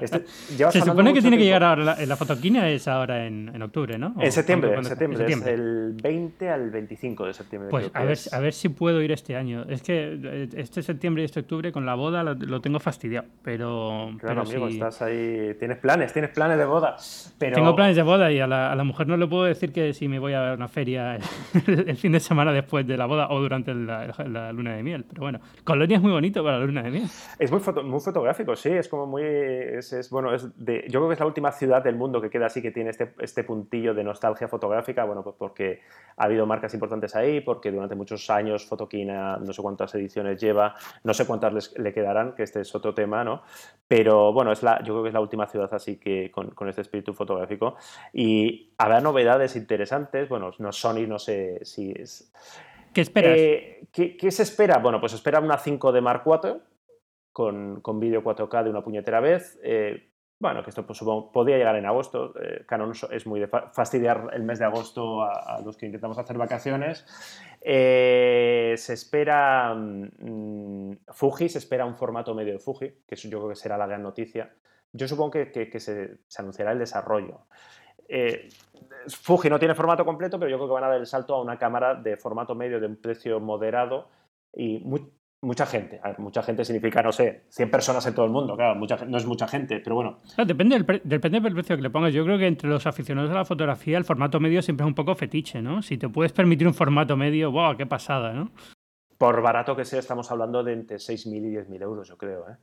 este, 0.00 0.24
Se 0.72 0.80
supone 0.80 1.14
que 1.14 1.20
tiene 1.20 1.38
que 1.38 1.44
llegar 1.44 1.62
ahora, 1.62 1.84
la, 1.84 2.06
la 2.06 2.16
fotoquina 2.16 2.68
es 2.68 2.88
ahora 2.88 3.26
en, 3.26 3.50
en 3.54 3.62
octubre, 3.62 3.96
¿no? 3.96 4.14
En 4.18 4.32
septiembre, 4.32 4.74
en 4.74 4.84
septiembre, 4.84 5.24
es 5.24 5.46
el 5.46 5.94
20 6.02 6.50
al 6.50 6.70
25 6.70 7.26
de 7.26 7.34
septiembre. 7.34 7.70
Pues 7.70 7.90
a 7.94 8.04
ver, 8.04 8.18
a 8.32 8.38
ver 8.40 8.52
si 8.52 8.68
puedo 8.68 9.00
ir 9.00 9.12
este 9.12 9.36
año. 9.36 9.64
Es 9.68 9.82
que 9.82 10.18
eh, 10.20 10.48
este 10.56 10.82
septiembre 10.82 11.22
y 11.22 11.26
este 11.26 11.40
octubre 11.40 11.70
con 11.70 11.86
la 11.86 11.94
boda 11.94 12.24
lo, 12.24 12.60
tengo 12.60 12.80
fastidiado, 12.80 13.28
pero... 13.42 14.10
Claro, 14.18 14.42
amigo, 14.42 14.66
estás 14.66 15.02
ahí, 15.02 15.54
tienes 15.60 15.78
planes, 15.78 16.12
tienes 16.12 16.32
planes 16.32 16.58
de 16.58 16.64
boda, 16.64 16.96
pero... 17.38 17.54
Tengo 17.54 17.76
planes 17.76 17.94
de 17.94 18.02
boda 18.02 18.32
y 18.32 18.40
a 18.40 18.48
la, 18.48 18.72
a 18.72 18.74
la 18.74 18.84
mujer 18.84 19.06
no 19.06 19.16
le 19.16 19.28
puedo 19.28 19.44
decir 19.44 19.72
que 19.72 19.92
si 19.92 20.08
me 20.08 20.18
voy 20.18 20.34
a 20.34 20.54
una 20.54 20.68
feria 20.68 21.18
el 21.66 21.96
fin 21.96 22.12
de 22.12 22.20
semana 22.20 22.52
después 22.52 22.86
de 22.86 22.96
la 22.96 23.06
boda 23.06 23.28
o 23.30 23.40
durante 23.40 23.74
la, 23.74 24.52
luna 24.52 24.76
de 24.76 24.82
miel. 24.82 25.04
Pero 25.08 25.22
bueno, 25.22 25.40
Colonia 25.64 25.96
es 25.96 26.02
muy 26.02 26.12
bonito 26.12 26.42
para 26.42 26.58
la 26.58 26.64
luna 26.64 26.82
de 26.82 26.90
miel. 26.90 27.08
Es 27.38 27.50
muy, 27.50 27.60
fotográfico, 27.60 28.56
sí, 28.56 28.70
es 28.70 28.88
como 28.88 29.06
muy... 29.06 29.22
Es, 29.22 30.08
bueno, 30.10 30.34
es 30.34 30.48
de, 30.56 30.84
yo 30.88 31.00
creo 31.00 31.08
que 31.08 31.14
es 31.14 31.20
la 31.20 31.26
última 31.26 31.52
ciudad 31.52 31.82
del 31.82 31.96
mundo 31.96 32.20
que 32.20 32.30
queda 32.30 32.46
así, 32.46 32.62
que 32.62 32.70
tiene 32.70 32.90
este, 32.90 33.14
este 33.18 33.44
puntillo 33.44 33.94
de 33.94 34.04
nostalgia 34.04 34.48
fotográfica, 34.48 35.04
bueno, 35.04 35.22
pues 35.22 35.36
porque 35.38 35.80
ha 36.16 36.24
habido 36.24 36.46
marcas 36.46 36.72
importantes 36.74 37.14
ahí, 37.16 37.40
porque 37.40 37.70
durante 37.70 37.94
muchos 37.94 38.28
años 38.30 38.66
Fotoquina, 38.66 39.36
no 39.38 39.52
sé 39.52 39.62
cuántas 39.62 39.94
ediciones 39.94 40.40
lleva, 40.40 40.74
no 41.04 41.14
sé 41.14 41.26
cuántas 41.26 41.76
le 41.76 41.92
quedarán, 41.92 42.34
que 42.34 42.42
este 42.42 42.60
es 42.60 42.74
otro 42.74 42.94
tema, 42.94 43.24
¿no? 43.24 43.42
Pero 43.88 44.32
bueno, 44.32 44.52
es 44.52 44.62
la, 44.62 44.78
yo 44.82 44.94
creo 44.94 45.02
que 45.02 45.08
es 45.08 45.14
la 45.14 45.20
última 45.20 45.46
ciudad 45.46 45.68
así 45.72 45.96
que 45.96 46.30
con, 46.30 46.50
con 46.50 46.68
este 46.68 46.80
espíritu 46.80 47.12
fotográfico. 47.12 47.76
Y 48.12 48.72
habrá 48.78 49.00
novedades 49.00 49.56
interesantes, 49.56 50.28
bueno, 50.28 50.50
no 50.58 50.72
Sony, 50.72 51.06
no 51.06 51.18
sé 51.18 51.41
si 51.62 51.94
¿Qué 52.92 53.00
esperas? 53.00 53.38
Eh, 53.38 53.88
¿qué, 53.92 54.30
se 54.30 54.42
espera? 54.42 54.78
Bueno, 54.78 55.00
pues 55.00 55.14
espera 55.14 55.40
una 55.40 55.58
5 55.58 55.92
de 55.92 56.00
Mark 56.00 56.22
IV 56.26 56.60
con, 57.32 57.80
con 57.80 58.00
vídeo 58.00 58.22
4K 58.22 58.64
de 58.64 58.70
una 58.70 58.82
puñetera 58.82 59.20
vez. 59.20 59.58
Eh, 59.62 60.10
bueno, 60.38 60.62
que 60.62 60.70
esto 60.70 60.84
pues, 60.84 61.00
podría 61.32 61.56
llegar 61.56 61.76
en 61.76 61.86
agosto. 61.86 62.34
Eh, 62.40 62.64
Canon 62.66 62.92
es 63.10 63.26
muy 63.26 63.40
de 63.40 63.48
fastidiar 63.48 64.30
el 64.32 64.42
mes 64.42 64.58
de 64.58 64.66
agosto 64.66 65.22
a, 65.22 65.60
los 65.64 65.76
que 65.76 65.86
intentamos 65.86 66.18
hacer 66.18 66.36
vacaciones. 66.36 67.06
se 67.62 68.92
espera 68.92 69.74
mm, 69.74 70.96
Fuji, 71.08 71.48
se 71.48 71.58
espera 71.58 71.86
un 71.86 71.94
formato 71.94 72.34
medio 72.34 72.52
de 72.52 72.58
Fuji, 72.58 73.04
que 73.06 73.14
eso 73.14 73.28
yo 73.28 73.38
creo 73.38 73.50
que 73.50 73.56
será 73.56 73.78
la 73.78 73.86
gran 73.86 74.02
noticia. 74.02 74.52
Yo 74.92 75.08
supongo 75.08 75.30
que, 75.30 75.70
se, 75.80 76.18
se, 76.26 76.42
anunciará 76.42 76.72
el 76.72 76.78
desarrollo. 76.78 77.46
Fuji 79.08 79.48
no 79.48 79.58
tiene 79.58 79.74
formato 79.74 80.04
completo, 80.04 80.38
pero 80.38 80.50
yo 80.50 80.56
creo 80.58 80.68
que 80.68 80.74
van 80.74 80.84
a 80.84 80.88
dar 80.88 81.00
el 81.00 81.06
salto 81.06 81.34
a 81.34 81.42
una 81.42 81.58
cámara 81.58 81.94
de 81.94 82.16
formato 82.16 82.54
medio 82.54 82.80
de 82.80 82.86
un 82.86 82.96
precio 82.96 83.40
moderado 83.40 84.08
y 84.54 84.84
mucha 85.40 85.66
gente. 85.66 86.00
mucha 86.18 86.42
gente 86.42 86.64
significa, 86.64 87.02
no 87.02 87.10
sé, 87.10 87.44
100 87.48 87.70
personas 87.70 88.06
en 88.06 88.14
todo 88.14 88.26
el 88.26 88.32
mundo, 88.32 88.56
claro, 88.56 88.78
no 88.78 89.18
es 89.18 89.26
mucha 89.26 89.48
gente, 89.48 89.80
pero 89.80 89.96
bueno. 89.96 90.20
depende, 90.46 90.78
del 90.78 91.00
depende 91.04 91.40
del 91.40 91.54
precio 91.54 91.76
que 91.76 91.82
le 91.82 91.90
pongas. 91.90 92.14
Yo 92.14 92.24
creo 92.24 92.38
que 92.38 92.46
entre 92.46 92.68
los 92.68 92.86
aficionados 92.86 93.30
a 93.30 93.34
la 93.34 93.44
fotografía 93.44 93.98
el 93.98 94.04
formato 94.04 94.38
medio 94.38 94.62
siempre 94.62 94.84
es 94.84 94.88
un 94.88 94.94
poco 94.94 95.14
fetiche, 95.14 95.60
¿no? 95.60 95.82
Si 95.82 95.98
te 95.98 96.08
puedes 96.08 96.32
permitir 96.32 96.66
un 96.66 96.74
formato 96.74 97.16
medio, 97.16 97.50
¡wow! 97.50 97.76
¡Qué 97.76 97.86
pasada, 97.86 98.32
¿no? 98.32 98.52
Por 99.18 99.40
barato 99.42 99.76
que 99.76 99.84
sea, 99.84 100.00
estamos 100.00 100.30
hablando 100.30 100.62
de 100.62 100.72
entre 100.72 100.96
6.000 100.96 101.36
y 101.36 101.56
10.000 101.56 101.82
euros, 101.82 102.08
yo 102.08 102.16
creo, 102.16 102.48
¿eh? 102.48 102.56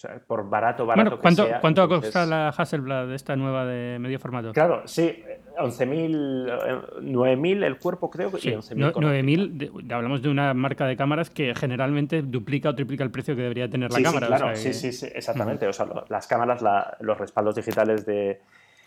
O 0.00 0.08
sea, 0.08 0.18
por 0.26 0.48
barato, 0.48 0.86
barato 0.86 1.10
bueno, 1.10 1.20
¿cuánto, 1.20 1.42
que 1.42 1.48
sea. 1.50 1.60
¿Cuánto 1.60 1.86
costado 1.86 2.30
la 2.30 2.48
Hasselblad 2.48 3.12
esta 3.12 3.36
nueva 3.36 3.66
de 3.66 3.98
medio 3.98 4.18
formato? 4.18 4.50
Claro, 4.54 4.80
sí, 4.86 5.22
11.000, 5.58 7.02
9.000 7.02 7.64
el 7.64 7.78
cuerpo 7.78 8.08
creo 8.08 8.30
sí, 8.38 8.48
9.000, 8.50 9.92
hablamos 9.92 10.22
de 10.22 10.30
una 10.30 10.54
marca 10.54 10.86
de 10.86 10.96
cámaras 10.96 11.28
que 11.28 11.54
generalmente 11.54 12.22
duplica 12.22 12.70
o 12.70 12.74
triplica 12.74 13.04
el 13.04 13.10
precio 13.10 13.36
que 13.36 13.42
debería 13.42 13.68
tener 13.68 13.92
la 13.92 14.02
cámara. 14.02 14.26
Sí, 14.26 14.32
claro, 14.32 14.56
sí, 14.56 14.72
sí, 14.72 15.06
exactamente. 15.14 15.66
O 15.68 15.72
sea, 15.74 15.86
las 16.08 16.26
cámaras, 16.26 16.64
los 17.00 17.18
respaldos 17.18 17.56
digitales 17.56 18.06
de, 18.06 18.40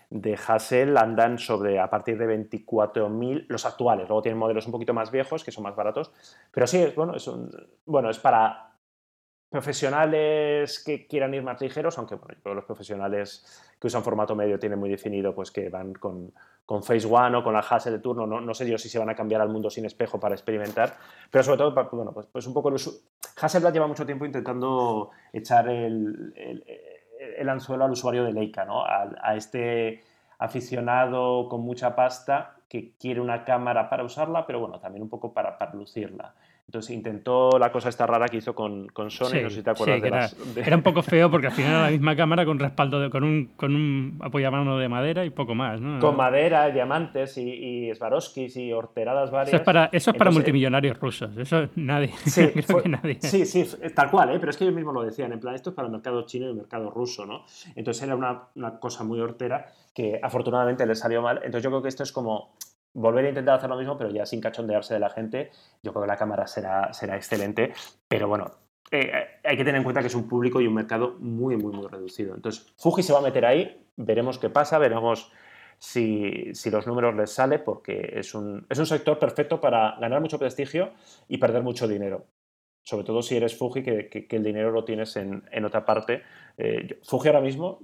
de 0.09 0.39
Hassel 0.47 0.97
andan 0.97 1.37
sobre 1.37 1.79
a 1.79 1.91
partir 1.91 2.17
de 2.17 2.25
24.000 2.49 3.45
los 3.49 3.67
actuales. 3.67 4.07
Luego 4.07 4.23
tienen 4.23 4.39
modelos 4.39 4.65
un 4.65 4.71
poquito 4.71 4.95
más 4.95 5.11
viejos 5.11 5.43
que 5.43 5.51
son 5.51 5.63
más 5.63 5.75
baratos. 5.75 6.11
Pero 6.51 6.65
sí, 6.65 6.79
es, 6.79 6.95
bueno, 6.95 7.15
es, 7.15 7.27
un, 7.27 7.51
bueno, 7.85 8.09
es 8.09 8.17
para 8.17 8.72
profesionales 9.53 10.83
que 10.83 11.05
quieran 11.05 11.31
ir 11.35 11.43
más 11.43 11.61
ligeros, 11.61 11.99
aunque 11.99 12.15
bueno, 12.15 12.55
los 12.55 12.65
profesionales 12.65 13.45
que 13.79 13.85
usan 13.85 14.01
formato 14.01 14.35
medio 14.35 14.57
tienen 14.57 14.79
muy 14.79 14.89
definido 14.89 15.35
pues 15.35 15.51
que 15.51 15.69
van 15.69 15.93
con, 15.93 16.33
con 16.65 16.81
Phase 16.81 17.05
One 17.05 17.37
o 17.37 17.43
con 17.43 17.53
la 17.53 17.59
Hassel 17.59 17.93
de 17.93 17.99
turno, 17.99 18.25
no, 18.25 18.53
sé 18.55 18.67
yo 18.67 18.79
si 18.79 18.89
se 18.89 18.97
van 18.97 19.11
a 19.11 19.15
cambiar 19.15 19.41
al 19.41 19.49
mundo 19.49 19.69
sin 19.69 19.85
espejo 19.85 20.19
para 20.19 20.33
experimentar, 20.33 20.97
pero 21.29 21.43
sobre 21.43 21.59
todo, 21.59 21.89
bueno, 21.91 22.11
pues, 22.13 22.25
pues 22.31 22.47
un 22.47 22.53
poco 22.55 22.69
el 22.69 22.77
Hasselblad 23.39 23.71
lleva 23.71 23.85
mucho 23.85 24.07
tiempo 24.07 24.25
intentando 24.25 25.11
echar 25.31 25.69
el, 25.69 26.33
el, 27.37 27.47
anzuelo 27.47 27.85
al 27.85 27.91
usuario 27.91 28.23
de 28.23 28.33
Leica, 28.33 28.65
¿no? 28.65 28.83
a, 28.83 29.35
este 29.35 30.03
aficionado 30.39 31.47
con 31.47 31.61
mucha 31.61 31.95
pasta 31.95 32.55
que 32.67 32.93
quiere 32.97 33.21
una 33.21 33.43
cámara 33.43 33.87
para 33.87 34.03
usarla, 34.03 34.47
pero 34.47 34.61
bueno, 34.61 34.79
también 34.79 35.03
un 35.03 35.09
poco 35.09 35.31
para 35.31 35.59
lucirla. 35.73 36.33
Entonces 36.67 36.95
intentó 36.95 37.59
la 37.59 37.71
cosa 37.71 37.89
esta 37.89 38.07
rara 38.07 38.27
que 38.27 38.37
hizo 38.37 38.55
con, 38.55 38.87
con 38.87 39.11
Sony, 39.11 39.41
no 39.43 39.49
sé 39.49 39.57
si 39.57 39.63
te 39.63 39.69
acuerdas 39.69 40.01
de, 40.01 40.07
era, 40.07 40.17
las, 40.21 40.35
era, 40.55 40.75
un 40.75 40.81
poco 40.81 41.03
feo 41.03 41.29
porque 41.29 41.47
al 41.47 41.53
final 41.53 41.71
era 41.71 41.81
la 41.83 41.91
misma 41.91 42.15
cámara 42.15 42.45
con 42.45 42.57
respaldo, 42.57 42.99
de, 42.99 43.09
con, 43.09 43.23
un, 43.23 43.51
con 43.55 43.75
un 43.75 44.17
apoyamano 44.21 44.77
de 44.77 44.87
madera 44.89 45.25
y 45.25 45.29
poco 45.29 45.55
más, 45.55 45.81
¿no? 45.81 45.99
Con 45.99 46.15
madera, 46.15 46.69
diamantes 46.69 47.37
y, 47.37 47.89
y 47.89 47.95
Swarovskis 47.95 48.55
y 48.57 48.71
horteradas 48.71 49.29
varias. 49.29 49.49
Eso 49.49 49.57
es 49.57 49.63
para, 49.63 49.89
eso 49.91 50.11
es 50.11 50.17
para 50.17 50.31
multimillonarios 50.31 50.97
rusos, 50.99 51.37
eso 51.37 51.67
nadie. 51.75 52.13
Sí, 52.25 52.49
nadie. 52.85 53.19
sí, 53.21 53.45
sí, 53.45 53.65
tal 53.93 54.09
cual, 54.09 54.33
¿eh? 54.33 54.37
pero 54.39 54.49
es 54.49 54.57
que 54.57 54.63
ellos 54.63 54.75
mismos 54.75 54.93
lo 54.93 55.03
decían, 55.03 55.33
en 55.33 55.39
plan, 55.39 55.53
esto 55.55 55.71
es 55.71 55.75
para 55.75 55.87
el 55.87 55.91
mercado 55.91 56.25
chino 56.25 56.47
y 56.47 56.49
el 56.49 56.55
mercado 56.55 56.89
ruso, 56.89 57.25
¿no? 57.25 57.43
Entonces 57.75 58.01
era 58.03 58.15
una, 58.15 58.43
una 58.55 58.79
cosa 58.79 59.03
muy 59.03 59.19
hortera 59.19 59.67
que 59.93 60.19
afortunadamente 60.21 60.85
les 60.85 60.99
salió 60.99 61.21
mal. 61.21 61.37
Entonces 61.37 61.63
yo 61.63 61.69
creo 61.69 61.81
que 61.81 61.89
esto 61.89 62.03
es 62.03 62.11
como 62.11 62.51
volver 62.93 63.25
a 63.25 63.29
intentar 63.29 63.55
hacer 63.55 63.69
lo 63.69 63.77
mismo, 63.77 63.97
pero 63.97 64.09
ya 64.09 64.25
sin 64.25 64.41
cachondearse 64.41 64.93
de 64.93 64.99
la 64.99 65.09
gente. 65.09 65.51
Yo 65.81 65.91
creo 65.91 66.03
que 66.03 66.07
la 66.07 66.17
cámara 66.17 66.47
será, 66.47 66.93
será 66.93 67.15
excelente, 67.15 67.73
pero 68.07 68.27
bueno, 68.27 68.51
eh, 68.91 69.11
hay 69.43 69.57
que 69.57 69.63
tener 69.63 69.75
en 69.75 69.83
cuenta 69.83 70.01
que 70.01 70.07
es 70.07 70.15
un 70.15 70.27
público 70.27 70.61
y 70.61 70.67
un 70.67 70.73
mercado 70.73 71.15
muy, 71.19 71.57
muy, 71.57 71.73
muy 71.73 71.87
reducido. 71.87 72.35
Entonces, 72.35 72.73
Fuji 72.77 73.03
se 73.03 73.13
va 73.13 73.19
a 73.19 73.23
meter 73.23 73.45
ahí, 73.45 73.87
veremos 73.95 74.37
qué 74.37 74.49
pasa, 74.49 74.77
veremos 74.77 75.31
si, 75.79 76.53
si 76.53 76.69
los 76.69 76.85
números 76.87 77.15
les 77.15 77.31
sale, 77.31 77.59
porque 77.59 78.13
es 78.15 78.35
un, 78.35 78.65
es 78.69 78.77
un 78.77 78.85
sector 78.85 79.17
perfecto 79.19 79.59
para 79.59 79.97
ganar 79.99 80.21
mucho 80.21 80.37
prestigio 80.39 80.91
y 81.27 81.37
perder 81.37 81.63
mucho 81.63 81.87
dinero 81.87 82.25
sobre 82.83 83.05
todo 83.05 83.21
si 83.21 83.37
eres 83.37 83.57
Fuji, 83.57 83.81
que, 83.81 84.09
que, 84.09 84.35
el 84.35 84.43
dinero 84.43 84.71
lo 84.71 84.83
tienes 84.83 85.15
en, 85.15 85.43
en 85.51 85.65
otra 85.65 85.85
parte. 85.85 86.21
Eh, 86.57 86.99
Fuji 87.01 87.29
ahora 87.29 87.41
mismo, 87.41 87.79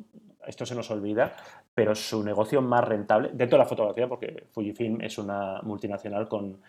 esto 0.49 0.65
se 0.65 0.75
nos 0.75 0.89
olvida, 0.89 1.33
pero 1.75 1.93
su 1.93 2.23
negocio 2.23 2.61
más 2.61 2.83
rentable, 2.83 3.29
dentro 3.33 3.57
de 3.57 3.63
la 3.63 3.69
fotografía, 3.69 4.07
porque 4.07 4.47
Fujifilm 4.51 4.99
es 5.01 5.17
una 5.19 5.61
multinacional 5.61 6.27
con 6.27 6.59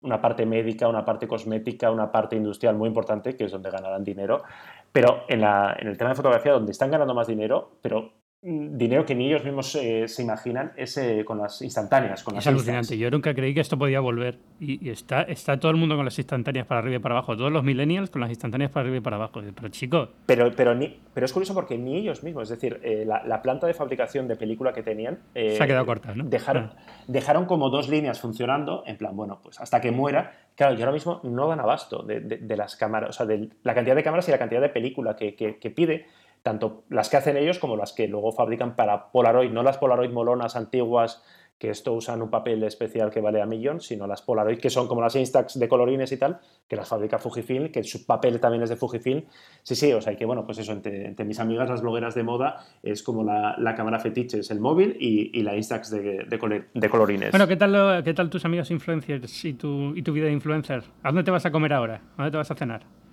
una 0.00 0.20
parte 0.20 0.46
médica, 0.46 0.88
una 0.88 1.04
parte 1.04 1.28
cosmética, 1.28 1.90
una 1.90 2.10
parte 2.10 2.34
industrial 2.36 2.76
muy 2.76 2.88
importante, 2.88 3.36
que 3.36 3.44
es 3.44 3.52
donde 3.52 3.70
ganarán 3.70 4.02
dinero, 4.02 4.42
pero 4.90 5.24
en, 5.28 5.42
la, 5.42 5.76
en 5.78 5.88
el 5.88 5.98
tema 5.98 6.10
de 6.10 6.16
fotografía, 6.16 6.52
donde 6.52 6.72
están 6.72 6.90
ganando 6.90 7.14
más 7.14 7.26
dinero, 7.26 7.72
pero 7.82 8.10
dinero 8.46 9.04
que 9.04 9.16
ni 9.16 9.26
ellos 9.26 9.44
mismos 9.44 9.74
eh, 9.74 10.06
se 10.06 10.22
imaginan 10.22 10.72
es 10.76 10.96
eh, 10.98 11.24
con 11.24 11.38
las 11.38 11.60
instantáneas. 11.62 12.22
Con 12.22 12.36
es 12.36 12.46
alucinante. 12.46 12.96
Yo 12.96 13.10
nunca 13.10 13.34
creí 13.34 13.52
que 13.52 13.60
esto 13.60 13.76
podía 13.76 13.98
volver. 13.98 14.38
Y, 14.60 14.88
está, 14.88 15.22
está 15.22 15.58
todo 15.58 15.72
el 15.72 15.76
mundo 15.76 15.96
con 15.96 16.04
las 16.04 16.16
instantáneas 16.16 16.64
para 16.66 16.80
arriba 16.80 16.96
y 16.96 16.98
para 17.00 17.16
abajo. 17.16 17.36
Todos 17.36 17.50
los 17.50 17.64
millennials 17.64 18.08
con 18.08 18.20
las 18.20 18.30
instantáneas 18.30 18.70
para 18.70 18.82
arriba 18.82 18.98
y 18.98 19.00
para 19.00 19.16
abajo. 19.16 19.40
Pero 19.54 19.68
chicos. 19.70 20.10
Pero, 20.26 20.52
pero, 20.54 20.76
ni, 20.76 20.96
pero 21.12 21.26
es 21.26 21.32
curioso 21.32 21.54
porque 21.54 21.76
ni 21.76 21.96
ellos 21.96 22.22
mismos, 22.22 22.44
es 22.44 22.50
decir, 22.50 22.78
eh, 22.84 23.04
la, 23.04 23.42
planta 23.42 23.66
de 23.66 23.74
fabricación 23.74 24.28
de 24.28 24.36
película 24.36 24.72
que 24.72 24.82
tenían. 24.82 25.18
se 25.34 25.60
ha 25.60 25.66
quedado 25.66 25.84
corta, 25.84 26.14
¿no? 26.14 26.24
Dejaron, 26.24 26.70
ah. 26.72 27.02
dejaron 27.08 27.46
como 27.46 27.68
dos 27.68 27.88
líneas 27.88 28.20
funcionando, 28.20 28.84
en 28.86 28.96
plan, 28.96 29.16
bueno, 29.16 29.40
pues 29.42 29.60
hasta 29.60 29.80
que 29.80 29.90
muera. 29.90 30.32
Claro, 30.54 30.74
yo 30.74 30.80
ahora 30.80 30.92
mismo 30.92 31.20
no 31.24 31.48
dan 31.48 31.60
abasto 31.60 32.02
de, 32.02 32.20
de, 32.20 32.56
las 32.56 32.76
cámaras, 32.76 33.10
o 33.10 33.12
sea, 33.12 33.26
de 33.26 33.50
la 33.62 33.74
cantidad 33.74 33.94
de 33.94 34.02
cámaras 34.02 34.26
y 34.28 34.30
la 34.30 34.38
cantidad 34.38 34.60
de 34.60 34.70
película 34.70 35.14
que, 35.14 35.34
que, 35.34 35.58
que 35.58 35.70
pide 35.70 36.06
tanto 36.46 36.84
las 36.90 37.10
que 37.10 37.16
hacen 37.16 37.36
ellos 37.36 37.58
como 37.58 37.76
las 37.76 37.92
que 37.92 38.06
luego 38.06 38.30
fabrican 38.30 38.76
para 38.76 39.10
Polaroid, 39.10 39.50
no 39.50 39.64
las 39.64 39.78
Polaroid 39.78 40.12
molonas 40.12 40.54
antiguas 40.54 41.24
que 41.58 41.70
esto 41.70 41.92
usan 41.92 42.22
un 42.22 42.30
papel 42.30 42.62
especial 42.62 43.10
que 43.10 43.20
vale 43.20 43.42
a 43.42 43.46
millón, 43.46 43.80
sino 43.80 44.06
las 44.06 44.22
Polaroid 44.22 44.58
que 44.58 44.70
son 44.70 44.86
como 44.86 45.00
las 45.00 45.16
Instax 45.16 45.58
de 45.58 45.66
colorines 45.66 46.12
y 46.12 46.18
tal, 46.18 46.38
que 46.68 46.76
las 46.76 46.88
fabrica 46.88 47.18
Fujifilm, 47.18 47.72
que 47.72 47.82
su 47.82 48.06
papel 48.06 48.38
también 48.38 48.62
es 48.62 48.68
de 48.68 48.76
Fujifilm. 48.76 49.24
Sí, 49.64 49.74
sí, 49.74 49.92
o 49.92 50.00
sea, 50.00 50.14
que 50.14 50.24
bueno, 50.24 50.46
pues 50.46 50.58
eso, 50.58 50.70
entre, 50.70 51.24
mis 51.24 51.40
amigas, 51.40 51.68
las 51.68 51.82
blogueras 51.82 52.14
de 52.14 52.22
moda, 52.22 52.64
es 52.80 53.02
como 53.02 53.24
la, 53.24 53.74
cámara 53.74 53.98
fetiche, 53.98 54.38
es 54.38 54.50
el 54.52 54.60
móvil 54.60 54.96
y, 55.00 55.42
la 55.42 55.56
Instax 55.56 55.90
de, 55.90 56.38
colorines. 56.38 57.32
Bueno, 57.32 57.48
¿qué 57.48 57.56
tal, 57.56 58.04
¿qué 58.04 58.14
tus 58.14 58.44
amigos 58.44 58.70
influencers 58.70 59.44
y 59.44 59.54
tu, 59.54 59.96
y 59.96 60.02
tu 60.02 60.12
vida 60.12 60.26
de 60.26 60.32
influencer? 60.32 60.84
¿A 61.02 61.08
dónde 61.08 61.24
te 61.24 61.32
vas 61.32 61.44
a 61.44 61.50
comer 61.50 61.72
ahora? 61.72 62.02
¿A 62.16 62.22
dónde 62.22 62.30
te 62.30 62.36
vas 62.36 62.50
a 62.52 62.54
cenar? 62.54 63.05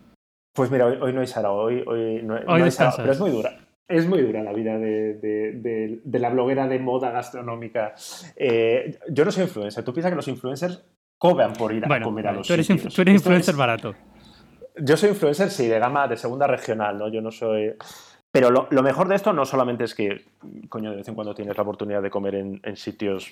Pues 0.53 0.69
mira, 0.69 0.85
hoy, 0.85 1.13
no 1.13 1.21
hay 1.21 1.27
Sara, 1.27 1.51
hoy, 1.51 1.83
hoy 1.87 2.21
no, 2.21 2.35
hay 2.47 2.71
Sara, 2.71 2.93
pero 2.95 3.11
es 3.11 3.19
muy 3.19 3.31
dura. 3.31 3.57
Es 3.87 4.07
muy 4.07 4.21
dura 4.21 4.43
la 4.43 4.53
vida 4.53 4.77
de, 4.77 5.99
la 6.05 6.29
bloguera 6.29 6.67
de 6.67 6.79
moda 6.79 7.11
gastronómica. 7.11 7.93
Eh, 8.35 8.97
yo 9.09 9.25
no 9.25 9.31
soy 9.31 9.43
influencer. 9.43 9.83
Tú 9.83 9.93
piensas 9.93 10.11
que 10.11 10.15
los 10.15 10.27
influencers 10.27 10.83
cobran 11.17 11.53
por 11.53 11.73
ir 11.73 11.83
a 11.85 12.01
comer 12.01 12.27
a 12.27 12.31
los 12.33 12.47
tú 12.47 12.53
eres, 12.53 12.67
sitios. 12.67 12.93
Tú 12.93 13.01
eres 13.01 13.15
influencer 13.15 13.55
barato. 13.55 13.93
Yo 14.77 14.95
soy 14.95 15.09
influencer, 15.09 15.49
sí, 15.49 15.67
de 15.67 15.79
gama 15.79 16.07
de 16.07 16.17
segunda 16.17 16.47
regional, 16.47 16.97
¿no? 16.97 17.07
Yo 17.09 17.21
no 17.21 17.31
soy... 17.31 17.75
Pero 18.33 18.49
lo, 18.49 18.81
mejor 18.81 19.07
de 19.07 19.13
esto 19.13 19.31
no 19.31 19.45
solamente 19.45 19.83
es 19.83 19.93
que, 19.93 20.25
coño, 20.67 20.89
de 20.89 20.97
vez 20.97 21.07
en 21.07 21.13
cuando 21.13 21.35
tienes 21.35 21.55
la 21.55 21.61
oportunidad 21.61 22.01
de 22.01 22.09
comer 22.09 22.33
en, 22.33 22.75
sitios 22.75 23.31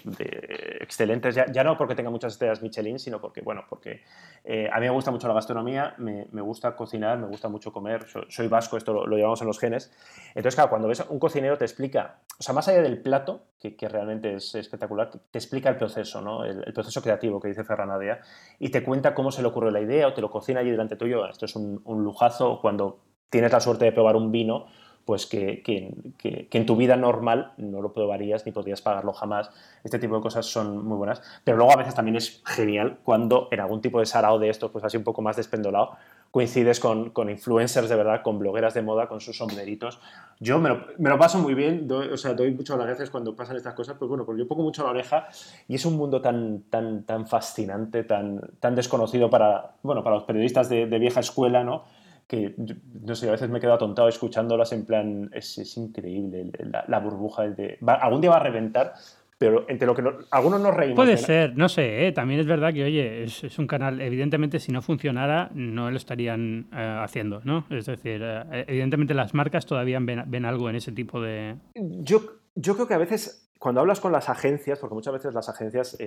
excelentes, 0.79 1.33
ya, 1.33 1.63
no 1.63 1.75
porque 1.75 1.95
tenga 1.95 2.11
muchas 2.11 2.33
estrellas 2.33 2.61
Michelin, 2.61 2.99
sino 2.99 3.19
porque, 3.19 3.41
bueno, 3.41 3.63
porque 3.67 4.03
eh, 4.43 4.69
a 4.71 4.79
mí 4.79 4.85
me 4.85 4.91
gusta 4.91 5.09
mucho 5.09 5.27
la 5.27 5.33
gastronomía, 5.33 5.95
me, 5.97 6.41
gusta 6.43 6.75
cocinar, 6.75 7.17
me 7.17 7.25
gusta 7.25 7.49
mucho 7.49 7.73
comer, 7.73 8.05
soy, 8.29 8.47
vasco, 8.47 8.77
esto 8.77 8.93
lo, 9.07 9.17
llevamos 9.17 9.41
en 9.41 9.47
los 9.47 9.57
genes. 9.57 9.91
Entonces, 10.35 10.53
claro, 10.53 10.69
cuando 10.69 10.87
ves 10.87 11.03
un 11.09 11.17
cocinero 11.17 11.57
te 11.57 11.65
explica, 11.65 12.19
o 12.37 12.43
sea, 12.43 12.53
más 12.53 12.67
allá 12.67 12.83
del 12.83 13.01
plato, 13.01 13.41
que, 13.59 13.75
realmente 13.89 14.35
es 14.35 14.53
espectacular, 14.53 15.09
te 15.09 15.39
explica 15.39 15.69
el 15.69 15.77
proceso, 15.77 16.21
¿no? 16.21 16.45
El, 16.45 16.73
proceso 16.73 17.01
creativo 17.01 17.39
que 17.39 17.47
dice 17.47 17.63
Ferran 17.63 17.89
Adea, 17.89 18.21
y 18.59 18.69
te 18.69 18.83
cuenta 18.83 19.15
cómo 19.15 19.31
se 19.31 19.41
le 19.41 19.47
ocurre 19.47 19.71
la 19.71 19.81
idea 19.81 20.07
o 20.07 20.13
te 20.13 20.21
lo 20.21 20.29
cocina 20.29 20.59
allí 20.59 20.69
delante 20.69 20.95
tuyo. 20.95 21.25
Esto 21.27 21.45
es 21.45 21.55
un 21.55 22.03
lujazo 22.03 22.59
cuando 22.61 22.99
tienes 23.31 23.51
la 23.51 23.61
suerte 23.61 23.85
de 23.85 23.91
probar 23.93 24.15
un 24.15 24.31
vino 24.31 24.67
pues 25.05 25.25
que, 25.25 25.61
que, 25.63 26.47
en 26.51 26.65
tu 26.65 26.75
vida 26.75 26.95
normal 26.95 27.53
no 27.57 27.81
lo 27.81 27.93
probarías 27.93 28.45
ni 28.45 28.51
podrías 28.51 28.81
pagarlo 28.81 29.13
jamás. 29.13 29.49
Este 29.83 29.99
tipo 29.99 30.15
de 30.15 30.21
cosas 30.21 30.45
son 30.45 30.85
muy 30.85 30.97
buenas. 30.97 31.21
Pero 31.43 31.57
luego 31.57 31.73
a 31.73 31.77
veces 31.77 31.95
también 31.95 32.15
es 32.15 32.41
genial 32.45 32.99
cuando 33.03 33.47
en 33.51 33.59
algún 33.59 33.81
tipo 33.81 33.99
de 33.99 34.05
sarao 34.05 34.39
de 34.39 34.49
esto, 34.49 34.71
pues 34.71 34.83
así 34.83 34.97
un 34.97 35.03
poco 35.03 35.21
más 35.21 35.35
despendolado, 35.35 35.97
coincides 36.31 36.79
con, 36.79 37.09
con, 37.09 37.29
influencers 37.29 37.89
de 37.89 37.95
verdad, 37.95 38.21
con 38.23 38.39
blogueras 38.39 38.73
de 38.73 38.81
moda, 38.81 39.07
con 39.07 39.19
sus 39.19 39.37
sombreritos. 39.37 39.99
Yo 40.39 40.59
me 40.59 40.69
lo, 40.69 40.85
me 40.97 41.09
lo 41.09 41.19
paso 41.19 41.39
muy 41.39 41.53
bien, 41.53 41.87
doy, 41.87 42.07
o 42.07 42.17
sea, 42.17 42.33
doy 42.33 42.51
muchas 42.51 42.77
gracias 42.77 43.09
cuando 43.09 43.35
pasan 43.35 43.57
estas 43.57 43.73
cosas, 43.73 43.97
pues 43.99 44.07
bueno, 44.07 44.25
porque 44.25 44.39
yo 44.39 44.47
pongo 44.47 44.63
mucho 44.63 44.83
la 44.83 44.91
oreja 44.91 45.27
y 45.67 45.75
es 45.75 45.85
un 45.85 45.97
mundo 45.97 46.21
tan, 46.21 46.61
tan, 46.69 47.03
tan 47.03 47.27
fascinante, 47.27 48.03
tan, 48.03 48.39
tan 48.59 48.75
desconocido 48.75 49.29
para, 49.29 49.71
bueno, 49.83 50.03
para 50.03 50.15
los 50.15 50.23
periodistas 50.23 50.69
de, 50.69 50.85
de 50.85 50.99
vieja 50.99 51.19
escuela, 51.19 51.63
¿no? 51.63 51.83
Que, 52.31 52.55
no 53.03 53.13
sé, 53.13 53.27
a 53.27 53.33
veces 53.33 53.49
me 53.49 53.59
quedo 53.59 53.73
atontado 53.73 54.07
escuchándolas 54.07 54.71
en 54.71 54.85
plan, 54.85 55.29
es, 55.33 55.57
es 55.57 55.75
increíble 55.75 56.49
la, 56.87 56.99
burbuja. 57.01 57.49
De, 57.49 57.77
algún 57.85 58.21
día 58.21 58.29
va 58.29 58.37
a 58.37 58.43
reventar, 58.43 58.93
pero 59.37 59.65
entre 59.67 59.85
lo 59.85 59.93
que 59.93 60.01
algunos 60.31 60.61
nos 60.61 60.73
reímos. 60.73 60.95
Puede 60.95 61.17
ser, 61.17 61.57
no 61.57 61.67
sé, 61.67 62.07
¿eh? 62.07 62.13
también 62.13 62.39
es 62.39 62.45
verdad 62.45 62.71
que, 62.71 62.85
oye, 62.85 63.23
es, 63.23 63.43
es, 63.43 63.59
un 63.59 63.67
canal, 63.67 63.99
evidentemente 63.99 64.59
si 64.59 64.71
no 64.71 64.81
funcionara, 64.81 65.51
no 65.53 65.91
lo 65.91 65.97
estarían 65.97 66.69
eh, 66.71 66.99
haciendo, 67.03 67.41
¿no? 67.43 67.65
Es 67.69 67.87
decir, 67.87 68.21
eh, 68.23 68.63
evidentemente 68.65 69.13
las 69.13 69.33
marcas 69.33 69.65
todavía 69.65 69.99
ven, 69.99 70.23
ven, 70.25 70.45
algo 70.45 70.69
en 70.69 70.77
ese 70.77 70.93
tipo 70.93 71.19
de... 71.19 71.57
Yo, 71.75 72.21
yo 72.55 72.75
creo 72.75 72.87
que 72.87 72.93
a 72.93 72.97
veces 72.97 73.51
cuando 73.59 73.81
hablas 73.81 73.99
con 73.99 74.13
las 74.13 74.29
agencias, 74.29 74.79
porque 74.79 74.95
muchas 74.95 75.13
veces 75.13 75.33
las 75.33 75.49
agencias, 75.49 75.97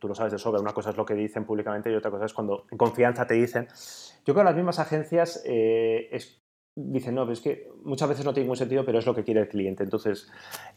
tú 0.00 0.08
lo 0.08 0.14
sabes 0.14 0.32
de 0.32 0.38
sobra, 0.38 0.60
una 0.60 0.72
cosa 0.72 0.90
es 0.90 0.96
lo 0.96 1.04
que 1.04 1.14
dicen 1.14 1.44
públicamente 1.44 1.92
y 1.92 1.94
otra 1.94 2.10
cosa 2.10 2.24
es 2.24 2.32
cuando 2.32 2.64
en 2.68 2.78
confianza 2.78 3.26
te 3.26 3.34
dicen, 3.34 3.68
yo 4.26 4.34
creo 4.34 4.44
que 4.44 4.50
las 4.50 4.56
mismas 4.56 4.80
agencias 4.80 5.40
eh, 5.46 6.18
dicen, 6.74 7.14
no, 7.14 7.22
pero 7.22 7.32
es 7.32 7.40
que 7.40 7.70
muchas 7.84 8.08
veces 8.08 8.24
no 8.24 8.34
tiene 8.34 8.44
ningún 8.44 8.56
sentido, 8.56 8.84
pero 8.84 8.98
es 8.98 9.06
lo 9.06 9.14
que 9.14 9.22
quiere 9.22 9.40
el 9.40 9.48
cliente. 9.48 9.84
Entonces, 9.84 10.28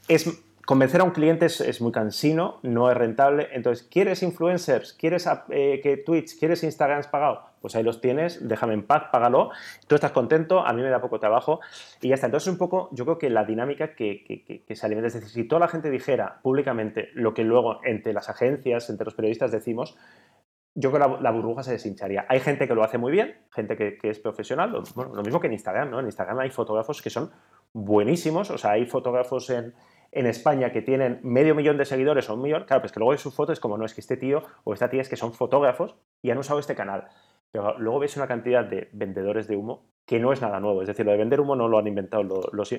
es, 0.08 0.44
convencer 0.66 1.02
a 1.02 1.04
un 1.04 1.10
cliente 1.10 1.48
es, 1.48 1.82
muy 1.82 1.92
cansino, 1.92 2.60
no 2.62 2.92
es 2.92 2.96
rentable. 2.96 3.48
Entonces, 3.54 3.88
¿quieres 3.90 4.22
influencers? 4.22 4.94
¿Quieres 4.94 5.28
eh, 5.50 5.80
que 5.82 5.98
Twitch? 5.98 6.38
¿Quieres 6.38 6.64
Instagram 6.64 7.02
pagado? 7.12 7.42
Pues 7.60 7.76
ahí 7.76 7.82
los 7.82 8.02
tienes, 8.02 8.48
déjame 8.48 8.76
en 8.76 8.84
paz, 8.84 9.06
págalo. 9.12 9.50
Tú 9.88 9.96
estás 9.96 10.12
contento, 10.12 10.66
a 10.66 10.72
mí 10.72 10.84
me 10.84 10.90
da 10.90 11.02
poco 11.02 11.20
trabajo 11.20 11.60
y 12.02 12.10
ya 12.10 12.16
está. 12.16 12.28
Entonces, 12.28 12.50
un 12.50 12.60
poco, 12.60 12.90
yo 12.92 13.04
creo 13.06 13.18
que 13.18 13.32
la 13.32 13.46
dinámica 13.46 13.96
que, 13.96 14.64
se 14.72 14.86
alimenta, 14.86 15.08
es 15.08 15.16
decir, 15.16 15.30
si 15.30 15.44
toda 15.46 15.62
la 15.62 15.68
gente 15.68 15.90
dijera 15.90 16.40
públicamente 16.44 17.10
lo 17.16 17.34
que 17.34 17.44
luego 17.44 17.82
entre 17.84 18.14
las 18.14 18.30
agencias, 18.30 18.92
entre 18.92 19.06
los 19.06 19.16
periodistas 19.16 19.52
decimos, 19.52 19.98
yo 20.76 20.92
creo 20.92 21.18
que 21.18 21.24
la, 21.24 21.32
burbuja 21.32 21.64
se 21.64 21.72
deshincharía. 21.72 22.26
Hay 22.30 22.40
gente 22.40 22.68
que 22.68 22.76
lo 22.76 22.84
hace 22.84 22.98
muy 22.98 23.12
bien, 23.12 23.36
gente 23.52 23.76
que, 23.76 23.98
es 24.02 24.20
profesional, 24.20 24.72
lo, 24.72 24.84
lo 25.04 25.24
mismo 25.24 25.40
que 25.40 25.48
en 25.48 25.54
Instagram, 25.54 25.90
¿no? 25.90 26.00
En 26.00 26.06
Instagram 26.06 26.40
hay 26.40 26.52
fotógrafos 26.52 27.02
que 27.02 27.10
son 27.10 27.32
buenísimos, 27.74 28.50
o 28.52 28.58
sea, 28.58 28.72
hay 28.72 28.86
fotógrafos 28.86 29.50
en, 29.50 29.74
España 30.12 30.72
que 30.72 30.82
tienen 30.82 31.20
medio 31.22 31.54
millón 31.54 31.78
de 31.78 31.86
seguidores 31.86 32.30
o 32.30 32.34
un 32.34 32.42
millón, 32.42 32.64
claro, 32.64 32.82
pues 32.82 32.92
que 32.92 33.00
luego 33.00 33.12
de 33.12 33.20
sus 33.20 33.36
fotos 33.36 33.54
es 33.54 33.60
como, 33.60 33.78
no, 33.78 33.86
es 33.86 33.94
que 33.94 34.02
este 34.02 34.18
tío 34.18 34.42
o 34.64 34.74
esta 34.74 34.90
tía 34.90 35.02
es 35.02 35.10
que 35.10 35.16
son 35.16 35.34
fotógrafos 35.34 35.96
y 36.24 36.32
han 36.32 36.38
usado 36.40 36.60
este 36.60 36.74
canal. 36.74 37.08
pero 37.52 37.78
luego 37.78 38.00
ves 38.00 38.18
una 38.18 38.28
cantidad 38.28 38.66
de 38.66 38.90
vendedores 38.92 39.48
de 39.48 39.56
humo 39.56 39.86
que 40.08 40.20
no 40.20 40.34
es 40.34 40.42
nada 40.42 40.60
nuevo. 40.60 40.82
Es 40.82 40.88
decir, 40.88 41.06
lo 41.06 41.12
de 41.12 41.20
vender 41.20 41.40
humo 41.40 41.56
no 41.56 41.68
lo 41.68 41.78
han 41.78 41.86
inventado 41.86 42.24
los... 42.24 42.76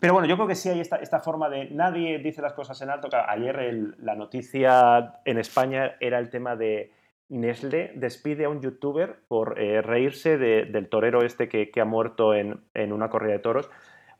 Pero 0.00 0.14
bueno, 0.14 0.26
yo 0.26 0.36
creo 0.36 0.48
que 0.48 0.54
sí 0.54 0.70
hay 0.70 0.80
esta, 0.80 0.96
esta 0.96 1.20
forma 1.20 1.50
de... 1.50 1.68
Nadie 1.68 2.18
dice 2.18 2.40
las 2.40 2.54
cosas 2.54 2.80
en 2.80 2.88
alto. 2.88 3.08
Ayer 3.28 3.94
la 3.98 4.14
noticia 4.14 5.20
en 5.26 5.36
España 5.36 5.96
era 6.00 6.18
el 6.18 6.30
tema 6.30 6.56
de 6.56 6.90
Nestlé 7.28 7.92
despide 7.94 8.44
a 8.44 8.48
un 8.48 8.60
youtuber 8.60 9.16
por 9.28 9.58
eh, 9.58 9.80
reírse 9.82 10.36
del 10.38 10.88
torero 10.88 11.24
este 11.24 11.48
que, 11.48 11.70
ha 11.80 11.84
muerto 11.84 12.34
en, 12.34 12.62
una 12.92 13.08
corrida 13.08 13.32
de 13.32 13.38
toros. 13.38 13.70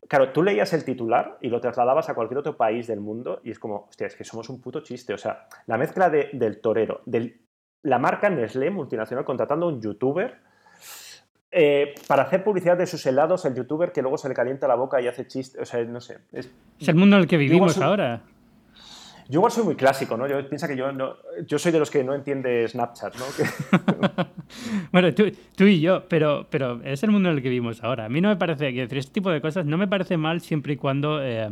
Claro, 0.09 0.33
tú 0.33 0.43
leías 0.43 0.73
el 0.73 0.85
titular 0.85 1.39
y 1.41 1.49
lo 1.49 1.61
trasladabas 1.61 2.09
a 2.09 2.15
cualquier 2.15 2.39
otro 2.39 2.57
país 2.57 2.87
del 2.87 3.01
mundo 3.01 3.41
y 3.43 3.51
es 3.51 3.59
como, 3.59 3.87
hostia, 3.89 4.07
es 4.07 4.17
que 4.17 4.25
somos 4.25 4.49
un 4.49 4.61
puto 4.61 4.81
chiste. 4.81 5.15
O 5.15 5.19
sea, 5.19 5.47
la 5.67 5.79
mezcla 5.79 6.11
del 6.11 6.61
torero, 6.61 7.03
de 7.07 7.41
la 7.83 7.99
marca 7.99 8.31
Nestlé 8.31 8.71
multinacional 8.71 9.25
contratando 9.25 9.67
a 9.67 9.69
un 9.71 9.81
youtuber 9.81 10.39
eh, 11.57 11.95
para 12.09 12.25
hacer 12.25 12.43
publicidad 12.43 12.77
de 12.77 12.87
sus 12.87 13.07
helados, 13.07 13.45
el 13.45 13.55
youtuber 13.55 13.93
que 13.93 14.03
luego 14.03 14.19
se 14.19 14.29
le 14.29 14.35
calienta 14.35 14.67
la 14.67 14.75
boca 14.75 15.01
y 15.01 15.07
hace 15.07 15.27
chistes. 15.27 15.61
O 15.61 15.65
sea, 15.65 15.85
no 15.85 16.01
sé. 16.01 16.19
Es, 16.33 16.51
el 16.81 16.95
mundo 16.97 17.17
en 17.17 17.23
el 17.23 17.29
que 17.29 17.37
vivimos 17.37 17.79
ahora. 17.79 18.23
Yo 19.29 19.39
igual 19.39 19.53
soy 19.53 19.65
muy 19.65 19.75
clásico, 19.75 20.17
¿no? 20.17 20.27
Yo 20.27 20.47
piensa 20.49 20.69
que 20.69 20.77
yo 20.77 20.93
no, 20.93 21.17
yo 21.47 21.59
soy 21.59 21.73
de 21.73 21.79
los 21.79 21.91
que 21.91 22.05
no 22.05 22.15
entiende 22.15 22.69
Snapchat, 22.69 23.15
¿no? 23.17 23.25
bueno, 24.93 25.15
tú, 25.15 25.65
y 25.65 25.81
yo, 25.81 26.07
pero, 26.09 26.47
pero 26.51 26.83
es 26.85 27.03
el 27.03 27.11
mundo 27.11 27.31
en 27.31 27.37
el 27.37 27.43
que 27.43 27.49
vivimos 27.49 27.83
ahora. 27.83 28.05
A 28.05 28.09
mí 28.09 28.21
no 28.21 28.29
me 28.29 28.37
parece 28.37 28.73
que 28.75 28.81
decir 28.81 28.99
este 28.99 29.13
tipo 29.13 29.31
de 29.31 29.41
cosas 29.41 29.65
no 29.65 29.79
me 29.79 29.89
parece 29.89 30.17
mal 30.19 30.41
siempre 30.43 30.75
y 30.75 30.77
cuando 30.77 31.25
eh, 31.25 31.49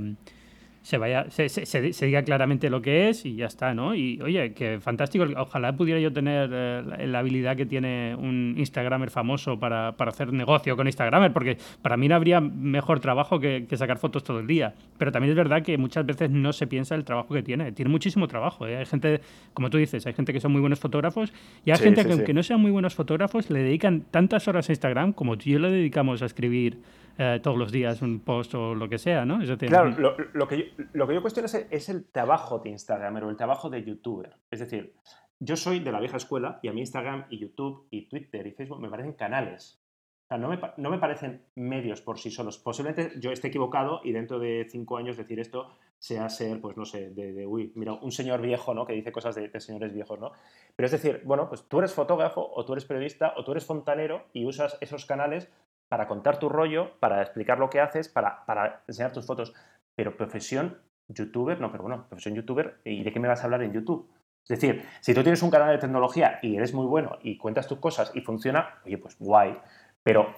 se 0.83 0.99
vaya, 0.99 1.30
se, 1.30 1.49
se, 1.49 2.07
diga 2.07 2.24
claramente 2.24 2.68
lo 2.68 2.83
que 2.83 3.09
es 3.09 3.24
y 3.24 3.37
ya 3.37 3.47
está, 3.47 3.72
¿no? 3.72 3.95
Y 3.95 4.20
oye, 4.20 4.53
que 4.53 4.80
fantástico, 4.80 5.24
ojalá 5.37 5.76
pudiera 5.76 6.01
yo 6.01 6.12
tener 6.12 6.51
eh, 6.53 7.07
la, 7.07 7.20
habilidad 7.20 7.57
que 7.57 7.66
tiene 7.66 8.16
un 8.18 8.57
Instagramer 8.59 9.11
famoso 9.11 9.61
para, 9.61 9.93
para, 9.97 10.11
hacer 10.11 10.33
negocio 10.33 10.76
con 10.76 10.89
Instagramer, 10.89 11.33
porque 11.33 11.57
para 11.83 11.97
mí 11.97 12.09
no 12.09 12.16
habría 12.16 12.41
mejor 12.41 12.99
trabajo 12.99 13.39
que, 13.39 13.66
que, 13.68 13.76
sacar 13.76 13.99
fotos 13.99 14.24
todo 14.24 14.41
el 14.41 14.49
día. 14.49 14.74
Pero 14.99 15.12
también 15.12 15.30
es 15.30 15.37
verdad 15.37 15.62
que 15.62 15.78
muchas 15.78 16.05
veces 16.05 16.30
no 16.30 16.53
se 16.53 16.66
piensa 16.66 16.97
el 16.97 17.05
trabajo 17.05 17.33
que 17.33 17.45
tiene. 17.45 17.70
Tiene 17.70 17.91
muchísimo 17.91 18.26
trabajo. 18.26 18.66
¿eh? 18.66 18.76
Hay 18.76 18.87
gente, 18.87 19.20
como 19.55 19.70
tú 19.70 19.78
dices, 19.78 20.05
hay 20.07 20.14
gente 20.14 20.33
que 20.33 20.41
son 20.41 20.51
muy 20.51 20.61
buenos 20.61 20.80
fotógrafos 20.80 21.33
y 21.64 21.70
hay 21.70 21.78
gente 21.78 22.05
que 22.05 22.12
aunque 22.12 22.35
no 22.35 22.43
sean 22.43 22.61
muy 22.61 22.72
buenos 22.72 22.95
fotógrafos 22.95 23.51
le 23.51 23.61
dedican 23.61 24.03
tantas 24.11 24.49
horas 24.49 24.68
a 24.68 24.72
Instagram 24.72 25.12
como 25.12 25.39
tú 25.39 25.45
y 25.47 25.53
yo 25.53 25.59
le 25.61 25.70
dedicamos 25.70 26.22
a 26.22 26.26
escribir 26.26 26.78
eh, 27.19 27.41
todos 27.43 27.59
los 27.59 27.71
días 27.71 28.01
un 28.03 28.21
post 28.21 28.55
o 28.55 28.75
lo 28.75 28.89
que 28.89 28.99
sea, 28.99 29.25
¿no? 29.25 29.39
claro, 29.59 29.91
lo, 29.91 30.17
lo, 30.33 30.49
que 30.49 30.59
yo, 30.59 30.85
lo 30.93 31.07
que 31.07 31.15
yo 31.15 31.21
cuestiono 31.21 31.47
es, 31.47 31.89
el 31.89 32.05
trabajo 32.07 32.59
de 32.59 32.71
Instagram 32.71 33.17
o 33.17 33.31
el 33.31 33.37
trabajo 33.37 33.69
de 33.69 33.85
youtuber. 33.85 34.35
Es 34.51 34.61
decir, 34.61 34.95
yo 35.39 35.57
soy 35.57 35.81
de 35.81 35.93
la 35.93 36.01
vieja 36.01 36.17
escuela 36.17 36.59
y 36.63 36.69
a 36.69 36.73
mí 36.73 36.81
Instagram 36.81 37.27
y 37.29 37.39
YouTube 37.39 37.87
y 37.91 38.09
Twitter 38.09 38.47
y 38.47 38.53
Facebook 38.53 38.81
me 38.81 38.89
parecen 38.89 39.13
canales. 39.13 39.81
O 40.25 40.29
sea, 40.29 40.39
no 40.39 40.49
me, 40.49 40.59
no 40.79 40.89
me 40.89 40.99
parecen 40.99 41.43
medios 41.57 42.01
por 42.01 42.19
sí 42.19 42.31
solos. 42.31 42.59
Posiblemente 42.59 43.13
yo 43.21 43.31
esté 43.31 43.49
equivocado 43.49 44.01
y 44.05 44.13
dentro 44.13 44.39
de 44.39 44.67
cinco 44.71 44.97
años 44.97 45.17
decir 45.17 45.39
esto 45.39 45.71
sea 45.99 46.29
ser, 46.31 46.61
pues 46.61 46.77
no 46.77 46.85
sé, 46.85 47.11
de, 47.11 47.47
uy, 47.47 47.73
mira, 47.77 47.93
un 47.93 48.11
señor 48.11 48.41
viejo, 48.41 48.75
¿no? 48.75 48.87
Que 48.87 48.95
dice 48.95 49.13
cosas 49.13 49.35
de, 49.35 49.49
de, 49.49 49.61
señores 49.61 49.93
viejos, 49.93 50.19
¿no? 50.19 50.33
Pero 50.75 50.87
es 50.87 50.93
decir, 50.93 51.21
bueno, 51.25 51.49
pues 51.49 51.69
tú 51.69 51.79
eres 51.79 51.93
fotógrafo 51.93 52.51
o 52.55 52.65
tú 52.65 52.73
eres 52.73 52.85
periodista 52.85 53.35
o 53.37 53.45
tú 53.45 53.53
eres 53.53 53.67
fontanero 53.67 54.25
y 54.33 54.45
usas 54.45 54.79
esos 54.81 55.07
canales 55.07 55.49
para 55.93 56.09
contar 56.09 56.38
tu 56.38 56.49
rollo, 56.49 56.99
para 57.01 57.20
explicar 57.20 57.59
lo 57.59 57.68
que 57.68 57.78
haces, 57.78 58.09
para, 58.09 58.47
para 58.47 58.82
enseñar 58.88 59.12
tus 59.12 59.26
fotos. 59.26 59.53
Pero 59.95 60.16
profesión 60.16 60.80
youtuber, 61.07 61.61
no, 61.61 61.70
pero 61.70 61.82
bueno, 61.82 62.07
profesión 62.09 62.34
youtuber, 62.34 62.80
¿y 62.82 63.03
de 63.03 63.12
qué 63.12 63.20
me 63.20 63.28
vas 63.28 63.43
a 63.43 63.45
hablar 63.45 63.62
en 63.62 63.74
YouTube? 63.74 64.11
Es 64.43 64.59
decir, 64.59 64.88
si 65.03 65.12
tú 65.12 65.22
tienes 65.22 65.43
un 65.43 65.51
canal 65.51 65.68
de 65.68 65.76
tecnología 65.76 66.38
y 66.40 66.57
eres 66.57 66.72
muy 66.72 66.86
bueno 66.86 67.18
y 67.22 67.36
cuentas 67.36 67.68
tus 67.68 67.78
cosas 67.78 68.11
y 68.14 68.22
funciona, 68.22 68.80
oye, 68.86 68.97
pues 68.97 69.18
guay. 69.18 69.59
Pero 70.03 70.32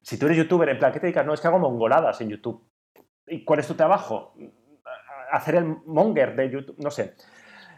si 0.00 0.18
tú 0.18 0.26
eres 0.26 0.38
youtuber, 0.38 0.68
en 0.68 0.80
plan, 0.80 0.90
¿qué 0.90 0.98
te 0.98 1.06
dedicas? 1.06 1.26
No, 1.26 1.32
es 1.32 1.40
que 1.40 1.46
hago 1.46 1.60
mongoladas 1.60 2.20
en 2.20 2.30
YouTube. 2.30 2.68
¿Y 3.28 3.44
cuál 3.44 3.60
es 3.60 3.68
tu 3.68 3.74
trabajo? 3.74 4.34
Hacer 5.30 5.54
el 5.54 5.64
monger 5.86 6.34
de 6.34 6.50
YouTube, 6.50 6.76
no 6.78 6.90
sé. 6.90 7.14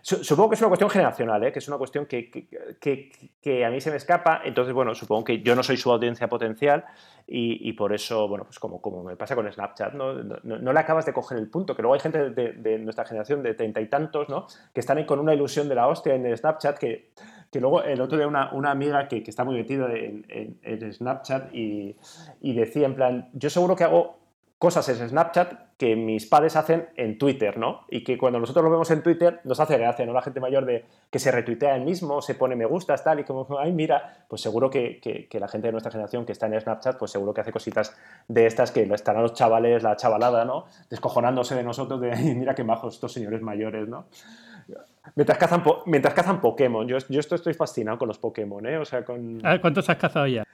Supongo 0.04 0.50
que 0.50 0.56
es 0.56 0.60
una 0.60 0.68
cuestión 0.68 0.90
generacional, 0.90 1.42
¿eh? 1.44 1.50
que 1.50 1.60
es 1.60 1.66
una 1.66 1.78
cuestión 1.78 2.04
que, 2.04 2.30
que, 2.78 3.64
a 3.64 3.70
mí 3.70 3.80
se 3.80 3.90
me 3.90 3.96
escapa. 3.96 4.42
Entonces, 4.44 4.74
bueno, 4.74 4.94
supongo 4.94 5.24
que 5.24 5.40
yo 5.40 5.56
no 5.56 5.62
soy 5.62 5.78
su 5.78 5.90
audiencia 5.90 6.28
potencial 6.28 6.84
y, 7.26 7.72
por 7.72 7.94
eso, 7.94 8.28
bueno, 8.28 8.44
pues 8.44 8.58
como, 8.58 8.82
como 8.82 9.02
me 9.02 9.16
pasa 9.16 9.34
con 9.34 9.50
Snapchat, 9.50 9.94
¿no? 9.94 10.12
No, 10.12 10.72
le 10.74 10.78
acabas 10.78 11.06
de 11.06 11.14
coger 11.14 11.38
el 11.38 11.48
punto. 11.48 11.74
Que 11.74 11.80
luego 11.80 11.94
hay 11.94 12.00
gente 12.00 12.28
de, 12.28 12.78
nuestra 12.80 13.06
generación 13.06 13.42
de 13.42 13.54
treinta 13.54 13.80
y 13.80 13.88
tantos, 13.88 14.28
¿no? 14.28 14.46
Que 14.74 14.80
están 14.80 14.98
ahí 14.98 15.06
con 15.06 15.20
una 15.20 15.32
ilusión 15.32 15.70
de 15.70 15.74
la 15.74 15.88
hostia 15.88 16.14
en 16.14 16.36
Snapchat 16.36 16.76
que, 16.76 17.12
que 17.50 17.58
luego 17.58 17.82
el 17.82 17.98
otro 18.02 18.18
día 18.18 18.26
una, 18.26 18.52
una 18.52 18.72
amiga 18.72 19.08
que, 19.08 19.24
está 19.26 19.42
muy 19.42 19.54
metida 19.54 19.90
en, 19.90 20.26
en, 20.28 20.92
Snapchat 20.92 21.48
y 21.54 21.96
decía 22.42 22.84
en 22.84 22.94
plan, 22.94 23.30
yo 23.32 23.48
seguro 23.48 23.74
que 23.74 23.84
hago 23.84 24.23
cosas 24.58 24.88
en 24.88 25.08
Snapchat 25.08 25.76
que 25.76 25.96
mis 25.96 26.26
padres 26.26 26.56
hacen 26.56 26.88
en 26.96 27.18
Twitter, 27.18 27.58
¿no? 27.58 27.80
Y 27.90 28.04
que 28.04 28.16
cuando 28.16 28.38
nosotros 28.38 28.64
lo 28.64 28.70
vemos 28.70 28.90
en 28.90 29.02
Twitter 29.02 29.40
nos 29.44 29.58
hace 29.60 29.76
gracia, 29.76 30.06
¿no? 30.06 30.12
La 30.12 30.22
gente 30.22 30.40
mayor 30.40 30.64
de 30.64 30.84
que 31.10 31.18
se 31.18 31.32
retuitea 31.32 31.76
él 31.76 31.84
mismo, 31.84 32.22
se 32.22 32.34
pone 32.34 32.54
me 32.54 32.64
gustas, 32.64 33.02
tal, 33.02 33.20
y 33.20 33.24
como, 33.24 33.46
ay, 33.58 33.72
mira, 33.72 34.24
pues 34.28 34.40
seguro 34.40 34.70
que, 34.70 35.00
que, 35.00 35.40
la 35.40 35.48
gente 35.48 35.68
de 35.68 35.72
nuestra 35.72 35.90
generación 35.90 36.24
que 36.24 36.32
está 36.32 36.46
en 36.46 36.60
Snapchat, 36.60 36.96
pues 36.96 37.10
seguro 37.10 37.34
que 37.34 37.40
hace 37.40 37.52
cositas 37.52 37.96
de 38.28 38.46
estas 38.46 38.70
que 38.70 38.82
estarán 38.82 39.22
los 39.22 39.34
chavales, 39.34 39.82
la 39.82 39.96
chavalada, 39.96 40.44
¿no? 40.44 40.66
Descojonándose 40.88 41.56
de 41.56 41.64
nosotros 41.64 42.00
de, 42.00 42.14
mira 42.34 42.54
qué 42.54 42.64
majos 42.64 42.94
estos 42.94 43.12
señores 43.12 43.42
mayores, 43.42 43.88
¿no? 43.88 44.06
Mientras 45.16 45.38
cazan, 45.38 45.62
mientras 45.86 46.14
cazan 46.14 46.40
Pokémon. 46.40 46.86
Yo, 46.88 46.98
yo 47.08 47.20
estoy 47.20 47.54
fascinado 47.54 47.98
con 47.98 48.08
los 48.08 48.18
Pokémon, 48.18 48.66
¿eh? 48.66 48.78
O 48.78 48.84
sea, 48.84 49.04
con... 49.04 49.40
¿Cuántos 49.60 49.88
has 49.88 49.96
cazado 49.96 50.26
ya? 50.26 50.44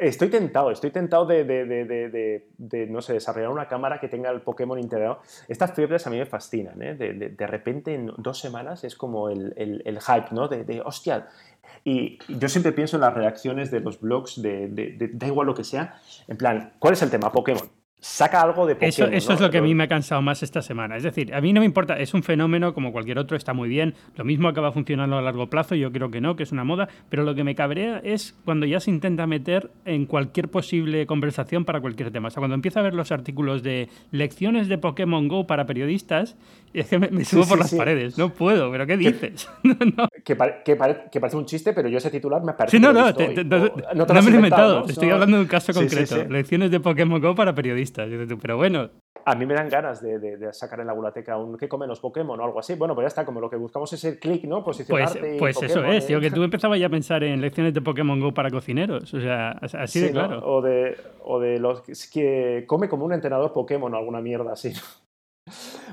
estoy 0.00 0.28
tentado, 0.28 0.72
estoy 0.72 0.90
tentado 0.90 1.24
de, 1.24 1.44
de, 1.44 1.64
de, 1.64 2.48
de, 2.58 2.86
no 2.88 3.00
sé, 3.00 3.12
desarrollar 3.12 3.50
una 3.50 3.68
cámara 3.68 4.00
que 4.00 4.08
tenga 4.08 4.30
el 4.30 4.40
Pokémon 4.40 4.78
integrado. 4.78 5.20
Estas 5.46 5.72
fiebres 5.72 6.04
a 6.06 6.10
mí 6.10 6.18
me 6.18 6.26
fascinan, 6.26 6.82
¿eh? 6.82 6.94
De, 6.94 7.46
repente 7.46 7.94
en 7.94 8.10
dos 8.16 8.38
semanas 8.38 8.82
es 8.82 8.96
como 8.96 9.28
el, 9.28 9.52
el, 9.56 9.82
el 9.84 10.00
hype, 10.00 10.28
¿no? 10.32 10.48
De, 10.48 10.82
hostia. 10.84 11.28
Y 11.84 12.18
yo 12.28 12.48
siempre 12.48 12.72
pienso 12.72 12.96
en 12.96 13.02
las 13.02 13.14
reacciones 13.14 13.70
de 13.70 13.80
los 13.80 14.00
blogs, 14.00 14.40
de, 14.40 14.96
da 15.12 15.26
igual 15.26 15.46
lo 15.46 15.54
que 15.54 15.64
sea, 15.64 16.00
en 16.26 16.36
plan, 16.36 16.72
¿cuál 16.78 16.94
es 16.94 17.02
el 17.02 17.10
tema? 17.10 17.30
Pokémon 17.30 17.68
saca 18.02 18.42
algo 18.42 18.66
de 18.66 18.74
Pokémon. 18.74 19.14
Eso, 19.14 19.32
es 19.32 19.40
lo 19.40 19.48
que 19.48 19.58
a 19.58 19.62
mí 19.62 19.76
me 19.76 19.84
ha 19.84 19.88
cansado 19.88 20.20
más 20.22 20.42
esta 20.42 20.60
semana. 20.60 20.96
Es 20.96 21.04
decir, 21.04 21.32
a 21.32 21.40
mí 21.40 21.52
no 21.52 21.60
me 21.60 21.66
importa, 21.66 21.98
es 21.98 22.12
un 22.14 22.24
fenómeno 22.24 22.74
como 22.74 22.90
cualquier 22.90 23.16
otro, 23.18 23.36
está 23.36 23.54
muy 23.54 23.68
bien. 23.68 23.94
Lo 24.16 24.24
mismo 24.24 24.48
acaba 24.48 24.72
funcionando 24.72 25.16
a 25.16 25.22
largo 25.22 25.48
plazo, 25.48 25.76
yo 25.76 25.92
creo 25.92 26.10
que 26.10 26.20
no, 26.20 26.34
que 26.34 26.42
es 26.42 26.50
una 26.50 26.64
moda. 26.64 26.88
Pero 27.08 27.22
lo 27.22 27.36
que 27.36 27.44
me 27.44 27.54
cabrea 27.54 28.00
es 28.02 28.36
cuando 28.44 28.66
ya 28.66 28.80
se 28.80 28.90
intenta 28.90 29.28
meter 29.28 29.70
en 29.84 30.06
cualquier 30.06 30.48
posible 30.48 31.06
conversación 31.06 31.64
para 31.64 31.80
cualquier 31.80 32.10
tema. 32.10 32.26
O 32.26 32.30
sea, 32.32 32.40
cuando 32.40 32.56
empieza 32.56 32.80
a 32.80 32.82
ver 32.82 32.94
los 32.94 33.12
artículos 33.12 33.62
de 33.62 33.88
lecciones 34.10 34.66
de 34.66 34.78
Pokémon 34.78 35.28
Go 35.28 35.46
para 35.46 35.64
periodistas, 35.64 36.36
es 36.74 36.88
que 36.88 36.98
me, 36.98 37.24
subo 37.24 37.46
por 37.46 37.58
las 37.60 37.72
paredes. 37.72 38.18
No 38.18 38.30
puedo, 38.30 38.72
pero 38.72 38.84
¿qué 38.84 38.96
dices? 38.96 39.48
que, 40.24 40.34
parece 40.34 41.36
un 41.36 41.46
chiste, 41.46 41.72
pero 41.72 41.88
yo 41.88 41.98
ese 41.98 42.10
titular 42.10 42.42
me 42.42 42.54
parece. 42.54 42.78
Sí, 42.78 42.82
no, 42.82 42.92
no, 42.92 43.06
no, 43.06 43.14
te, 43.14 43.44
lo 43.44 44.20
he 44.20 44.34
inventado. 44.34 44.86
Estoy 44.88 45.10
hablando 45.10 45.36
de 45.36 45.42
un 45.44 45.48
caso 45.48 45.72
concreto. 45.72 46.24
Lecciones 46.28 46.72
de 46.72 46.80
Pokémon 46.80 47.20
Go 47.20 47.36
para 47.36 47.54
periodistas 47.54 47.91
pero 48.40 48.56
bueno. 48.56 48.90
A 49.24 49.34
mí 49.36 49.46
me 49.46 49.54
dan 49.54 49.68
ganas 49.68 50.02
de, 50.02 50.52
sacar 50.52 50.80
en 50.80 50.86
la 50.86 50.92
bulateca 50.92 51.38
un 51.38 51.56
¿qué 51.56 51.68
comen 51.68 51.88
los 51.88 52.00
Pokémon 52.00 52.38
o 52.40 52.44
algo 52.44 52.58
así? 52.58 52.74
Bueno, 52.74 52.94
pues 52.94 53.04
ya 53.04 53.08
está, 53.08 53.24
como 53.24 53.40
lo 53.40 53.48
que 53.48 53.56
buscamos 53.56 53.92
es 53.92 54.04
el 54.04 54.18
clic, 54.18 54.44
¿no? 54.44 54.64
Posicionarte. 54.64 55.36
Pues, 55.38 55.56
pues 55.58 55.70
eso 55.70 55.84
es, 55.84 56.06
tío, 56.06 56.20
que 56.20 56.30
tú 56.30 56.42
empezabas 56.44 56.80
ya 56.80 56.86
a 56.86 56.90
pensar 56.90 57.22
en 57.22 57.40
lecciones 57.40 57.72
de 57.72 57.80
Pokémon 57.80 58.18
Go 58.18 58.34
para 58.34 58.50
cocineros. 58.50 59.14
O 59.14 59.20
sea, 59.20 59.50
así 59.50 60.00
de 60.00 60.10
claro. 60.10 60.40
O, 60.44 60.60
de, 60.60 60.96
o 61.22 61.38
de 61.38 61.60
los 61.60 61.82
que 62.12 62.64
come 62.66 62.88
como 62.88 63.04
un 63.04 63.12
entrenador 63.12 63.52
Pokémon 63.52 63.92
o 63.94 63.96
alguna 63.96 64.20
mierda 64.20 64.52
así. 64.52 64.72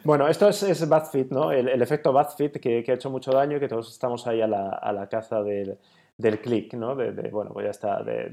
Bueno, 0.03 0.27
esto 0.27 0.47
es, 0.47 0.63
es 0.63 0.87
BadFit, 0.87 1.31
¿no? 1.31 1.51
El, 1.51 1.81
efecto 1.81 2.13
BadFit 2.13 2.57
que, 2.57 2.83
que, 2.83 2.91
ha 2.91 2.95
hecho 2.95 3.09
mucho 3.09 3.31
daño 3.31 3.57
y 3.57 3.59
que 3.59 3.67
todos 3.67 3.91
estamos 3.91 4.25
ahí 4.27 4.41
a 4.41 4.47
la, 4.47 4.69
a 4.69 4.93
la 4.93 5.09
caza 5.09 5.41
del, 5.41 5.77
del 6.19 6.39
click, 6.39 6.73
¿no? 6.73 6.95
De, 6.95 7.11
bueno, 7.31 7.51
pues 7.53 7.63
ya 7.63 7.71
está. 7.71 8.03
De, 8.03 8.29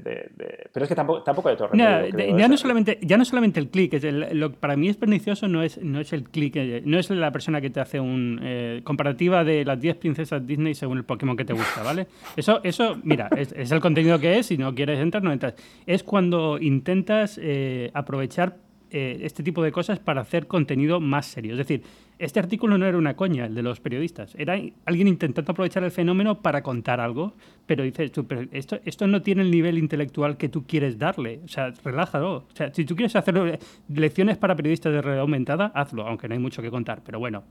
pero 0.73 0.83
es 0.83 0.89
que 0.89 0.95
tampoco, 0.95 1.23
tampoco 1.23 1.47
hay 1.47 1.55
otro 1.55 1.69
ya, 1.73 2.47
no 2.49 2.57
solamente, 2.57 2.99
ya 3.01 3.17
no 3.17 3.23
solamente 3.23 3.61
el 3.61 3.69
click, 3.69 4.03
lo, 4.03 4.51
para 4.51 4.75
mí 4.75 4.89
es 4.89 4.97
pernicioso 4.97 5.47
no 5.47 5.63
es, 5.63 5.81
no 5.81 6.01
es 6.01 6.11
el 6.11 6.25
click, 6.25 6.57
eh, 6.57 6.81
no 6.85 6.99
es 6.99 7.09
la 7.09 7.31
persona 7.31 7.61
que 7.61 7.69
te 7.69 7.79
hace 7.79 8.01
un 8.01 8.41
eh, 8.43 8.81
comparativa 8.83 9.45
de 9.45 9.63
las 9.63 9.79
10 9.79 9.95
princesas 9.97 10.45
Disney 10.45 10.75
según 10.75 10.97
el 10.97 11.05
Pokémon 11.05 11.37
que 11.37 11.45
te 11.45 11.53
gusta, 11.53 11.81
¿vale? 11.81 12.07
Eso, 12.35 12.59
eso 12.61 12.97
mira, 13.03 13.29
es, 13.37 13.71
el 13.71 13.79
contenido 13.79 14.19
que 14.19 14.37
es, 14.37 14.47
si 14.47 14.57
no 14.57 14.75
quieres 14.75 14.99
entrar, 14.99 15.23
no 15.23 15.31
entras. 15.31 15.55
Es 15.85 16.03
cuando 16.03 16.59
intentas 16.59 17.39
eh, 17.41 17.89
aprovechar 17.93 18.57
este 18.89 19.43
tipo 19.43 19.61
de 19.63 19.71
cosas 19.73 19.99
para 19.99 20.21
hacer 20.21 20.47
contenido 20.47 21.01
más 21.01 21.25
serio. 21.25 21.51
Es 21.51 21.57
decir, 21.57 21.83
este 22.19 22.39
artículo 22.39 22.77
no 22.77 22.85
era 22.85 22.97
una 22.97 23.15
coña, 23.15 23.45
el 23.45 23.55
de 23.55 23.61
los 23.61 23.79
periodistas. 23.79 24.33
Era 24.35 24.59
alguien 24.85 25.07
intentando 25.07 25.51
aprovechar 25.51 25.83
el 25.83 25.91
fenómeno 25.91 26.41
para 26.41 26.63
contar 26.63 26.99
algo, 26.99 27.33
pero 27.65 27.83
dices 27.83 28.11
esto, 28.51 28.79
esto 28.85 29.07
no 29.07 29.21
tiene 29.21 29.43
el 29.43 29.51
nivel 29.51 29.77
intelectual 29.77 30.37
que 30.37 30.49
tú 30.49 30.65
quieres 30.65 30.97
darle. 30.97 31.41
O 31.45 31.47
sea, 31.47 31.73
relájalo. 31.83 32.35
O 32.37 32.55
sea, 32.55 32.73
si 32.73 32.85
tú 32.85 32.95
quieres 32.95 33.15
hacer 33.15 33.59
lecciones 33.89 34.37
para 34.37 34.55
periodistas 34.55 34.93
de 34.93 35.01
realidad 35.01 35.21
aumentada, 35.21 35.71
hazlo, 35.75 36.07
aunque 36.07 36.27
no 36.27 36.33
hay 36.33 36.39
mucho 36.39 36.61
que 36.61 36.71
contar. 36.71 37.01
Pero 37.05 37.19
bueno, 37.19 37.43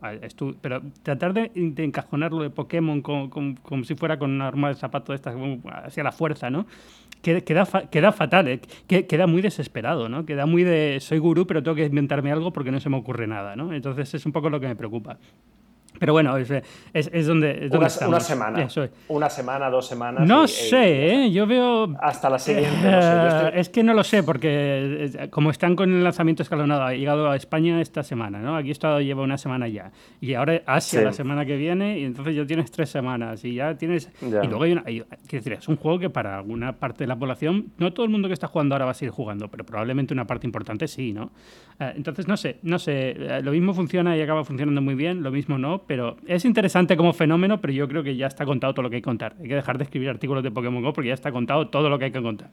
pero 0.60 0.82
tratar 1.02 1.32
de, 1.32 1.50
encajonarlo 1.54 2.42
de 2.42 2.50
Pokémon 2.50 3.02
como, 3.02 3.30
como, 3.30 3.84
si 3.84 3.94
fuera 3.94 4.18
con 4.18 4.30
una 4.30 4.48
arma 4.48 4.68
de 4.68 4.74
zapato 4.74 5.12
de 5.12 5.16
estas, 5.16 5.34
hacia 5.84 6.02
la 6.02 6.12
fuerza, 6.12 6.50
¿no? 6.50 6.66
Queda, 7.22 7.40
queda, 7.40 8.12
fatal, 8.12 8.46
¿eh? 8.46 8.60
queda 8.86 9.26
muy 9.26 9.42
desesperado, 9.42 10.08
¿no? 10.08 10.24
Queda 10.24 10.46
muy 10.46 10.62
de 10.62 10.98
soy 11.00 11.18
gurú, 11.18 11.44
pero 11.44 11.60
tengo 11.60 11.74
que 11.74 11.84
inventarme 11.84 12.30
algo 12.30 12.52
porque 12.52 12.70
no 12.70 12.78
se 12.78 12.88
me 12.88 12.96
ocurre 12.96 13.26
nada, 13.26 13.56
¿no? 13.56 13.72
Entonces 13.72 14.14
es 14.14 14.26
un 14.26 14.32
poco 14.32 14.48
lo 14.48 14.55
que 14.60 14.68
me 14.68 14.76
preocupa. 14.76 15.18
Pero 15.98 16.12
bueno, 16.12 16.36
es, 16.36 16.50
es, 16.92 17.26
donde, 17.26 17.68
una, 17.72 17.88
semana. 18.20 18.68
Una 19.08 19.30
semana, 19.30 19.70
dos 19.70 19.86
semanas. 19.86 20.26
No 20.26 20.46
sé, 20.46 21.24
¿eh? 21.24 21.30
yo 21.30 21.46
veo. 21.46 21.94
Hasta 22.00 22.30
la 22.30 22.38
siguiente. 22.38 22.70
Eh, 22.84 23.50
es 23.54 23.68
que 23.68 23.82
no 23.82 23.94
lo 23.94 24.04
sé, 24.04 24.22
porque 24.22 25.10
eh, 25.14 25.28
como 25.30 25.50
están 25.50 25.76
con 25.76 25.92
el 25.92 26.04
lanzamiento 26.04 26.42
escalonado, 26.42 26.82
ha 26.82 26.94
llegado 26.94 27.30
a 27.30 27.36
España 27.36 27.80
esta 27.80 28.02
semana, 28.02 28.38
¿no? 28.38 28.56
Aquí 28.56 28.68
he 28.68 28.72
estado, 28.72 29.00
lleva 29.00 29.22
una 29.22 29.38
semana 29.38 29.68
ya. 29.68 29.92
Y 30.20 30.34
ahora 30.34 30.62
Asia 30.66 31.02
la 31.02 31.12
semana 31.12 31.44
que 31.44 31.56
viene, 31.56 31.98
y 31.98 32.04
entonces 32.04 32.34
ya 32.34 32.46
tienes 32.46 32.70
tres 32.70 32.90
semanas. 32.90 33.44
Y 33.44 33.54
ya 33.54 33.76
tienes. 33.76 34.10
Y 34.20 34.46
luego 34.46 34.64
hay 34.64 34.72
una. 34.72 34.82
quiero 34.82 35.06
decir, 35.30 35.52
es 35.54 35.68
un 35.68 35.76
juego 35.76 35.98
que 35.98 36.10
para 36.10 36.36
alguna 36.36 36.72
parte 36.78 37.04
de 37.04 37.08
la 37.08 37.16
población, 37.16 37.72
no 37.78 37.92
todo 37.92 38.04
el 38.04 38.12
mundo 38.12 38.28
que 38.28 38.34
está 38.34 38.48
jugando 38.48 38.74
ahora 38.74 38.84
va 38.84 38.90
a 38.92 38.94
seguir 38.94 39.12
jugando, 39.12 39.48
pero 39.48 39.64
probablemente 39.64 40.12
una 40.12 40.26
parte 40.26 40.46
importante 40.46 40.88
sí, 40.88 41.12
¿no? 41.12 41.30
entonces, 41.78 42.26
no 42.26 42.38
sé, 42.38 42.58
no 42.62 42.78
sé. 42.78 43.14
Lo 43.42 43.52
mismo 43.52 43.74
funciona 43.74 44.16
y 44.16 44.22
acaba 44.22 44.44
funcionando 44.44 44.80
muy 44.80 44.94
bien, 44.94 45.22
lo 45.22 45.30
mismo 45.30 45.58
no 45.58 45.82
pero 45.86 46.16
es 46.26 46.44
interesante 46.44 46.96
como 46.96 47.12
fenómeno, 47.12 47.60
pero 47.60 47.72
yo 47.72 47.88
creo 47.88 48.02
que 48.02 48.16
ya 48.16 48.26
está 48.26 48.44
contado 48.44 48.74
todo 48.74 48.82
lo 48.82 48.90
que 48.90 48.96
hay 48.96 49.02
que 49.02 49.06
contar. 49.06 49.34
Hay 49.40 49.48
que 49.48 49.54
dejar 49.54 49.78
de 49.78 49.84
escribir 49.84 50.08
artículos 50.08 50.42
de 50.42 50.50
Pokémon 50.50 50.82
Go 50.82 50.92
porque 50.92 51.08
ya 51.08 51.14
está 51.14 51.32
contado 51.32 51.68
todo 51.68 51.88
lo 51.88 51.98
que 51.98 52.06
hay 52.06 52.12
que 52.12 52.22
contar. 52.22 52.50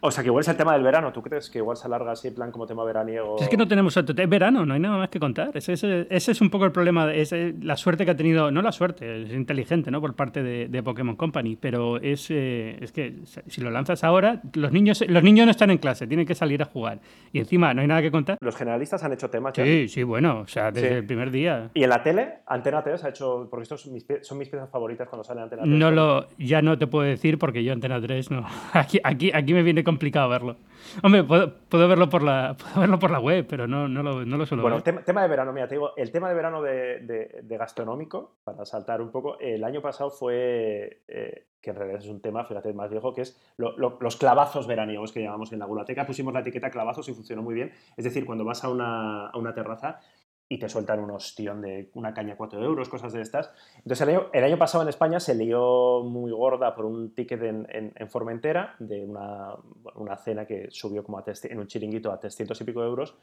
O 0.00 0.10
sea, 0.10 0.22
que 0.22 0.28
igual 0.28 0.42
es 0.42 0.48
el 0.48 0.56
tema 0.56 0.74
del 0.74 0.82
verano. 0.82 1.12
¿Tú 1.12 1.22
crees 1.22 1.50
que 1.50 1.58
igual 1.58 1.76
se 1.76 1.86
alarga 1.86 2.12
así, 2.12 2.28
en 2.28 2.34
plan 2.34 2.52
como 2.52 2.66
tema 2.66 2.84
veraniego? 2.84 3.36
Es 3.40 3.48
que 3.48 3.56
no 3.56 3.66
tenemos. 3.66 3.96
Es 3.96 4.28
verano, 4.28 4.64
no 4.64 4.74
hay 4.74 4.80
nada 4.80 4.96
más 4.96 5.08
que 5.08 5.18
contar. 5.18 5.50
Ese, 5.54 6.06
es 6.10 6.40
un 6.40 6.50
poco 6.50 6.64
el 6.64 6.72
problema. 6.72 7.12
Es 7.12 7.34
la 7.60 7.76
suerte 7.76 8.04
que 8.04 8.12
ha 8.12 8.16
tenido. 8.16 8.50
No 8.50 8.62
la 8.62 8.70
suerte, 8.70 9.22
es 9.22 9.32
inteligente, 9.32 9.90
¿no? 9.90 10.00
Por 10.00 10.14
parte 10.14 10.42
de, 10.42 10.82
Pokémon 10.82 11.16
Company. 11.16 11.56
Pero 11.56 11.96
es, 11.96 12.30
eh, 12.30 12.78
es 12.80 12.92
que 12.92 13.16
si 13.24 13.60
lo 13.60 13.70
lanzas 13.70 14.04
ahora, 14.04 14.40
los 14.54 14.72
niños, 14.72 15.04
los 15.08 15.22
niños 15.22 15.46
no 15.46 15.50
están 15.50 15.70
en 15.70 15.78
clase, 15.78 16.06
tienen 16.06 16.26
que 16.26 16.34
salir 16.34 16.62
a 16.62 16.66
jugar. 16.66 17.00
Y 17.32 17.40
encima 17.40 17.74
no 17.74 17.80
hay 17.80 17.88
nada 17.88 18.00
que 18.00 18.12
contar. 18.12 18.38
Los 18.40 18.56
generalistas 18.56 19.02
han 19.02 19.12
hecho 19.12 19.28
temas. 19.28 19.52
Sí, 19.56 19.88
sí, 19.88 20.02
bueno. 20.04 20.40
O 20.40 20.46
sea, 20.46 20.70
desde 20.70 20.98
el 20.98 21.06
primer 21.06 21.30
día. 21.32 21.70
¿Y 21.74 21.82
en 21.82 21.90
la 21.90 22.02
tele? 22.02 22.34
Antena 22.46 22.82
3 22.82 23.02
ha 23.04 23.08
hecho. 23.08 23.48
Porque 23.50 23.64
estos 23.64 23.82
son 23.82 23.92
mis, 23.92 24.06
son 24.22 24.38
mis 24.38 24.48
piezas 24.48 24.70
favoritas 24.70 25.08
cuando 25.08 25.24
sale 25.24 25.40
Antena 25.40 25.62
3. 25.62 25.74
No 25.74 25.90
lo, 25.90 26.28
ya 26.38 26.62
no 26.62 26.78
te 26.78 26.86
puedo 26.86 27.04
decir 27.04 27.38
porque 27.38 27.64
yo 27.64 27.72
Antena 27.72 28.00
3 28.00 28.30
no. 28.30 28.46
Aquí, 28.72 29.00
aquí, 29.02 29.32
aquí 29.34 29.52
me 29.54 29.62
viene 29.62 29.82
complicado 29.88 30.28
verlo. 30.28 30.56
Hombre, 31.02 31.24
puedo, 31.24 31.88
verlo 31.88 32.08
por 32.08 32.22
la, 32.22 32.56
verlo 32.76 32.98
por 32.98 33.10
la 33.10 33.20
web, 33.20 33.46
pero 33.48 33.66
no, 33.66 33.88
no, 33.88 34.02
lo, 34.02 34.24
no 34.24 34.36
lo 34.36 34.46
suelo 34.46 34.62
bueno, 34.62 34.82
tema, 34.82 35.22
de 35.22 35.28
verano, 35.28 35.52
mira, 35.52 35.66
te 35.66 35.74
digo, 35.74 35.92
el 35.96 36.12
tema 36.12 36.28
de 36.28 36.34
verano 36.34 36.62
de, 36.62 37.56
gastronómico, 37.58 38.36
para 38.44 38.64
saltar 38.64 39.00
un 39.00 39.10
poco, 39.10 39.38
el 39.40 39.64
año 39.64 39.80
pasado 39.80 40.10
fue, 40.10 41.02
eh, 41.08 41.46
que 41.60 41.70
en 41.70 41.76
realidad 41.76 42.00
es 42.00 42.08
un 42.08 42.20
tema, 42.20 42.44
fíjate, 42.44 42.72
más 42.74 42.90
viejo, 42.90 43.14
que 43.14 43.22
es 43.22 43.40
los 43.56 44.16
clavazos 44.16 44.66
veraniegos 44.66 45.12
que 45.12 45.22
llamamos 45.22 45.52
en 45.52 45.58
la 45.58 45.66
gulateca. 45.66 46.06
Pusimos 46.06 46.32
la 46.32 46.40
etiqueta 46.40 46.70
clavazos 46.70 47.08
y 47.08 47.14
funcionó 47.14 47.42
muy 47.42 47.54
bien. 47.54 47.72
Es 47.96 48.04
decir, 48.04 48.24
cuando 48.26 48.44
vas 48.44 48.62
a 48.62 48.68
una, 48.68 49.28
a 49.28 49.38
una 49.38 49.54
terraza 49.54 50.00
y 50.48 50.58
te 50.58 50.68
sueltan 50.68 51.00
un 51.00 51.10
ostión 51.10 51.60
de 51.60 51.90
una 51.94 52.14
caña 52.14 52.36
4 52.36 52.62
euros, 52.64 52.88
cosas 52.88 53.12
de 53.12 53.20
estas. 53.20 53.50
Entonces, 53.76 54.00
el 54.00 54.08
año, 54.08 54.26
el 54.32 54.44
año 54.44 54.58
pasado 54.58 54.82
en 54.82 54.88
España 54.88 55.20
se 55.20 55.34
lió 55.34 56.02
muy 56.02 56.32
gorda 56.32 56.74
por 56.74 56.86
un 56.86 57.14
ticket 57.14 57.42
en, 57.42 57.66
en, 57.94 58.08
Formentera 58.08 58.74
de 58.78 59.04
una, 59.04 59.54
una, 59.94 60.16
cena 60.16 60.46
que 60.46 60.68
subió 60.70 61.04
como 61.04 61.18
a 61.18 61.24
en 61.26 61.58
un 61.58 61.66
chiringuito 61.66 62.10
a 62.10 62.18
300 62.18 62.58
y 62.60 62.64
pico 62.64 62.82
euros. 62.82 63.14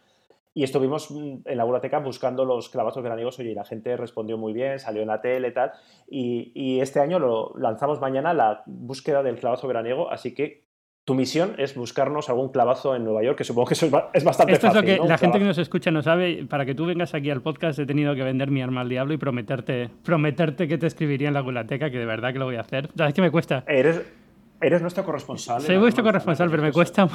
Y 0.53 0.63
estuvimos 0.63 1.11
en 1.11 1.43
la 1.45 1.65
biblioteca 1.65 1.99
buscando 1.99 2.45
los 2.45 2.69
clavazos 2.69 3.03
veraniegos, 3.03 3.39
oye, 3.39 3.51
y 3.51 3.55
la 3.55 3.65
gente 3.65 3.97
respondió 3.97 4.37
muy 4.37 4.53
bien, 4.53 4.79
salió 4.79 5.01
en 5.01 5.07
la 5.07 5.19
tele 5.19 5.51
tal. 5.51 5.73
Y, 6.07 6.51
y 6.53 6.79
este 6.79 6.99
año 6.99 7.19
lo 7.19 7.53
lanzamos 7.57 7.99
mañana 7.99 8.33
la 8.33 8.63
búsqueda 8.67 9.21
del 9.21 9.37
clavazo 9.37 9.67
veraniego, 9.67 10.09
así 10.11 10.33
que 10.33 10.64
tu 11.05 11.13
misión 11.13 11.53
es 11.59 11.75
buscarnos 11.75 12.29
algún 12.29 12.49
clavazo 12.49 12.95
en 12.95 13.03
Nueva 13.03 13.21
York, 13.23 13.37
que 13.37 13.43
supongo 13.43 13.67
que 13.67 13.75
eso 13.75 13.85
es, 13.85 14.23
bastante 14.23 14.53
Esto 14.53 14.67
fácil. 14.67 14.79
Esto 14.79 14.93
es 14.93 14.99
lo 14.99 15.05
que 15.05 15.07
la 15.07 15.17
gente 15.19 15.37
que 15.37 15.45
nos 15.45 15.57
escucha 15.59 15.91
no 15.91 16.01
sabe. 16.01 16.45
Para 16.49 16.65
que 16.65 16.73
tú 16.73 16.87
vengas 16.87 17.13
aquí 17.13 17.29
al 17.29 17.41
podcast 17.41 17.77
he 17.77 17.85
tenido 17.85 18.15
que 18.15 18.23
vender 18.23 18.49
mi 18.49 18.63
arma 18.63 18.81
al 18.81 18.89
diablo 18.89 19.13
y 19.13 19.17
prometerte, 19.17 19.91
prometerte 20.03 20.67
que 20.67 20.79
te 20.79 20.87
escribiría 20.87 21.27
en 21.27 21.35
la 21.35 21.41
gulateca, 21.41 21.91
que 21.91 21.99
de 21.99 22.07
verdad 22.07 22.33
que 22.33 22.39
lo 22.39 22.45
voy 22.45 22.55
a 22.55 22.61
hacer. 22.61 22.89
¿Sabes 22.97 23.13
qué 23.13 23.21
me 23.21 23.29
cuesta? 23.29 23.63
Eres, 23.67 24.01
Eres 24.61 24.81
nuestro 24.81 25.03
corresponsal. 25.03 25.61
Soy 25.61 25.77
vuestro 25.77 26.03
corresponsal, 26.03 26.49
pero 26.49 26.63
me 26.63 26.71
cuesta. 26.71 27.07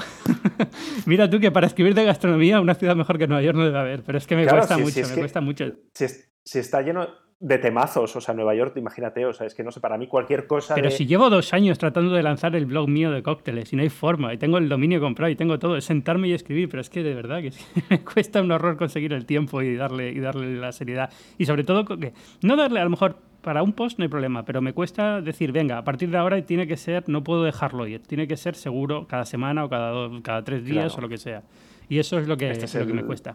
Mira 1.07 1.29
tú 1.29 1.41
que 1.41 1.51
para 1.51 1.67
escribir 1.67 1.95
de 1.95 2.05
gastronomía, 2.05 2.61
una 2.61 2.75
ciudad 2.75 2.95
mejor 2.95 3.19
que 3.19 3.27
Nueva 3.27 3.43
York 3.43 3.57
no 3.57 3.65
debe 3.65 3.79
haber, 3.79 4.03
pero 4.03 4.19
es 4.19 4.27
que 4.27 4.37
me 4.37 4.47
cuesta 4.47 4.77
mucho, 4.79 5.01
me 5.09 5.15
cuesta 5.17 5.41
mucho. 5.41 5.65
si 5.93 6.59
está 6.59 6.83
lleno 6.83 7.09
de 7.41 7.57
temazos, 7.57 8.15
o 8.15 8.21
sea, 8.21 8.35
Nueva 8.35 8.55
York, 8.55 8.77
imagínate, 8.77 9.25
o 9.25 9.33
sea, 9.33 9.47
es 9.47 9.55
que 9.55 9.65
no 9.65 9.73
sé, 9.73 9.81
para 9.81 9.97
mí 9.97 10.07
cualquier 10.07 10.47
cosa. 10.47 10.75
Pero 10.75 10.91
si 10.91 11.07
llevo 11.07 11.31
dos 11.31 11.55
años 11.55 11.79
tratando 11.79 12.15
de 12.15 12.23
lanzar 12.23 12.55
el 12.55 12.67
blog 12.67 12.87
mío 12.87 13.11
de 13.11 13.23
cócteles 13.23 13.73
y 13.73 13.77
no 13.77 13.83
hay 13.83 13.89
forma, 13.89 14.35
y 14.35 14.37
tengo 14.37 14.59
el 14.59 14.69
dominio 14.69 15.01
comprado 15.01 15.33
y 15.33 15.37
tengo 15.37 15.59
todo, 15.59 15.79
es 15.79 15.87
sentarme 15.87 16.29
y 16.29 16.35
escribir, 16.35 16.69
pero 16.69 16.83
es 16.83 16.91
que 16.91 17.03
de 17.03 17.15
verdad 17.15 17.41
que 17.41 17.53
me 17.91 18.05
cuesta 18.05 18.43
un 18.43 18.53
horror 18.53 18.77
conseguir 18.77 19.15
el 19.15 19.25
tiempo 19.25 19.63
y 19.63 19.75
darle, 19.75 20.11
y 20.11 20.21
darle 20.21 20.55
la 20.57 20.71
seriedad. 20.73 21.11
Y 21.39 21.47
sobre 21.47 21.65
todo, 21.65 21.87
que 21.87 22.13
no 22.43 22.57
darle, 22.57 22.81
a 22.81 22.85
lo 22.85 22.91
mejor 22.91 23.17
para 23.43 23.63
un 23.63 23.73
post 23.73 23.99
no 23.99 24.03
hay 24.03 24.09
problema, 24.09 24.45
pero 24.45 24.61
me 24.61 24.73
cuesta 24.73 25.21
decir, 25.21 25.53
venga, 25.53 25.79
a 25.79 25.85
partir 25.85 26.11
de 26.11 26.19
ahora 26.19 26.41
tiene 26.43 26.67
que 26.67 26.77
ser, 26.77 27.09
no 27.09 27.25
puedo 27.25 27.43
dejarlo 27.45 27.87
ir, 27.87 28.03
tiene 28.03 28.27
que 28.29 28.37
ser 28.37 28.55
seguro 28.55 29.07
cada 29.07 29.25
semana 29.25 29.65
o 29.65 29.69
cada, 29.69 30.09
cada 30.23 30.45
tres 30.45 30.65
días 30.65 30.97
o 30.97 31.01
lo 31.01 31.09
que 31.09 31.19
sea. 31.19 31.43
Y 31.89 31.99
eso 31.99 32.19
es 32.19 32.29
lo 32.29 32.37
que, 32.37 32.51
este 32.51 32.67
es 32.67 32.75
lo 32.75 32.87
que 32.87 32.95
me 32.95 33.05
cuesta 33.05 33.35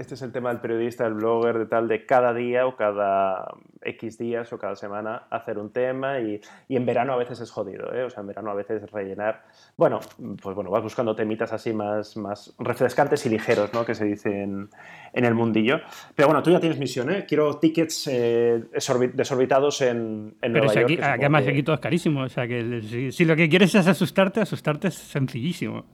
este 0.00 0.14
es 0.14 0.22
el 0.22 0.32
tema 0.32 0.48
del 0.48 0.60
periodista, 0.60 1.04
del 1.04 1.12
blogger, 1.12 1.58
de 1.58 1.66
tal, 1.66 1.86
de 1.86 2.06
cada 2.06 2.32
día 2.32 2.66
o 2.66 2.74
cada 2.74 3.54
X 3.82 4.16
días 4.16 4.50
o 4.52 4.58
cada 4.58 4.74
semana 4.74 5.24
hacer 5.28 5.58
un 5.58 5.70
tema 5.70 6.20
y, 6.20 6.40
en 6.70 6.86
verano 6.86 7.12
a 7.12 7.16
veces 7.16 7.38
es 7.40 7.50
jodido, 7.50 7.92
¿eh? 7.94 8.04
o 8.04 8.10
sea, 8.10 8.22
en 8.22 8.28
verano 8.28 8.50
a 8.50 8.54
veces 8.54 8.90
rellenar, 8.90 9.42
bueno, 9.76 10.00
pues 10.40 10.56
bueno, 10.56 10.70
vas 10.70 10.82
buscando 10.82 11.14
temitas 11.14 11.52
así 11.52 11.74
más, 11.74 12.16
más 12.16 12.54
refrescantes 12.58 13.26
y 13.26 13.28
ligeros, 13.28 13.74
¿no? 13.74 13.84
Que 13.84 13.94
se 13.94 14.06
dice 14.06 14.42
en, 14.42 14.70
el 15.12 15.34
mundillo. 15.34 15.80
Pero 16.14 16.28
bueno, 16.28 16.42
tú 16.42 16.50
ya 16.50 16.60
tienes 16.60 16.78
misión, 16.78 17.10
¿eh? 17.10 17.26
Quiero 17.28 17.58
tickets 17.58 18.08
eh, 18.10 18.64
desorbitados 18.72 19.82
en, 19.82 20.34
en 20.40 20.52
Pero 20.52 20.64
Nueva 20.64 20.80
York. 20.80 21.00
además 21.02 21.46
aquí 21.46 21.62
todo 21.62 21.74
es 21.74 21.80
carísimo, 21.80 22.22
o 22.22 22.28
sea, 22.30 22.48
que 22.48 23.10
si, 23.12 23.24
lo 23.26 23.36
que 23.36 23.50
quieres 23.50 23.74
es 23.74 23.86
asustarte, 23.86 24.40
asustarte 24.40 24.88
es 24.88 24.94
sencillísimo. 24.94 25.84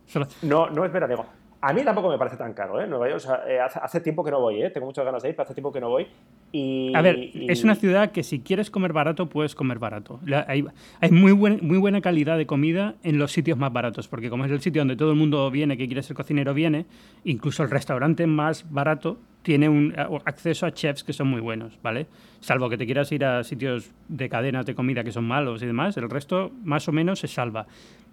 No, 0.43 0.71
no 0.71 0.85
es 0.85 0.93
veraniego. 0.93 1.27
A 1.67 1.73
mí 1.73 1.83
tampoco 1.83 2.09
me 2.09 2.17
parece 2.17 2.37
tan 2.37 2.55
caro, 2.55 2.81
¿eh? 2.81 2.87
Nueva 2.87 3.11
York, 3.11 3.25
eh, 3.49 3.59
hace, 3.59 4.01
tiempo 4.01 4.23
que 4.23 4.31
no 4.31 4.39
voy, 4.41 4.63
¿eh? 4.63 4.71
Tengo 4.71 4.87
muchas 4.87 5.05
ganas 5.05 5.21
de 5.25 5.31
ir, 5.31 5.35
pero 5.35 5.47
hace 5.47 5.55
tiempo 5.55 5.73
que 5.73 5.81
no 5.81 5.89
voy. 5.89 6.07
Y, 6.53 6.95
a 6.95 7.03
ver, 7.03 7.33
es 7.35 7.65
una 7.65 7.75
ciudad 7.75 8.13
que 8.13 8.23
si 8.23 8.39
quieres 8.39 8.71
comer 8.71 8.93
barato, 8.93 9.29
puedes 9.29 9.57
comer 9.57 9.81
barato. 9.81 10.21
Hay, 10.47 10.65
hay 11.01 11.11
muy, 11.11 11.33
buen, 11.33 11.59
muy 11.63 11.79
buena 11.79 12.01
calidad 12.01 12.39
de 12.39 12.47
comida 12.47 12.95
en 13.03 13.19
los 13.19 13.33
sitios 13.33 13.59
más 13.59 13.73
baratos, 13.73 14.07
porque 14.07 14.31
como 14.31 14.45
es 14.45 14.53
el 14.53 14.61
sitio 14.61 14.83
donde 14.83 14.95
todo 14.95 15.11
el 15.11 15.17
mundo 15.17 15.51
viene, 15.51 15.77
que 15.77 15.87
quiere 15.87 16.05
ser 16.05 16.15
cocinero, 16.15 16.55
viene, 16.55 16.87
incluso 17.25 17.65
el 17.65 17.71
restaurante 17.71 18.29
más 18.29 18.65
barato 18.71 19.19
tiene 19.43 19.69
un 19.69 19.93
acceso 20.25 20.67
a 20.67 20.73
chefs 20.73 21.03
que 21.03 21.13
son 21.13 21.27
muy 21.27 21.41
buenos, 21.41 21.79
¿vale? 21.83 22.07
Salvo 22.41 22.69
que 22.69 22.77
te 22.77 22.87
quieras 22.87 23.11
ir 23.11 23.25
a 23.25 23.43
sitios 23.43 23.91
de 24.07 24.29
cadenas 24.29 24.67
de 24.67 24.77
comida 24.77 25.03
que 25.03 25.11
son 25.11 25.25
malos 25.25 25.63
y 25.63 25.67
demás, 25.67 25.97
el 25.97 26.09
resto 26.11 26.53
más 26.63 26.89
o 26.89 26.93
menos 26.93 27.19
se 27.19 27.29
salva. 27.29 27.67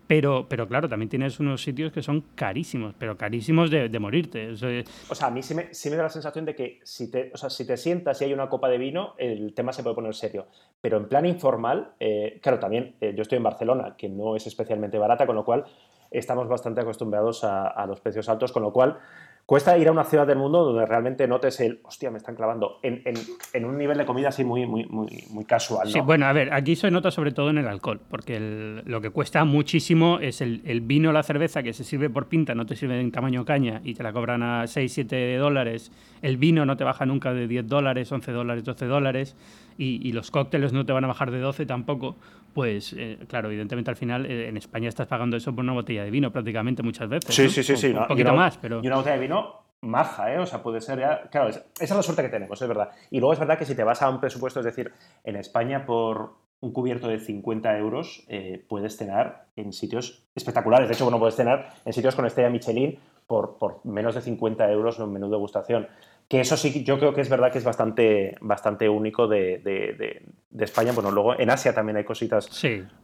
Pero, 0.08 0.48
pero 0.50 0.68
claro, 0.68 0.90
también 0.90 1.10
tienes 1.10 1.40
unos 1.40 1.64
sitios 1.64 1.92
que 1.92 2.02
son 2.02 2.22
carísimos, 2.36 2.94
pero 3.00 3.18
carísimos 3.18 3.72
de, 3.72 4.00
morirte. 4.00 4.52
O 4.52 5.16
sea, 5.16 5.28
a 5.28 5.32
mí 5.32 5.42
sí 5.42 5.56
me, 5.56 5.96
da 5.96 6.04
la 6.04 6.10
sensación 6.10 6.46
de 6.46 6.56
que 6.56 6.80
si 6.84 7.10
te, 7.10 7.32
o 7.34 7.38
sea, 7.38 7.50
si 7.50 7.66
te 7.66 7.78
sientas 7.78 8.22
y 8.22 8.26
hay 8.26 8.34
una 8.34 8.50
copa 8.50 8.68
de 8.68 8.78
vino, 8.78 9.16
el 9.18 9.54
tema 9.54 9.72
se 9.72 9.82
puede 9.82 9.96
poner 9.96 10.14
serio. 10.14 10.48
Pero 10.82 10.98
en 10.98 11.08
plan 11.08 11.26
informal, 11.26 11.94
eh, 12.00 12.40
claro, 12.42 12.60
también 12.60 12.96
eh, 13.00 13.14
yo 13.16 13.22
estoy 13.22 13.38
en 13.38 13.44
Barcelona, 13.44 13.96
que 13.98 14.10
no 14.10 14.36
es 14.36 14.46
especialmente 14.46 14.98
barata, 14.98 15.26
con 15.26 15.36
lo 15.36 15.46
cual 15.46 15.66
estamos 16.12 16.48
bastante 16.48 16.82
acostumbrados 16.82 17.44
a, 17.44 17.68
a 17.68 17.86
los 17.86 18.02
precios 18.02 18.28
altos, 18.28 18.52
con 18.52 18.62
lo 18.62 18.74
cual 18.74 19.00
Cuesta 19.46 19.78
ir 19.78 19.90
a 19.90 19.92
una 19.92 20.06
ciudad 20.06 20.26
del 20.26 20.38
mundo 20.38 20.64
donde 20.64 20.86
realmente 20.86 21.28
notes 21.28 21.60
el, 21.60 21.82
hostia, 21.84 22.10
me 22.10 22.18
están 22.18 22.34
clavando, 22.34 22.80
en, 22.82 23.04
en, 23.04 23.66
un 23.66 23.78
nivel 23.78 23.98
de 23.98 24.06
comida 24.06 24.30
así 24.30 24.46
muy, 24.46 24.66
muy, 24.66 24.86
muy, 24.86 25.26
muy 25.32 25.44
casual. 25.44 25.90
Sí, 25.90 26.00
bueno, 26.00 26.28
a 26.28 26.32
ver, 26.32 26.54
aquí 26.54 26.78
se 26.78 26.90
nota 26.90 27.12
sobre 27.12 27.32
todo 27.32 27.50
en 27.50 27.58
el 27.58 27.68
alcohol, 27.68 28.00
porque 28.10 28.40
lo 28.86 29.02
que 29.02 29.10
cuesta 29.10 29.44
muchísimo 29.44 30.20
es 30.20 30.40
el, 30.40 30.62
el 30.64 30.80
vino 30.80 31.10
o 31.10 31.12
la 31.12 31.24
cerveza 31.24 31.62
que 31.62 31.74
se 31.74 31.84
sirve 31.84 32.10
por 32.10 32.28
pinta, 32.28 32.56
no 32.56 32.66
te 32.66 32.78
sirve 32.78 33.02
en 33.02 33.12
tamaño 33.12 33.44
caña 33.44 33.82
y 33.84 33.96
te 33.96 34.04
la 34.04 34.14
cobran 34.14 34.44
a 34.44 34.66
6, 34.66 34.94
7 34.94 35.36
dólares. 35.36 35.92
El 36.22 36.38
vino 36.38 36.66
no 36.66 36.78
te 36.78 36.86
baja 36.86 37.06
nunca 37.06 37.34
de 37.34 37.46
10 37.46 37.68
dólares, 37.68 38.10
11 38.10 38.32
dólares, 38.32 38.64
12 38.64 38.86
dólares 38.86 39.36
y, 39.78 40.12
los 40.12 40.32
cócteles 40.32 40.74
no 40.74 40.86
te 40.86 40.94
van 40.94 41.04
a 41.04 41.08
bajar 41.08 41.32
de 41.32 41.40
12 41.40 41.66
tampoco, 41.66 42.16
pues 42.54 42.94
eh, 42.98 43.18
claro, 43.28 43.50
evidentemente 43.50 43.90
al 43.90 43.98
final 43.98 44.26
eh, 44.26 44.48
en 44.48 44.58
España 44.58 44.88
estás 44.88 45.08
pagando 45.08 45.36
eso 45.36 45.54
por 45.54 45.64
una 45.64 45.74
botella 45.74 46.04
de 46.04 46.12
vino 46.12 46.32
prácticamente 46.32 46.84
muchas 46.84 47.10
veces. 47.10 47.34
Sí, 47.34 47.50
sí, 47.50 47.64
sí, 47.64 47.76
sí. 47.76 47.88
Un 47.88 48.08
poquito 48.08 48.34
más, 48.34 48.58
pero... 48.58 48.82
Y 48.84 48.88
una 48.88 48.98
botella 48.98 49.16
de 49.16 49.22
vino 49.22 49.33
maja, 49.82 50.34
¿eh? 50.34 50.40
O 50.40 50.46
sea, 50.46 50.64
puede 50.64 50.82
ser 50.82 51.00
ya... 51.00 51.30
Claro, 51.30 51.50
esa 51.50 51.64
es 51.80 51.92
la 51.92 52.02
suerte 52.02 52.24
que 52.24 52.30
tenemos, 52.30 52.62
es 52.62 52.68
verdad. 52.68 52.90
Y 53.12 53.20
luego 53.20 53.34
es 53.34 53.40
verdad 53.40 53.58
que 53.58 53.66
si 53.66 53.76
te 53.76 53.84
vas 53.84 54.02
a 54.02 54.10
un 54.10 54.20
presupuesto, 54.20 54.60
es 54.60 54.66
decir, 54.66 54.92
en 55.24 55.36
España 55.36 55.86
por 55.86 56.36
un 56.64 56.72
cubierto 56.72 57.10
de 57.10 57.20
50 57.20 57.78
euros 57.78 58.24
eh, 58.30 58.64
puedes 58.70 58.96
cenar 58.96 59.48
en 59.58 59.74
sitios 59.74 60.26
espectaculares. 60.34 60.88
De 60.88 60.94
hecho, 60.94 61.04
bueno, 61.04 61.20
puedes 61.20 61.36
cenar 61.36 61.74
en 61.84 61.92
sitios 61.92 62.16
con 62.16 62.26
estrella 62.26 62.50
Michelin 62.50 62.98
por, 63.28 63.58
por 63.58 63.86
menos 63.86 64.16
de 64.16 64.22
50 64.22 64.72
euros 64.72 64.98
en 64.98 65.04
un 65.04 65.14
menú 65.14 65.26
de 65.26 65.32
degustación. 65.32 65.88
Que 66.30 66.40
eso 66.40 66.56
sí, 66.56 66.86
yo 66.86 66.98
creo 67.00 67.14
que 67.14 67.20
es 67.20 67.30
verdad 67.30 67.52
que 67.52 67.58
es 67.58 67.66
bastante, 67.66 68.38
bastante 68.40 68.88
único 68.88 69.28
de, 69.28 69.60
de, 69.60 70.64
España. 70.64 70.94
Bueno, 70.94 71.12
luego 71.12 71.38
en 71.38 71.50
Asia 71.50 71.76
también 71.76 71.98
hay 71.98 72.06
cositas 72.06 72.50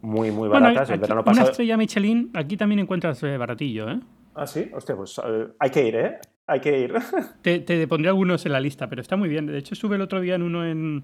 muy, 0.02 0.32
muy 0.32 0.48
baratas. 0.48 0.90
el 0.90 1.00
verano 1.00 1.26
pasado... 1.26 1.44
Una 1.44 1.52
estrella 1.52 1.76
Michelin, 1.76 2.32
aquí 2.34 2.56
también 2.56 2.80
encuentras 2.80 3.22
eh, 3.24 3.38
baratillo, 3.38 3.90
¿eh? 3.90 4.00
Ah, 4.40 4.48
sí, 4.48 4.70
hostia, 4.74 4.96
pues 4.96 5.20
eh, 5.22 5.48
hay 5.60 5.70
que 5.70 5.86
ir, 5.86 5.96
¿eh? 5.98 6.18
Hay 6.48 6.62
que 6.62 6.80
ir. 6.80 6.94
te, 7.42 7.60
te, 7.60 7.88
pondré 7.90 8.08
algunos 8.08 8.46
en 8.46 8.54
la 8.54 8.62
lista, 8.62 8.88
pero 8.88 9.02
está 9.02 9.18
muy 9.18 9.28
bien. 9.28 9.48
De 9.48 9.58
hecho, 9.58 9.76
sube 9.76 9.98
el 9.98 10.02
otro 10.02 10.22
día 10.22 10.36
en 10.36 10.44
uno 10.44 10.66
en, 10.66 11.04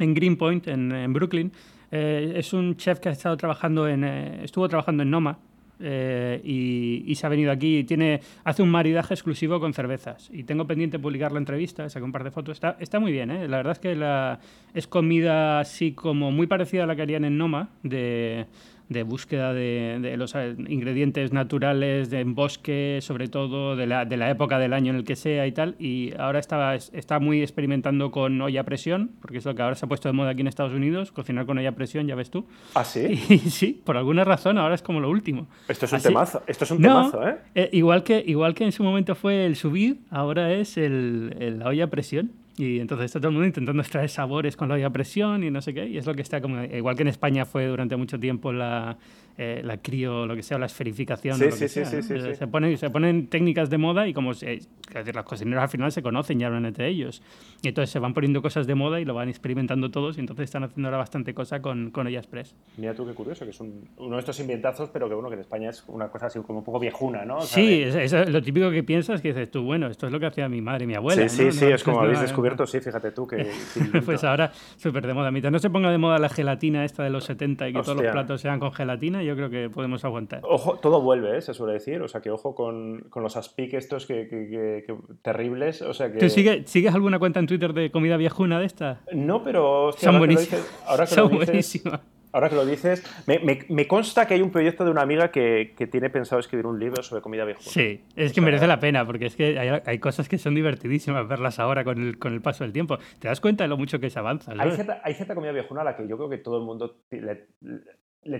en 0.00 0.14
Greenpoint, 0.14 0.66
en, 0.66 0.90
en 0.90 1.12
Brooklyn. 1.12 1.52
Eh, 1.92 2.32
es 2.34 2.52
un 2.52 2.76
chef 2.76 2.98
que 2.98 3.08
ha 3.08 3.12
estado 3.12 3.36
trabajando 3.36 3.86
en, 3.86 4.02
estuvo 4.02 4.68
trabajando 4.68 5.04
en 5.04 5.10
Noma, 5.10 5.38
eh, 5.78 6.40
y, 6.42 7.14
se 7.14 7.26
ha 7.26 7.28
venido 7.28 7.52
aquí 7.52 7.78
y 7.78 7.84
tiene, 7.84 8.20
hace 8.44 8.62
un 8.62 8.70
maridaje 8.70 9.14
exclusivo 9.14 9.60
con 9.60 9.74
cervezas. 9.74 10.30
Y 10.32 10.44
tengo 10.44 10.66
pendiente 10.66 10.98
publicar 10.98 11.32
la 11.32 11.38
entrevista, 11.38 11.88
saqué 11.88 12.04
un 12.04 12.12
par 12.12 12.24
de 12.24 12.30
fotos. 12.30 12.56
Está, 12.56 12.76
está 12.80 12.98
muy 12.98 13.12
bien, 13.12 13.30
¿eh? 13.30 13.48
la 13.48 13.58
verdad 13.58 13.72
es 13.72 13.78
que 13.78 13.94
la, 13.94 14.38
es 14.74 14.86
comida 14.86 15.60
así 15.60 15.92
como 15.92 16.30
muy 16.30 16.46
parecida 16.46 16.84
a 16.84 16.86
la 16.86 16.96
que 16.96 17.02
harían 17.02 17.24
en 17.24 17.36
Noma, 17.38 17.70
de 17.82 18.46
de 18.88 19.02
búsqueda 19.02 19.52
de, 19.52 20.14
los 20.16 20.34
eh, 20.34 20.54
ingredientes 20.68 21.32
naturales, 21.32 22.10
de, 22.10 22.20
en 22.20 22.34
bosque, 22.34 23.00
sobre 23.02 23.28
todo, 23.28 23.74
de 23.76 23.86
la, 23.86 24.04
de 24.04 24.16
la, 24.16 24.30
época 24.30 24.58
del 24.58 24.72
año 24.72 24.90
en 24.90 24.98
el 24.98 25.04
que 25.04 25.16
sea 25.16 25.46
y 25.46 25.52
tal. 25.52 25.74
Y 25.78 26.12
ahora 26.18 26.38
está, 26.38 26.74
está 26.74 27.18
muy 27.18 27.42
experimentando 27.42 28.10
con 28.10 28.40
olla 28.40 28.60
a 28.60 28.64
presión, 28.64 29.10
porque 29.20 29.38
es 29.38 29.44
lo 29.44 29.54
que 29.54 29.62
ahora 29.62 29.74
se 29.74 29.86
ha 29.86 29.88
puesto 29.88 30.08
de 30.08 30.12
moda 30.12 30.30
aquí 30.30 30.40
en 30.40 30.46
Estados 30.46 30.72
Unidos, 30.72 31.10
cocinar 31.12 31.46
con 31.46 31.58
olla 31.58 31.70
a 31.70 31.74
presión, 31.74 32.06
ya 32.06 32.14
ves 32.14 32.30
tú. 32.30 32.46
¿Ah, 32.74 32.84
sí? 32.84 33.22
Y 33.36 33.50
sí, 33.50 33.80
por 33.84 33.96
alguna 33.96 34.24
razón 34.24 34.56
ahora 34.58 34.74
es 34.74 34.82
como 34.82 35.00
lo 35.00 35.10
último. 35.10 35.46
Esto 35.68 35.86
es 35.86 35.92
un 35.92 36.00
temazo, 36.00 36.42
esto 36.46 36.64
es 36.64 36.70
un 36.70 36.80
temazo, 36.80 37.28
¿eh? 37.28 37.36
¿eh? 37.54 37.70
igual, 37.72 38.02
que, 38.02 38.22
igual 38.26 38.54
que 38.54 38.64
en 38.64 38.72
su 38.72 38.82
momento 38.82 39.14
fue 39.14 39.46
el 39.46 39.56
subir, 39.56 39.98
ahora 40.10 40.52
es 40.52 40.76
el, 40.76 41.36
el 41.38 41.58
la 41.58 41.68
olla 41.68 41.84
a 41.84 41.86
presión. 41.88 42.32
Y 42.58 42.80
entonces 42.80 43.06
está 43.06 43.18
todo 43.18 43.28
el 43.28 43.34
mundo 43.34 43.46
intentando 43.46 43.82
extraer 43.82 44.08
sabores 44.08 44.56
con 44.56 44.68
la 44.68 44.76
olla 44.76 44.90
presión 44.90 45.44
y 45.44 45.50
no 45.50 45.60
sé 45.60 45.74
qué. 45.74 45.86
Y 45.86 45.98
es 45.98 46.06
lo 46.06 46.14
que 46.14 46.22
está 46.22 46.40
como, 46.40 46.62
igual 46.64 46.96
que 46.96 47.02
en 47.02 47.08
España 47.08 47.44
fue 47.44 47.66
durante 47.66 47.96
mucho 47.96 48.18
tiempo 48.18 48.52
la, 48.52 48.96
eh, 49.38 49.60
la 49.62 49.76
crío, 49.78 50.26
lo 50.26 50.34
que 50.34 50.42
sea, 50.42 50.58
la 50.58 50.66
esferificación. 50.66 51.36
Sí, 51.36 51.50
sí, 51.52 51.68
sí, 51.68 51.84
sí, 51.84 52.34
Se, 52.34 52.46
ponen, 52.46 52.76
se 52.78 52.88
ponen 52.88 53.26
técnicas 53.28 53.68
de 53.68 53.76
moda 53.76 54.08
y 54.08 54.14
como 54.14 54.32
se, 54.32 54.54
es 54.54 54.68
decir, 54.92 55.14
los 55.14 55.24
cocineros 55.24 55.62
al 55.62 55.68
final 55.68 55.92
se 55.92 56.02
conocen 56.02 56.40
y 56.40 56.44
hablan 56.44 56.64
entre 56.64 56.88
ellos. 56.88 57.22
Y 57.62 57.68
entonces 57.68 57.90
se 57.90 57.98
van 57.98 58.14
poniendo 58.14 58.40
cosas 58.40 58.66
de 58.66 58.74
moda 58.74 59.00
y 59.00 59.04
lo 59.04 59.12
van 59.12 59.28
experimentando 59.28 59.90
todos 59.90 60.16
y 60.16 60.20
entonces 60.20 60.44
están 60.44 60.64
haciendo 60.64 60.88
ahora 60.88 60.98
bastante 60.98 61.34
cosa 61.34 61.60
con, 61.60 61.90
con 61.90 62.06
Olla 62.06 62.18
Express. 62.18 62.54
Mira 62.78 62.94
tú 62.94 63.06
qué 63.06 63.12
curioso, 63.12 63.44
que 63.44 63.50
es 63.50 63.60
un, 63.60 63.88
uno 63.98 64.16
de 64.16 64.20
estos 64.20 64.40
inventazos, 64.40 64.88
pero 64.90 65.08
que 65.08 65.14
bueno, 65.14 65.28
que 65.28 65.34
en 65.34 65.40
España 65.40 65.68
es 65.70 65.84
una 65.88 66.08
cosa 66.08 66.26
así 66.26 66.38
como 66.40 66.60
un 66.60 66.64
poco 66.64 66.78
viejuna, 66.78 67.24
¿no? 67.24 67.42
sí, 67.42 67.82
es, 67.82 68.12
lo 68.12 68.42
típico 68.42 68.70
que 68.70 68.82
piensas 68.82 69.20
que 69.20 69.28
dices 69.28 69.50
tú, 69.50 69.64
bueno, 69.64 69.88
esto 69.88 70.06
es 70.06 70.12
lo 70.12 70.20
que 70.20 70.26
hacía 70.26 70.48
mi 70.48 70.62
madre 70.62 70.84
y 70.84 70.86
mi 70.86 70.94
abuela. 70.94 71.28
Sí, 71.28 71.50
sí, 71.50 71.58
sí, 71.58 71.66
es 71.66 71.84
como 71.84 72.00
habéis 72.00 72.20
descubierto, 72.20 72.66
sí, 72.66 72.80
fíjate 72.80 73.10
tú 73.10 73.26
que... 73.26 73.50
pues 74.04 74.24
ahora 74.24 74.52
súper 74.76 75.06
de 75.06 75.12
moda. 75.12 75.30
Mientras 75.30 75.52
no 75.52 75.58
se 75.58 75.68
ponga 75.68 75.90
de 75.90 75.98
moda 75.98 76.18
la 76.18 76.28
gelatina 76.28 76.84
esta 76.84 77.02
de 77.04 77.10
los 77.10 77.24
70 77.24 77.68
y 77.68 77.72
que 77.72 77.82
todos 77.82 78.00
los 78.02 78.12
platos 78.12 78.40
sean 78.40 78.58
con 78.58 78.72
gelatina, 78.72 79.22
yo 79.26 79.36
creo 79.36 79.50
que 79.50 79.68
podemos 79.68 80.04
aguantar. 80.04 80.40
Ojo, 80.44 80.78
todo 80.78 81.00
vuelve, 81.00 81.36
¿eh? 81.36 81.40
se 81.42 81.54
suele 81.54 81.74
decir. 81.74 82.00
O 82.00 82.08
sea, 82.08 82.20
que 82.20 82.30
ojo 82.30 82.54
con, 82.54 83.00
con 83.10 83.22
los 83.22 83.36
aspic 83.36 83.74
estos 83.74 84.06
que, 84.06 84.84
terribles. 85.22 85.82
O 85.82 85.92
sea, 85.92 86.12
que... 86.12 86.18
¿Tú 86.18 86.28
sigues 86.28 86.94
alguna 86.94 87.18
cuenta 87.18 87.40
en 87.40 87.46
Twitter 87.46 87.72
de 87.72 87.90
comida 87.90 88.16
viejuna 88.16 88.60
de 88.60 88.66
esta? 88.66 89.00
No, 89.12 89.42
pero... 89.42 89.92
Son 89.92 90.18
buenísimas. 90.18 90.64
Son 91.06 91.30
buenísimas. 91.30 92.00
Ahora 92.36 92.50
que 92.50 92.54
lo 92.54 92.66
dices, 92.66 93.02
me, 93.26 93.38
me, 93.66 93.88
consta 93.88 94.26
que 94.26 94.34
hay 94.34 94.42
un 94.42 94.50
proyecto 94.50 94.84
de 94.84 94.90
una 94.90 95.00
amiga 95.00 95.30
que, 95.30 95.72
que, 95.74 95.86
tiene 95.86 96.10
pensado 96.10 96.38
escribir 96.38 96.66
un 96.66 96.78
libro 96.78 97.02
sobre 97.02 97.22
comida 97.22 97.46
viejuna. 97.46 97.66
Sí, 97.66 98.02
es 98.14 98.34
que 98.34 98.42
merece 98.42 98.66
la 98.66 98.78
pena, 98.78 99.06
porque 99.06 99.24
es 99.24 99.36
que 99.36 99.58
hay, 99.58 99.80
hay, 99.82 99.98
cosas 99.98 100.28
que 100.28 100.36
son 100.36 100.54
divertidísimas 100.54 101.26
verlas 101.26 101.58
ahora 101.58 101.82
con 101.82 101.98
el, 101.98 102.18
con 102.18 102.34
el 102.34 102.42
paso 102.42 102.64
del 102.64 102.74
tiempo. 102.74 102.98
Te 103.20 103.28
das 103.28 103.40
cuenta 103.40 103.64
de 103.64 103.68
lo 103.68 103.78
mucho 103.78 104.00
que 104.00 104.10
se 104.10 104.18
avanza. 104.18 104.52
Hay 104.58 104.70
cierta, 104.72 105.00
hay 105.02 105.14
cierta, 105.14 105.34
comida 105.34 105.52
viejuna 105.52 105.80
a 105.80 105.84
la 105.84 105.96
que 105.96 106.06
yo 106.06 106.18
creo 106.18 106.28
que 106.28 106.36
todo 106.36 106.58
el 106.58 106.64
mundo 106.64 106.98
le, 107.10 107.46
le 107.62 107.80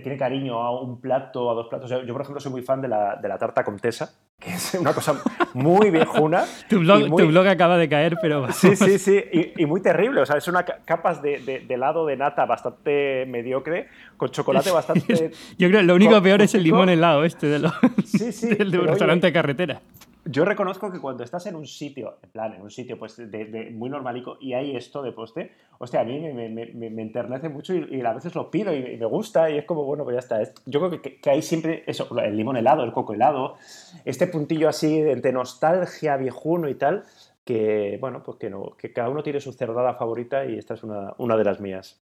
tiene 0.01 0.17
cariño 0.17 0.61
a 0.61 0.79
un 0.79 0.99
plato 0.99 1.49
a 1.49 1.53
dos 1.53 1.67
platos. 1.67 1.89
Yo, 1.89 2.13
por 2.13 2.21
ejemplo, 2.21 2.39
soy 2.39 2.51
muy 2.51 2.61
fan 2.61 2.81
de 2.81 2.87
la, 2.87 3.15
de 3.15 3.27
la 3.27 3.37
tarta 3.37 3.63
comtesa, 3.63 4.13
que 4.39 4.53
es 4.53 4.75
una 4.75 4.93
cosa 4.93 5.21
muy 5.53 5.89
viejuna. 5.89 6.45
tu, 6.69 6.79
blog, 6.79 7.15
tu 7.15 7.27
blog 7.27 7.47
acaba 7.47 7.77
de 7.77 7.89
caer, 7.89 8.17
pero... 8.21 8.51
Sí, 8.51 8.75
sí, 8.75 8.99
sí, 8.99 9.21
y, 9.55 9.65
muy 9.65 9.81
terrible. 9.81 10.21
O 10.21 10.25
sea, 10.25 10.37
es 10.37 10.47
una 10.47 10.63
capas 10.63 11.21
de, 11.21 11.39
de, 11.39 11.73
helado 11.73 12.05
de 12.05 12.17
nata 12.17 12.45
bastante 12.45 13.25
mediocre, 13.27 13.87
con 14.17 14.29
chocolate 14.29 14.71
bastante... 14.71 15.31
Yo 15.57 15.67
creo 15.69 15.81
que 15.81 15.85
lo 15.85 15.95
único 15.95 16.21
peor 16.21 16.41
es 16.41 16.53
el 16.55 16.63
limón 16.63 16.89
helado 16.89 17.23
este 17.23 17.47
de, 17.47 17.69
sí, 18.05 18.31
sí, 18.31 18.55
del 18.55 18.71
de 18.71 18.79
un 18.79 18.87
restaurante 18.87 19.27
de 19.27 19.33
carretera. 19.33 19.81
Yo 20.29 20.43
reconozco 20.43 20.91
que 20.91 20.99
cuando 20.99 21.23
estás 21.23 21.45
en 21.45 21.55
un 21.55 21.65
sitio, 21.65 22.17
en 22.21 22.29
plan, 22.29 22.53
en 22.53 22.61
un 22.61 22.69
sitio 22.69 22.99
pues 22.99 23.15
de, 23.17 23.71
muy 23.73 23.89
normalico 23.89 24.37
y 24.41 24.53
hay 24.53 24.75
esto 24.75 25.01
de 25.01 25.13
poste, 25.13 25.51
hostia, 25.77 26.01
a 26.01 26.03
mí 26.03 26.19
me, 26.19 26.49
me, 26.49 26.65
me, 26.89 27.01
enternece 27.01 27.47
mucho 27.47 27.73
y, 27.73 28.01
a 28.01 28.13
veces 28.13 28.35
lo 28.35 28.51
pido 28.51 28.75
y, 28.75 28.97
me 28.97 29.05
gusta 29.05 29.49
y 29.49 29.57
es 29.57 29.65
como, 29.65 29.85
bueno, 29.85 30.03
pues 30.03 30.15
ya 30.15 30.19
está. 30.19 30.53
Yo 30.65 30.79
creo 30.79 31.01
que, 31.01 31.19
que, 31.19 31.29
hay 31.29 31.41
siempre 31.41 31.83
eso, 31.87 32.07
el 32.19 32.35
limón 32.35 32.57
helado, 32.57 32.83
el 32.83 32.91
coco 32.91 33.13
helado, 33.13 33.55
este 34.03 34.27
puntillo 34.27 34.67
así 34.67 35.01
de 35.01 35.31
nostalgia 35.31 36.17
viejuno 36.17 36.67
y 36.67 36.75
tal, 36.75 37.05
que, 37.45 37.97
bueno, 38.01 38.21
pues 38.23 38.37
que, 38.37 38.49
no, 38.49 38.75
que 38.77 38.91
cada 38.91 39.09
uno 39.09 39.23
tiene 39.23 39.39
su 39.39 39.53
cerdada 39.53 39.93
favorita 39.93 40.45
y 40.45 40.57
esta 40.57 40.73
es 40.73 40.83
una, 40.83 41.13
una 41.17 41.37
de 41.37 41.43
las 41.45 41.61
mías. 41.61 42.01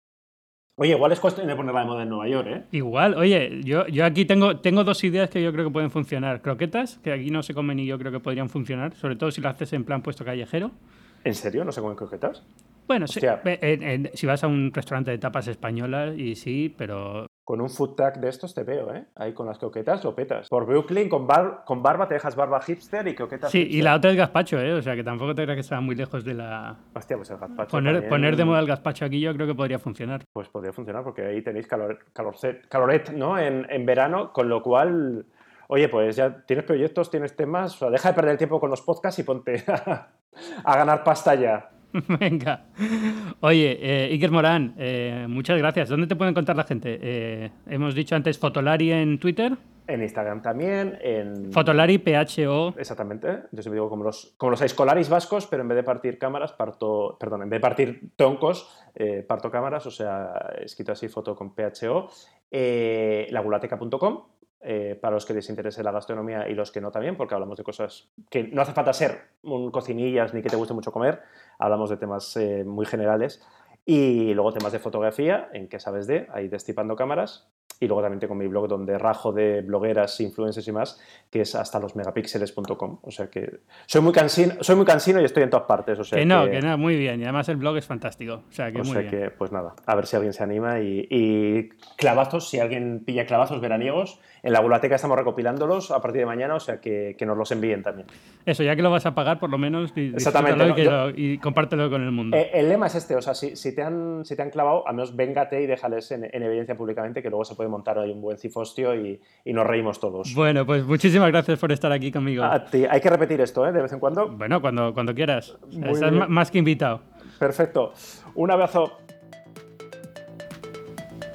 Oye, 0.76 0.90
igual 0.90 1.12
es 1.12 1.20
cuestión 1.20 1.46
de 1.46 1.54
ponerla 1.54 1.80
de 1.80 1.86
moda 1.86 2.02
en 2.02 2.08
Nueva 2.08 2.28
York, 2.28 2.48
¿eh? 2.48 2.64
Igual, 2.72 3.14
oye, 3.14 3.60
yo, 3.62 3.86
yo 3.86 4.04
aquí 4.04 4.24
tengo, 4.24 4.56
tengo 4.56 4.82
dos 4.82 5.04
ideas 5.04 5.30
que 5.30 5.40
yo 5.40 5.52
creo 5.52 5.66
que 5.66 5.70
pueden 5.70 5.92
funcionar. 5.92 6.42
Croquetas, 6.42 6.98
que 6.98 7.12
aquí 7.12 7.30
no 7.30 7.44
se 7.44 7.54
comen 7.54 7.78
y 7.78 7.86
yo 7.86 7.96
creo 7.96 8.10
que 8.10 8.18
podrían 8.18 8.48
funcionar, 8.48 8.92
sobre 8.96 9.14
todo 9.14 9.30
si 9.30 9.40
lo 9.40 9.48
haces 9.48 9.72
en 9.72 9.84
plan 9.84 10.02
puesto 10.02 10.24
callejero. 10.24 10.72
¿En 11.22 11.36
serio? 11.36 11.64
¿No 11.64 11.70
se 11.70 11.80
comen 11.80 11.96
croquetas? 11.96 12.42
Bueno, 12.86 13.06
sí, 13.06 13.20
si 14.14 14.26
vas 14.26 14.44
a 14.44 14.46
un 14.46 14.72
restaurante 14.72 15.10
de 15.10 15.18
tapas 15.18 15.48
españolas, 15.48 16.16
y 16.16 16.34
sí, 16.34 16.74
pero 16.76 17.26
con 17.44 17.60
un 17.60 17.68
food 17.68 17.94
tag 17.94 18.20
de 18.20 18.30
estos 18.30 18.54
te 18.54 18.64
veo, 18.64 18.94
¿eh? 18.94 19.04
Ahí 19.16 19.34
con 19.34 19.46
las 19.46 19.58
croquetas 19.58 20.02
lo 20.02 20.14
petas. 20.14 20.48
Por 20.48 20.64
Brooklyn, 20.64 21.10
con, 21.10 21.26
bar, 21.26 21.62
con 21.66 21.82
barba 21.82 22.08
te 22.08 22.14
dejas 22.14 22.34
barba 22.34 22.58
hipster 22.62 23.06
y 23.06 23.14
croquetas 23.14 23.50
Sí, 23.50 23.66
y 23.70 23.82
la 23.82 23.94
otra 23.94 24.10
es 24.10 24.16
gazpacho, 24.16 24.58
¿eh? 24.58 24.72
O 24.72 24.80
sea, 24.80 24.96
que 24.96 25.04
tampoco 25.04 25.34
te 25.34 25.42
creas 25.42 25.56
que 25.56 25.60
está 25.60 25.78
muy 25.80 25.94
lejos 25.94 26.24
de 26.24 26.32
la... 26.32 26.74
Hostia, 26.94 27.18
pues 27.18 27.30
el 27.30 27.36
gazpacho 27.36 27.70
Poner, 27.70 28.08
poner 28.08 28.36
de 28.36 28.46
moda 28.46 28.60
el 28.60 28.66
gazpacho 28.66 29.04
aquí 29.04 29.20
yo 29.20 29.34
creo 29.34 29.46
que 29.46 29.54
podría 29.54 29.78
funcionar. 29.78 30.22
Pues 30.32 30.48
podría 30.48 30.72
funcionar 30.72 31.04
porque 31.04 31.22
ahí 31.26 31.42
tenéis 31.42 31.66
calor, 31.66 31.98
caloret, 32.68 33.12
¿no? 33.12 33.38
En, 33.38 33.66
en 33.68 33.84
verano, 33.84 34.32
con 34.32 34.48
lo 34.48 34.62
cual... 34.62 35.26
Oye, 35.68 35.88
pues 35.88 36.16
ya 36.16 36.44
tienes 36.46 36.64
proyectos, 36.64 37.10
tienes 37.10 37.36
temas, 37.36 37.74
o 37.74 37.78
sea, 37.78 37.90
deja 37.90 38.10
de 38.10 38.14
perder 38.14 38.32
el 38.32 38.38
tiempo 38.38 38.60
con 38.60 38.70
los 38.70 38.82
podcasts 38.82 39.18
y 39.18 39.22
ponte 39.22 39.64
a 40.64 40.76
ganar 40.76 41.04
pasta 41.04 41.34
ya. 41.34 41.73
Venga. 42.20 42.64
Oye, 43.40 43.78
eh, 43.80 44.12
Iker 44.12 44.30
Morán, 44.30 44.74
eh, 44.78 45.26
muchas 45.28 45.56
gracias. 45.58 45.88
¿Dónde 45.88 46.08
te 46.08 46.16
pueden 46.16 46.34
contar 46.34 46.56
la 46.56 46.64
gente? 46.64 46.98
Eh, 47.00 47.50
hemos 47.66 47.94
dicho 47.94 48.16
antes 48.16 48.38
Fotolari 48.38 48.90
en 48.90 49.20
Twitter. 49.20 49.56
En 49.86 50.02
Instagram 50.02 50.42
también. 50.42 50.98
En... 51.00 51.52
Fotolari 51.52 51.98
PHO. 51.98 52.74
Exactamente. 52.78 53.28
Yo 53.52 53.62
siempre 53.62 53.74
digo 53.74 53.88
como 53.88 54.02
los, 54.02 54.34
como 54.36 54.50
los 54.50 54.62
escolaris 54.62 55.08
vascos, 55.08 55.46
pero 55.46 55.62
en 55.62 55.68
vez 55.68 55.76
de 55.76 55.82
partir 55.84 56.18
cámaras, 56.18 56.52
parto. 56.52 57.16
Perdón, 57.20 57.42
en 57.42 57.50
vez 57.50 57.58
de 57.58 57.62
partir 57.62 58.10
troncos, 58.16 58.68
parto 59.28 59.50
cámaras, 59.50 59.86
o 59.86 59.90
sea, 59.90 60.32
escrito 60.62 60.92
así 60.92 61.08
foto 61.08 61.36
con 61.36 61.54
PHO. 61.54 62.08
lagulateca.com 63.30 64.22
eh, 64.64 64.98
para 65.00 65.14
los 65.14 65.26
que 65.26 65.34
les 65.34 65.48
interese 65.50 65.82
la 65.82 65.92
gastronomía 65.92 66.48
y 66.48 66.54
los 66.54 66.72
que 66.72 66.80
no 66.80 66.90
también, 66.90 67.16
porque 67.16 67.34
hablamos 67.34 67.58
de 67.58 67.64
cosas 67.64 68.08
que 68.30 68.44
no 68.44 68.62
hace 68.62 68.72
falta 68.72 68.92
ser 68.94 69.20
un 69.42 69.70
cocinillas 69.70 70.32
ni 70.32 70.40
que 70.40 70.48
te 70.48 70.56
guste 70.56 70.72
mucho 70.72 70.90
comer, 70.90 71.20
hablamos 71.58 71.90
de 71.90 71.98
temas 71.98 72.36
eh, 72.36 72.64
muy 72.64 72.86
generales. 72.86 73.42
Y 73.86 74.32
luego 74.32 74.52
temas 74.52 74.72
de 74.72 74.78
fotografía, 74.78 75.50
en 75.52 75.68
que 75.68 75.78
sabes 75.78 76.06
de, 76.06 76.26
ahí 76.32 76.48
destipando 76.48 76.96
cámaras. 76.96 77.46
Y 77.80 77.86
luego 77.86 78.02
también 78.02 78.20
tengo 78.20 78.34
mi 78.34 78.46
blog 78.46 78.68
donde 78.68 78.98
rajo 78.98 79.32
de 79.32 79.62
blogueras, 79.62 80.20
influencers 80.20 80.66
y 80.68 80.72
más, 80.72 81.00
que 81.30 81.40
es 81.40 81.54
hasta 81.54 81.78
los 81.80 81.96
megapíxeles.com. 81.96 82.98
O 83.02 83.10
sea 83.10 83.28
que 83.28 83.60
soy 83.86 84.00
muy, 84.00 84.12
cansino, 84.12 84.54
soy 84.60 84.76
muy 84.76 84.84
cansino 84.84 85.20
y 85.20 85.24
estoy 85.24 85.42
en 85.42 85.50
todas 85.50 85.66
partes. 85.66 85.98
O 85.98 86.04
sea 86.04 86.18
que 86.18 86.24
no, 86.24 86.48
que, 86.48 86.60
no, 86.60 86.78
muy 86.78 86.96
bien. 86.96 87.20
Y 87.20 87.24
además 87.24 87.48
el 87.48 87.56
blog 87.56 87.76
es 87.76 87.86
fantástico. 87.86 88.42
O 88.48 88.52
sea 88.52 88.70
que 88.70 88.80
o 88.80 88.84
sea 88.84 89.08
que, 89.08 89.30
pues 89.30 89.52
nada, 89.52 89.74
a 89.86 89.94
ver 89.94 90.06
si 90.06 90.16
alguien 90.16 90.32
se 90.32 90.42
anima. 90.42 90.80
Y, 90.80 91.06
y, 91.10 91.68
clavazos, 91.96 92.48
si 92.48 92.60
alguien 92.60 93.02
pilla 93.04 93.26
clavazos 93.26 93.60
veraniegos, 93.60 94.20
en 94.44 94.52
la 94.52 94.60
biblioteca 94.60 94.96
estamos 94.96 95.16
recopilándolos 95.18 95.90
a 95.90 96.00
partir 96.02 96.20
de 96.20 96.26
mañana, 96.26 96.54
o 96.54 96.60
sea 96.60 96.78
que, 96.78 97.16
que, 97.18 97.24
nos 97.24 97.36
los 97.36 97.50
envíen 97.50 97.82
también. 97.82 98.06
Eso, 98.44 98.62
ya 98.62 98.76
que 98.76 98.82
lo 98.82 98.90
vas 98.90 99.06
a 99.06 99.14
pagar, 99.14 99.38
por 99.38 99.48
lo 99.48 99.56
menos, 99.56 99.92
Exactamente, 99.96 101.14
y, 101.16 101.38
compártelo 101.38 101.88
con 101.88 102.02
el 102.02 102.10
mundo. 102.10 102.36
Eh, 102.36 102.50
el 102.52 102.68
lema 102.68 102.88
es 102.88 102.94
este, 102.94 103.16
o 103.16 103.22
sea, 103.22 103.34
si, 103.34 103.56
si, 103.56 103.74
te, 103.74 103.82
han, 103.82 104.22
si 104.24 104.36
te 104.36 104.42
han 104.42 104.50
clavado, 104.50 104.86
al 104.86 104.94
menos 104.96 105.16
véngate 105.16 105.62
y 105.62 105.66
déjales 105.66 106.10
en, 106.10 106.24
en 106.30 106.42
evidencia 106.42 106.76
públicamente 106.76 107.22
que 107.22 107.30
luego 107.30 107.46
se 107.46 107.54
puede 107.54 107.63
puede 107.64 107.70
montar 107.70 107.98
ahí 107.98 108.10
un 108.10 108.20
buen 108.20 108.36
cifostio 108.38 108.94
y, 108.94 109.20
nos 109.46 109.66
reímos 109.66 110.00
todos. 110.00 110.34
Bueno, 110.34 110.66
pues 110.66 110.84
muchísimas 110.84 111.30
gracias 111.30 111.58
por 111.58 111.72
estar 111.72 111.92
aquí 111.92 112.10
conmigo. 112.10 112.44
A 112.44 112.64
ti. 112.64 112.84
Hay 112.88 113.00
que 113.00 113.08
repetir 113.08 113.40
esto, 113.40 113.66
¿eh? 113.66 113.72
De 113.72 113.82
vez 113.82 113.92
en 113.92 114.00
cuando. 114.00 114.28
Bueno, 114.28 114.60
cuando, 114.60 114.92
cuando 114.92 115.14
quieras. 115.14 115.56
Estás 115.70 116.12
más 116.28 116.50
que 116.50 116.58
invitado. 116.58 117.00
Perfecto. 117.38 117.92
Un 118.34 118.50
abrazo. 118.50 119.03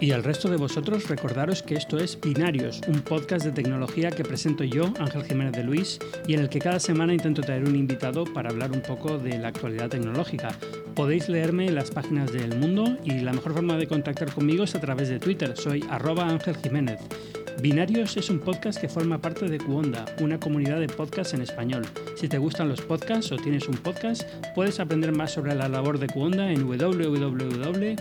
Y 0.01 0.11
al 0.11 0.23
resto 0.23 0.49
de 0.49 0.55
vosotros 0.55 1.09
recordaros 1.09 1.61
que 1.61 1.75
esto 1.75 1.97
es 1.97 2.17
Binarios, 2.21 2.79
un 2.87 3.01
podcast 3.01 3.45
de 3.45 3.51
tecnología 3.51 4.11
que 4.11 4.23
presento 4.23 4.63
yo, 4.63 4.93
Ángel 4.97 5.25
Jiménez 5.25 5.51
de 5.51 5.63
Luis, 5.65 5.99
y 6.25 6.35
en 6.35 6.39
el 6.39 6.47
que 6.47 6.59
cada 6.59 6.79
semana 6.79 7.13
intento 7.13 7.41
traer 7.41 7.65
un 7.65 7.75
invitado 7.75 8.23
para 8.23 8.49
hablar 8.49 8.71
un 8.71 8.81
poco 8.81 9.17
de 9.17 9.37
la 9.37 9.49
actualidad 9.49 9.89
tecnológica. 9.89 10.57
Podéis 10.95 11.27
leerme 11.27 11.67
en 11.67 11.75
las 11.75 11.91
páginas 11.91 12.31
del 12.31 12.55
mundo 12.55 12.97
y 13.03 13.19
la 13.19 13.33
mejor 13.33 13.53
forma 13.53 13.75
de 13.75 13.87
contactar 13.87 14.31
conmigo 14.33 14.63
es 14.63 14.73
a 14.73 14.79
través 14.79 15.09
de 15.09 15.19
Twitter, 15.19 15.57
soy 15.57 15.83
arroba 15.89 16.29
Ángel 16.29 16.55
Jiménez. 16.55 17.01
Binarios 17.61 18.15
es 18.15 18.29
un 18.29 18.39
podcast 18.39 18.79
que 18.79 18.87
forma 18.87 19.17
parte 19.19 19.49
de 19.49 19.57
Cuonda, 19.57 20.05
una 20.21 20.39
comunidad 20.39 20.79
de 20.79 20.87
podcasts 20.87 21.33
en 21.33 21.41
español. 21.41 21.85
Si 22.15 22.29
te 22.29 22.37
gustan 22.37 22.69
los 22.69 22.79
podcasts 22.79 23.33
o 23.33 23.35
tienes 23.35 23.67
un 23.67 23.75
podcast, 23.75 24.23
puedes 24.55 24.79
aprender 24.79 25.11
más 25.11 25.33
sobre 25.33 25.55
la 25.55 25.67
labor 25.67 25.99
de 25.99 26.07
Cuonda 26.07 26.49
en 26.53 26.65
www.cuonda.com. 26.65 27.97